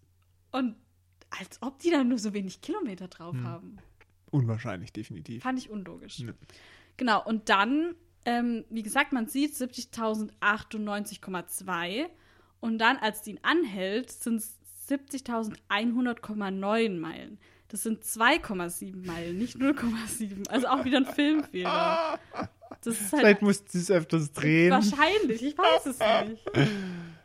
[0.51, 0.75] und
[1.29, 3.77] als ob die dann nur so wenig Kilometer drauf haben.
[4.31, 5.43] Unwahrscheinlich, definitiv.
[5.43, 6.19] Fand ich unlogisch.
[6.19, 6.33] Ja.
[6.97, 7.95] Genau, und dann,
[8.25, 12.07] ähm, wie gesagt, man sieht 70.098,2
[12.59, 14.59] und dann, als die ihn anhält, sind es
[14.89, 17.39] 70.100,9 Meilen.
[17.73, 20.47] Das sind 2,7 Meilen, nicht 0,7.
[20.47, 22.19] Also auch wieder ein Filmfehler.
[22.81, 24.69] Das ist halt Vielleicht musst du es öfters drehen.
[24.69, 25.97] wahrscheinlich, ich weiß es
[26.29, 26.45] nicht.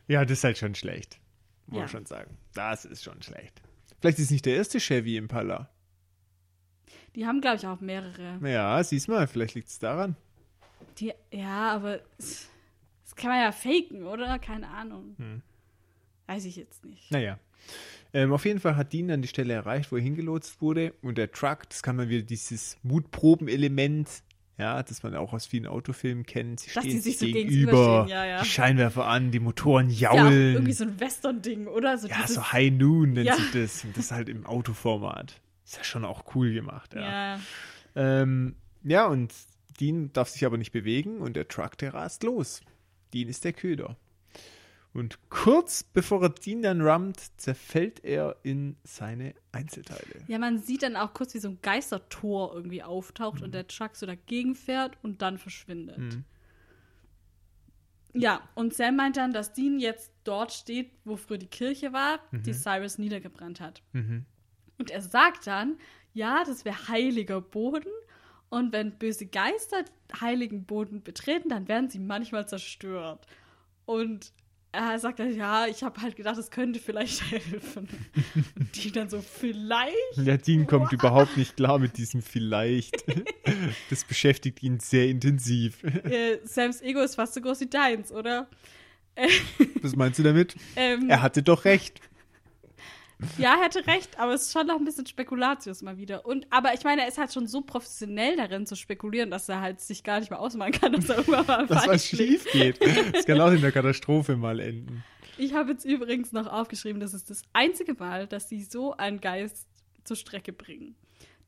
[0.06, 1.20] Ja, das ist halt schon schlecht.
[1.66, 1.80] Muss Ja.
[1.82, 2.38] man schon sagen.
[2.54, 3.60] Das ist schon schlecht.
[4.00, 5.68] Vielleicht ist es nicht der erste Chevy Impala.
[7.14, 8.38] Die haben, glaube ich, auch mehrere.
[8.42, 10.16] Ja, siehst mal, vielleicht liegt es daran.
[10.98, 12.48] Die, ja, aber das
[13.16, 14.38] kann man ja faken, oder?
[14.38, 15.14] Keine Ahnung.
[15.18, 15.42] Hm.
[16.26, 17.10] Weiß ich jetzt nicht.
[17.10, 17.38] Naja.
[18.14, 20.94] Ähm, auf jeden Fall hat Dean dann die Stelle erreicht, wo er hingelotst wurde.
[21.02, 24.09] Und der Truck, das kann man wieder dieses Mutproben-Element,
[24.56, 26.60] ja, das man auch aus vielen Autofilmen kennt.
[26.60, 28.40] Sie Dass die stehen sich so gegenüber, ja, ja.
[28.43, 30.55] die Scheinwerfer an, die Motoren Ist ja jaulen.
[30.55, 31.98] irgendwie so ein Western-Ding, oder?
[31.98, 33.36] So Ja, dieses, so High Noon nennt Ja.
[33.36, 33.85] sich das.
[33.85, 35.40] Und das halt im Autoformat.
[35.64, 37.35] Ist ja schon auch cool gemacht, ja.
[37.35, 37.40] ja.
[37.94, 39.35] Ähm, ja, und
[39.80, 42.62] Dean darf sich aber nicht bewegen und der Truck, der rast los.
[43.12, 43.97] Dean ist der Köder.
[44.98, 50.24] Und kurz bevor er Dean dann rammt, zerfällt er in seine Einzelteile.
[50.26, 53.44] Ja, man sieht dann auch kurz, wie so ein Geistertor irgendwie auftaucht Mhm.
[53.44, 56.18] und der Truck so dagegen fährt und dann verschwindet.
[58.14, 62.20] Ja, und Sam meint dann, dass Dean jetzt dort steht, wo früher die Kirche war,
[62.30, 62.42] Mhm.
[62.42, 63.82] die Cyrus niedergebrannt hat.
[64.78, 65.78] Und er sagt dann,
[66.14, 67.92] ja, das wäre heiliger Boden
[68.48, 69.84] und wenn böse Geister
[70.20, 73.26] heiligen Boden betreten, dann werden sie manchmal zerstört.
[73.84, 74.32] Und
[74.73, 77.89] er sagt dann, ja, ich habe halt gedacht, es könnte vielleicht helfen.
[78.59, 79.95] Und die dann so, vielleicht?
[80.16, 83.05] Ja, Dean kommt überhaupt nicht klar mit diesem vielleicht.
[83.89, 85.82] Das beschäftigt ihn sehr intensiv.
[86.05, 88.47] Äh, Sams Ego ist fast so groß wie deins, oder?
[89.82, 90.55] Was meinst du damit?
[90.77, 92.01] Ähm, Er hatte doch recht.
[93.36, 96.24] Ja, er hätte recht, aber es ist schon noch ein bisschen Spekulatius mal wieder.
[96.24, 99.61] Und, aber ich meine, er ist halt schon so professionell darin zu spekulieren, dass er
[99.61, 102.78] halt sich gar nicht mehr ausmalen kann, dass er irgendwann mal Dass was schief geht.
[103.12, 105.03] Das kann auch in der Katastrophe mal enden.
[105.36, 109.20] Ich habe jetzt übrigens noch aufgeschrieben, das ist das einzige Mal, dass sie so einen
[109.20, 109.69] Geist
[110.05, 110.95] zur Strecke bringen.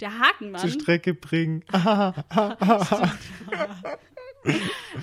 [0.01, 1.65] Der Hakenmann, Zur Strecke bringen.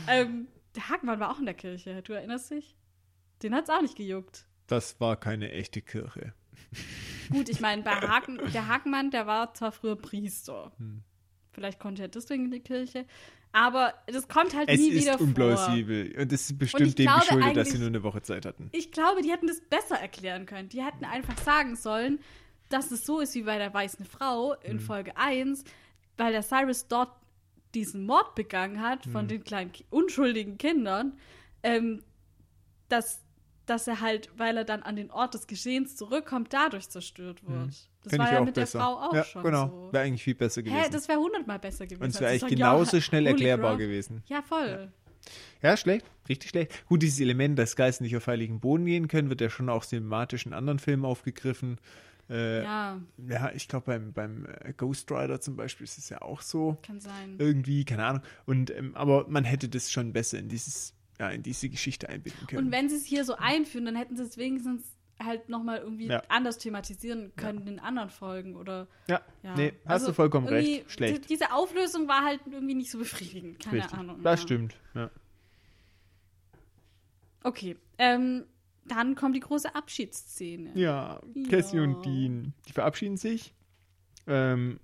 [0.08, 2.76] ähm, der Hakenmann war auch in der Kirche, du erinnerst dich?
[3.44, 4.48] Den hat's auch nicht gejuckt.
[4.68, 6.34] Das war keine echte Kirche.
[7.32, 10.72] Gut, ich meine, Haken, der Hakenmann, der war zwar früher Priester.
[10.78, 11.04] Hm.
[11.52, 13.06] Vielleicht konnte er deswegen in die Kirche.
[13.52, 15.26] Aber das kommt halt Es nie ist wieder vor.
[15.28, 16.16] unplausibel.
[16.20, 18.70] Und es ist bestimmt dem geschuldet, dass sie nur eine Woche Zeit hatten.
[18.74, 20.70] Ich glaube, die hätten das besser erklären können.
[20.70, 22.20] Die hätten einfach sagen sollen,
[22.70, 24.72] dass es so ist wie bei der weißen Frau Hm.
[24.72, 25.64] in Folge 1,
[26.18, 27.12] weil der Cyrus dort
[27.74, 29.12] diesen Mord begangen hat Hm.
[29.12, 31.18] von den kleinen unschuldigen Kindern,
[31.64, 32.04] ähm,
[32.90, 33.22] dass
[33.70, 37.68] dass er halt, weil er dann an den Ort des Geschehens zurückkommt, dadurch zerstört wird.
[38.04, 38.80] Das Find war ich ja auch mit besser.
[38.80, 39.68] der Frau auch ja, schon genau.
[39.68, 39.94] so.
[39.94, 40.82] Wäre eigentlich viel besser gewesen.
[40.82, 42.04] Hä, das wäre hundertmal besser gewesen.
[42.04, 43.88] Und es wäre eigentlich sagen, genauso ja, schnell erklärbar Grail.
[43.88, 44.24] gewesen.
[44.28, 44.92] Ja, voll.
[45.62, 46.06] Ja, schlecht.
[46.30, 46.88] Richtig schlecht.
[46.88, 49.86] Gut, dieses Element, dass Geister nicht auf heiligen Boden gehen können, wird ja schon auch
[49.86, 51.80] thematisch in anderen Filmen aufgegriffen.
[52.30, 53.02] Äh, ja.
[53.30, 56.78] Ja, ich glaube, beim, beim äh, Ghost Rider zum Beispiel ist es ja auch so.
[56.86, 57.36] kann sein.
[57.38, 58.22] Irgendwie, keine Ahnung.
[58.46, 62.46] Und, ähm, aber man hätte das schon besser in dieses, ja, in diese Geschichte einbinden
[62.48, 62.66] können.
[62.68, 64.84] Und wenn sie es hier so einführen, dann hätten sie es wenigstens
[65.20, 66.22] halt nochmal irgendwie Ja.
[66.30, 69.56] anders thematisieren können in anderen Folgen oder ja, ja.
[69.56, 70.92] nee, hast Also du vollkommen recht.
[70.92, 71.24] Schlecht.
[71.24, 73.60] die- Diese Auflösung war halt irgendwie nicht so befriedigend.
[73.60, 73.98] Keine Richtig.
[73.98, 74.22] Ahnung.
[74.22, 74.46] Das ja.
[74.46, 74.76] stimmt.
[74.94, 75.10] Ja.
[77.44, 77.78] Okay.
[77.98, 78.46] Ähm,
[78.86, 80.72] dann kommt die große Abschiedsszene.
[80.76, 81.50] Ja, Ja.
[81.50, 83.54] Cassie und Dean, die verabschieden sich.
[84.28, 84.80] Ähm,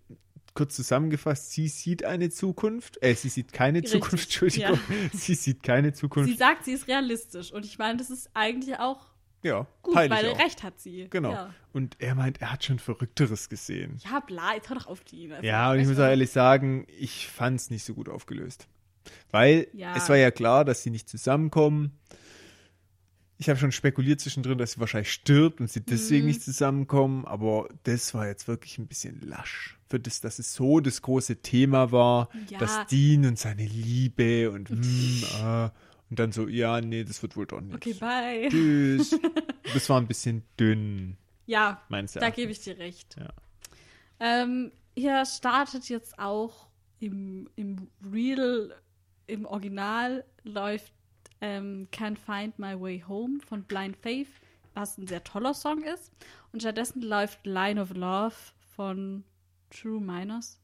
[0.54, 3.02] kurz zusammengefasst, sie sieht eine Zukunft.
[3.02, 4.80] Äh, sie sieht keine Richtig, Zukunft, Entschuldigung.
[5.14, 6.30] Sie sieht keine Zukunft.
[6.30, 7.52] Sie sagt, sie ist realistisch.
[7.52, 9.08] Und ich meine, das ist eigentlich auch
[9.42, 10.40] ja, gut, weil auch.
[10.40, 11.08] recht hat sie.
[11.10, 11.32] Genau.
[11.32, 13.98] Ja, Und er meint, er hat schon Verrückteres gesehen.
[14.10, 15.32] ja bla, jetzt hör doch auf die.
[15.32, 18.68] Also, Ja, und ich muss auch ehrlich sagen, ich fand es nicht so gut aufgelöst.
[19.32, 19.96] Weil Ja.
[19.98, 22.00] es war ja klar, dass sie nicht zusammenkommen.
[23.44, 26.28] Ich habe schon spekuliert zwischendrin, dass sie wahrscheinlich stirbt und sie deswegen Mhm.
[26.28, 29.78] nicht zusammenkommen, aber das war jetzt wirklich ein bisschen lasch.
[29.90, 32.60] Für das, dass es so das große Thema war, Ja.
[32.60, 35.70] dass Dean und seine Liebe und hm, äh,
[36.10, 37.76] und dann so, ja, nee, das wird wohl doch nicht.
[37.76, 38.48] Okay, bye.
[38.50, 39.20] Tschüss.
[39.74, 42.36] das war ein bisschen dünn, Ja, meines da Erachtens.
[42.38, 43.18] gebe ich dir recht.
[43.20, 43.34] Ja.
[44.22, 46.70] Ähm, hier startet jetzt auch
[47.02, 48.74] im, im Real,
[49.28, 50.94] im Original läuft
[51.44, 54.30] ähm, Can't Find My Way Home von Blind Faith,
[54.74, 56.10] was ein sehr toller Song ist.
[56.54, 58.36] Und stattdessen läuft Line of Love
[58.76, 59.26] von
[59.70, 60.62] True Minors.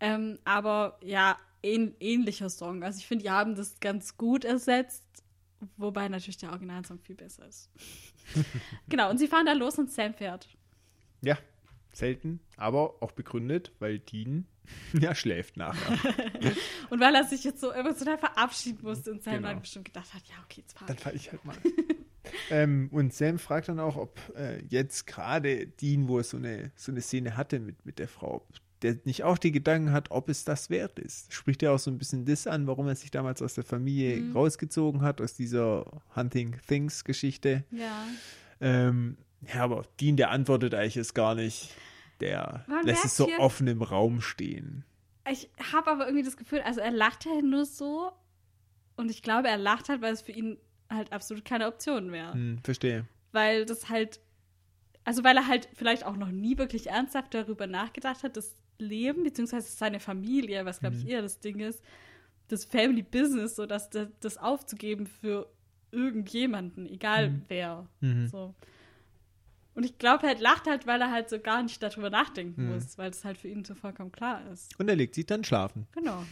[0.00, 2.82] Ähm, aber ja, ähn, ähnlicher Song.
[2.82, 5.04] Also ich finde, die haben das ganz gut ersetzt,
[5.76, 7.70] wobei natürlich der Originalsong viel besser ist.
[8.88, 10.48] genau, und sie fahren da los und Sam fährt.
[11.20, 11.36] Ja,
[11.92, 14.46] selten, aber auch begründet, weil Dean
[15.00, 15.98] ja schläft nachher.
[16.90, 19.48] Und weil er sich jetzt so emotional verabschieden musste und Sam Genau.
[19.48, 21.56] dann bestimmt gedacht hat, ja, okay, jetzt fahr Dann fahre ich halt mal.
[22.50, 26.70] ähm, und Sam fragt dann auch, ob äh, jetzt gerade Dean, wo er so eine,
[26.76, 28.46] so eine Szene hatte mit, mit der Frau,
[28.82, 31.32] der nicht auch die Gedanken hat, ob es das wert ist.
[31.32, 34.16] Spricht ja auch so ein bisschen das an, warum er sich damals aus der Familie
[34.18, 34.32] Mhm.
[34.36, 37.64] rausgezogen hat, aus dieser Hunting Things Geschichte.
[37.70, 38.04] Ja.
[38.60, 39.16] Ähm,
[39.52, 41.70] ja, aber Dean, der antwortet eigentlich es gar nicht.
[42.20, 44.84] Der Man lässt es so hier- offen im Raum stehen.
[45.30, 48.12] Ich habe aber irgendwie das Gefühl, also er lacht halt nur so
[48.96, 50.56] und ich glaube, er lacht halt, weil es für ihn
[50.88, 52.32] halt absolut keine Option wäre.
[52.32, 53.06] Hm, verstehe.
[53.32, 54.20] Weil das halt,
[55.04, 59.24] also weil er halt vielleicht auch noch nie wirklich ernsthaft darüber nachgedacht hat, das Leben,
[59.24, 61.10] beziehungsweise seine Familie, was glaube ich Mhm.
[61.10, 61.82] eher das Ding ist,
[62.48, 65.50] das Family Business, so dass das, das aufzugeben für
[65.90, 67.42] irgendjemanden, egal Mhm.
[67.48, 67.86] wer.
[68.00, 68.28] Mhm.
[68.28, 68.54] So.
[69.76, 72.74] Und ich glaube, er lacht halt, weil er halt so gar nicht darüber nachdenken Mhm.
[72.74, 74.76] muss, weil es halt für ihn so vollkommen klar ist.
[74.80, 75.86] Und er legt sich dann schlafen.
[75.92, 76.24] Genau.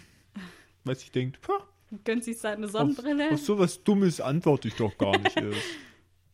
[0.84, 1.66] Weil sich denkt, "Pah,
[2.04, 3.26] gönnt sich seine Sonnenbrille.
[3.26, 5.58] Auf, auf sowas Dummes antworte ich doch gar nicht erst.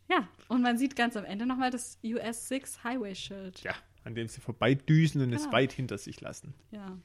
[0.09, 3.61] Ja, und man sieht ganz am Ende nochmal das US 6 Highway Schild.
[3.63, 5.53] ja, an dem sie vorbeidüsen und es Genau.
[5.53, 6.53] weit hinter sich lassen.
[6.73, 6.99] Ja.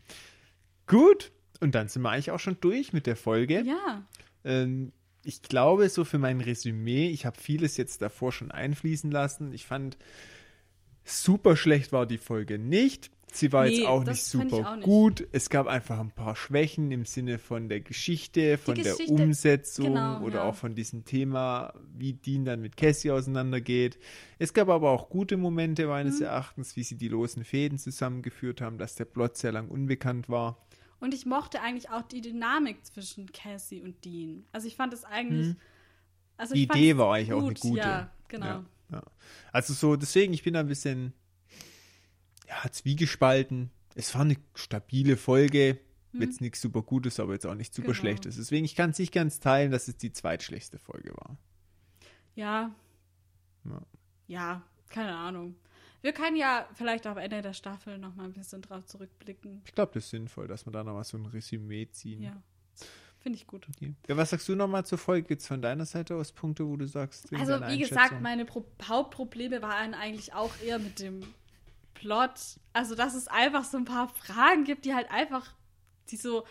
[0.88, 3.62] Gut, und dann sind wir eigentlich auch schon durch mit der Folge.
[3.62, 4.04] Ja.
[4.44, 4.92] Ähm,
[5.26, 9.54] ich glaube, so für mein Resümee, ich habe vieles jetzt davor schon einfließen lassen.
[9.54, 9.98] Ich fand,
[11.04, 13.12] super schlecht war die Folge nicht.
[13.34, 14.86] Sie war Nee, jetzt auch nicht super auch nicht.
[14.86, 15.28] gut.
[15.34, 19.88] Es gab einfach ein paar Schwächen im Sinne von der Geschichte, von der Geschichte, Umsetzung
[19.88, 20.44] genau, oder ja.
[20.44, 24.00] auch von diesem Thema, wie Dean dann mit Cassie auseinandergeht.
[24.40, 26.28] Es gab aber auch gute Momente meines Mhm.
[26.28, 30.66] Erachtens, wie sie die losen Fäden zusammengeführt haben, dass der Plot sehr lang unbekannt war.
[31.00, 34.46] Und ich mochte eigentlich auch die Dynamik zwischen Cassie und Dean.
[34.52, 35.48] Also ich fand es eigentlich.
[35.48, 35.58] Mhm.
[36.38, 37.80] Also Die Idee war eigentlich auch eine gut, gute.
[37.80, 38.46] Ja, genau.
[38.46, 39.04] Ja, ja.
[39.52, 41.14] Also so, deswegen, ich bin da ein bisschen
[42.48, 43.72] ja, zwiegespalten.
[43.96, 45.80] Es war eine stabile Folge.
[46.18, 47.94] Jetzt nichts super Gutes, aber jetzt auch nicht super Hm.
[47.94, 48.00] Genau.
[48.00, 48.38] Schlechtes.
[48.38, 51.38] Deswegen, ich kann es nicht ganz teilen, dass es die zweitschlechteste Folge war.
[52.36, 52.74] Ja.
[53.66, 53.82] Ja.
[54.28, 55.56] Ja, keine Ahnung.
[56.06, 59.64] Wir können ja vielleicht am Ende der Staffel noch mal ein bisschen drauf zurückblicken.
[59.66, 62.22] Ich glaube, das ist sinnvoll, dass wir da nochmal so ein Resümee ziehen.
[62.22, 62.44] Ja.
[63.18, 63.66] Finde ich gut.
[63.76, 63.96] Okay.
[64.08, 65.28] Ja, was sagst du nochmal zur Folge?
[65.28, 68.64] Gibt es von deiner Seite aus Punkte, wo du sagst, Also, wie gesagt, meine Pro
[68.84, 71.24] Hauptprobleme waren eigentlich auch eher mit dem
[71.96, 72.60] Plot.
[72.72, 75.56] Also, dass es einfach so ein paar Fragen gibt, die halt einfach,
[76.12, 76.46] die so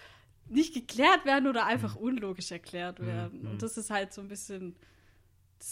[0.49, 3.43] nicht geklärt werden oder einfach unlogisch erklärt werden.
[3.43, 3.51] mhm.
[3.53, 4.75] Und das ist halt so ein bisschen,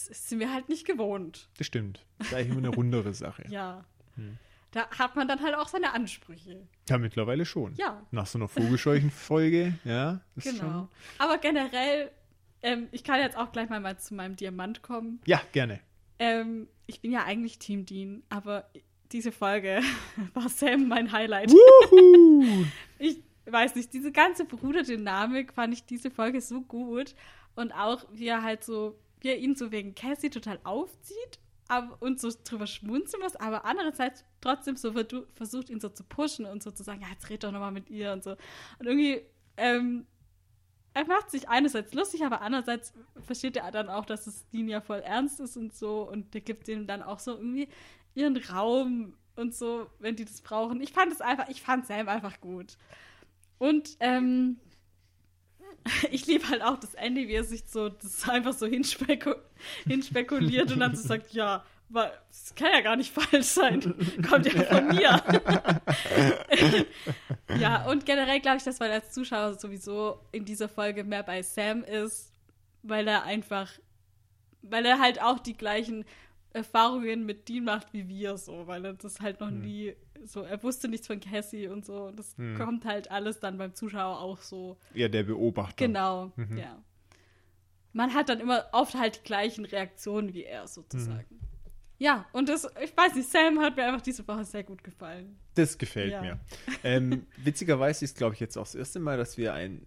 [0.08, 1.48] das sind wir halt nicht gewohnt.
[1.58, 2.04] Das stimmt.
[2.18, 3.44] Das ist eigentlich immer eine rundere Sache.
[3.48, 3.84] Ja.
[4.16, 4.38] Hm.
[4.72, 6.66] Da hat man dann halt auch seine Ansprüche.
[6.88, 7.74] Ja, mittlerweile schon.
[7.74, 8.06] Ja.
[8.10, 10.22] Nach so einer Vogelscheuchen-Folge, ja.
[10.36, 10.88] Genau.
[11.18, 12.10] Aber generell
[12.62, 15.20] ähm, ich kann jetzt auch gleich mal, mal zu meinem Diamant kommen.
[15.26, 15.80] Ja, gerne.
[16.18, 18.70] Ähm, ich bin ja eigentlich Team Dean, aber
[19.10, 19.80] diese Folge
[20.34, 21.52] war Sam mein Highlight.
[22.98, 23.20] Ich
[23.52, 27.16] weiß nicht, diese ganze Bruderdynamik fand ich diese Folge so gut.
[27.56, 31.38] Und auch, wie er halt so, wie er ihn so wegen Cassie total aufzieht
[32.00, 34.92] und so drüber schmunzeln muss, aber andererseits trotzdem so
[35.32, 37.88] versucht, ihn so zu pushen und so zu sagen, ja, jetzt red doch nochmal mit
[37.88, 38.32] ihr und so.
[38.78, 39.22] Und irgendwie,
[39.56, 40.06] ähm,
[40.92, 42.92] er macht sich einerseits lustig, aber andererseits
[43.24, 46.42] versteht er dann auch, dass es Dean ja voll ernst ist und so und der
[46.42, 47.68] gibt ihm dann auch so irgendwie
[48.14, 50.82] ihren Raum und so, wenn die das brauchen.
[50.82, 52.76] Ich fand es einfach, ich fand Sam einfach gut.
[53.58, 54.58] Und ähm,
[56.10, 59.34] ich liebe halt auch das Ende, wie er sich so das einfach so hinspeku
[59.86, 63.80] hinspekuliert und dann so sagt, ja, das kann ja gar nicht falsch sein.
[64.28, 65.22] Kommt ja von mir.
[67.58, 71.42] ja, und generell glaube ich, dass man als Zuschauer sowieso in dieser Folge mehr bei
[71.42, 72.32] Sam ist,
[72.82, 73.70] weil er einfach,
[74.62, 76.04] weil er halt auch die gleichen
[76.52, 79.60] Erfahrungen mit Dean macht wie wir so, weil er das halt noch hm.
[79.60, 79.94] nie
[80.26, 82.04] so, er wusste nichts von Cassie und so.
[82.04, 82.56] Und das hm.
[82.56, 84.76] kommt halt alles dann beim Zuschauer auch so.
[84.94, 85.86] Ja, der Beobachter.
[85.86, 86.58] Genau, mhm.
[86.58, 86.82] ja.
[87.92, 91.26] Man hat dann immer oft halt die gleichen Reaktionen wie er sozusagen.
[91.28, 91.42] Mhm.
[91.98, 95.38] Ja, und das, ich weiß nicht, Sam hat mir einfach diese Woche sehr gut gefallen.
[95.54, 96.20] Das gefällt ja.
[96.20, 96.40] mir.
[96.82, 99.86] Ähm, witzigerweise ist, glaube ich, jetzt auch das erste Mal, dass wir ein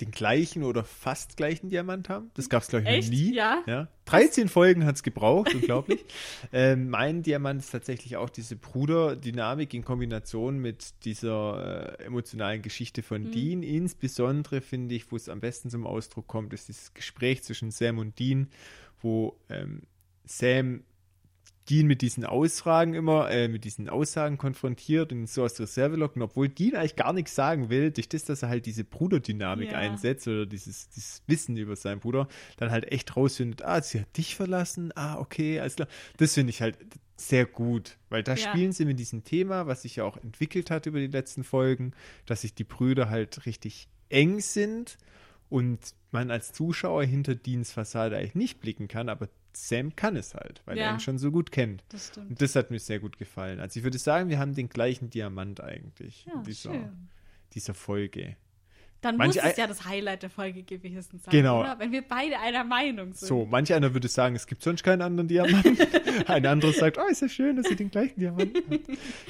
[0.00, 2.30] den gleichen oder fast gleichen Diamant haben.
[2.34, 3.34] Das gab es, glaube ich, noch nie.
[3.34, 3.62] Ja.
[3.66, 3.88] ja.
[4.06, 6.04] 13 Folgen hat es gebraucht, unglaublich.
[6.52, 13.02] ähm, mein Diamant ist tatsächlich auch diese Bruderdynamik in Kombination mit dieser äh, emotionalen Geschichte
[13.02, 13.32] von mhm.
[13.32, 13.62] Dean.
[13.62, 17.98] Insbesondere finde ich, wo es am besten zum Ausdruck kommt, ist dieses Gespräch zwischen Sam
[17.98, 18.48] und Dean,
[19.00, 19.82] wo ähm,
[20.24, 20.84] Sam
[21.70, 25.96] Dean mit diesen Ausfragen immer, äh, mit diesen Aussagen konfrontiert und so aus der Reserve
[25.96, 29.72] locken, obwohl Dean eigentlich gar nichts sagen will, durch das, dass er halt diese Bruderdynamik
[29.72, 29.78] ja.
[29.78, 34.16] einsetzt oder dieses, dieses Wissen über seinen Bruder, dann halt echt rausfindet, ah, sie hat
[34.16, 35.88] dich verlassen, ah, okay, alles klar.
[36.16, 36.78] Das finde ich halt
[37.16, 38.48] sehr gut, weil da ja.
[38.48, 41.92] spielen sie mit diesem Thema, was sich ja auch entwickelt hat über die letzten Folgen,
[42.26, 44.98] dass sich die Brüder halt richtig eng sind
[45.48, 45.78] und
[46.10, 50.62] man als Zuschauer hinter Deans Fassade eigentlich nicht blicken kann, aber Sam kann es halt,
[50.64, 50.84] weil ja.
[50.86, 51.84] er ihn schon so gut kennt.
[51.88, 52.30] Das stimmt.
[52.30, 53.60] Und das hat mir sehr gut gefallen.
[53.60, 56.92] Also ich würde sagen, wir haben den gleichen Diamant eigentlich ja, in dieser,
[57.52, 58.36] dieser Folge.
[59.02, 61.60] Dann manch muss es ja das Highlight der Folge gewesen sein, genau.
[61.60, 61.78] oder?
[61.78, 63.28] Wenn wir beide einer Meinung sind.
[63.28, 65.76] So, manch einer würde sagen, es gibt sonst keinen anderen Diamanten.
[66.26, 68.80] Ein anderer sagt, oh, ist ja schön, dass sie den gleichen Diamanten hat.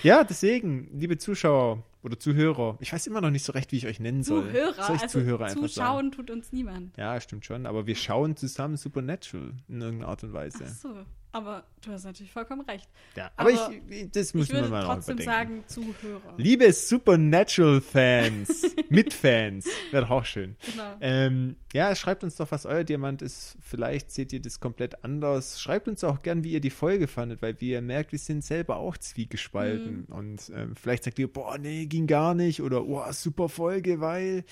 [0.03, 2.77] Ja, deswegen, liebe Zuschauer, oder Zuhörer.
[2.81, 4.43] Ich weiß immer noch nicht so recht, wie ich euch nennen soll.
[4.43, 6.13] Zuhörer, soll ich also Zuhörer einfach zuschauen sagen?
[6.13, 6.97] tut uns niemand.
[6.97, 7.65] Ja, stimmt schon.
[7.67, 10.65] Aber wir schauen zusammen Supernatural in irgendeiner Art und Weise.
[10.67, 10.95] Ach so.
[11.35, 12.91] Aber du hast natürlich vollkommen recht.
[13.17, 16.35] Ja, aber, aber ich, das müssen wir mal trotzdem sagen, Zuhörer.
[16.37, 20.57] Liebe Supernatural-Fans, Mitfans, wäre doch auch schön.
[20.71, 20.95] Genau.
[21.01, 23.57] Ähm, ja, schreibt uns doch, was euer Diamant ist.
[23.63, 25.59] Vielleicht seht ihr das komplett anders.
[25.59, 28.45] Schreibt uns auch gern, wie ihr die Folge fandet, weil wie ihr merkt, wir sind
[28.45, 30.05] selber auch zwiegespalten.
[30.09, 30.15] Mhm.
[30.15, 32.61] Und ähm, vielleicht sagt ihr, boah, nee, ging gar nicht.
[32.61, 34.45] Oder, oh, super Folge, weil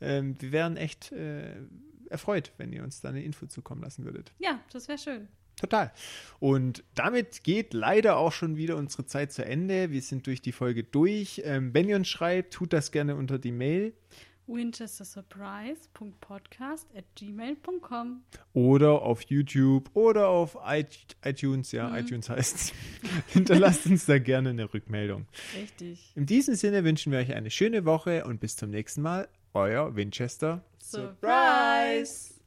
[0.00, 1.56] ähm, wir wären echt äh,
[2.08, 4.32] erfreut, wenn ihr uns da eine Info zukommen lassen würdet.
[4.38, 5.28] Ja, das wäre schön.
[5.62, 5.90] Total.
[6.40, 9.92] Und damit geht leider auch schon wieder unsere Zeit zu Ende.
[9.92, 11.40] Wir sind durch die Folge durch.
[11.44, 13.92] Ähm, wenn ihr uns schreibt, tut das gerne unter die Mail.
[14.48, 18.24] winchestersurprise.podcast at gmail.com
[18.54, 21.94] Oder auf YouTube oder auf iTunes, ja, mhm.
[21.94, 22.72] iTunes heißt es.
[23.28, 25.26] Hinterlasst uns da gerne eine Rückmeldung.
[25.56, 26.10] Richtig.
[26.16, 29.28] In diesem Sinne wünschen wir euch eine schöne Woche und bis zum nächsten Mal.
[29.54, 32.41] Euer Winchester Surprise!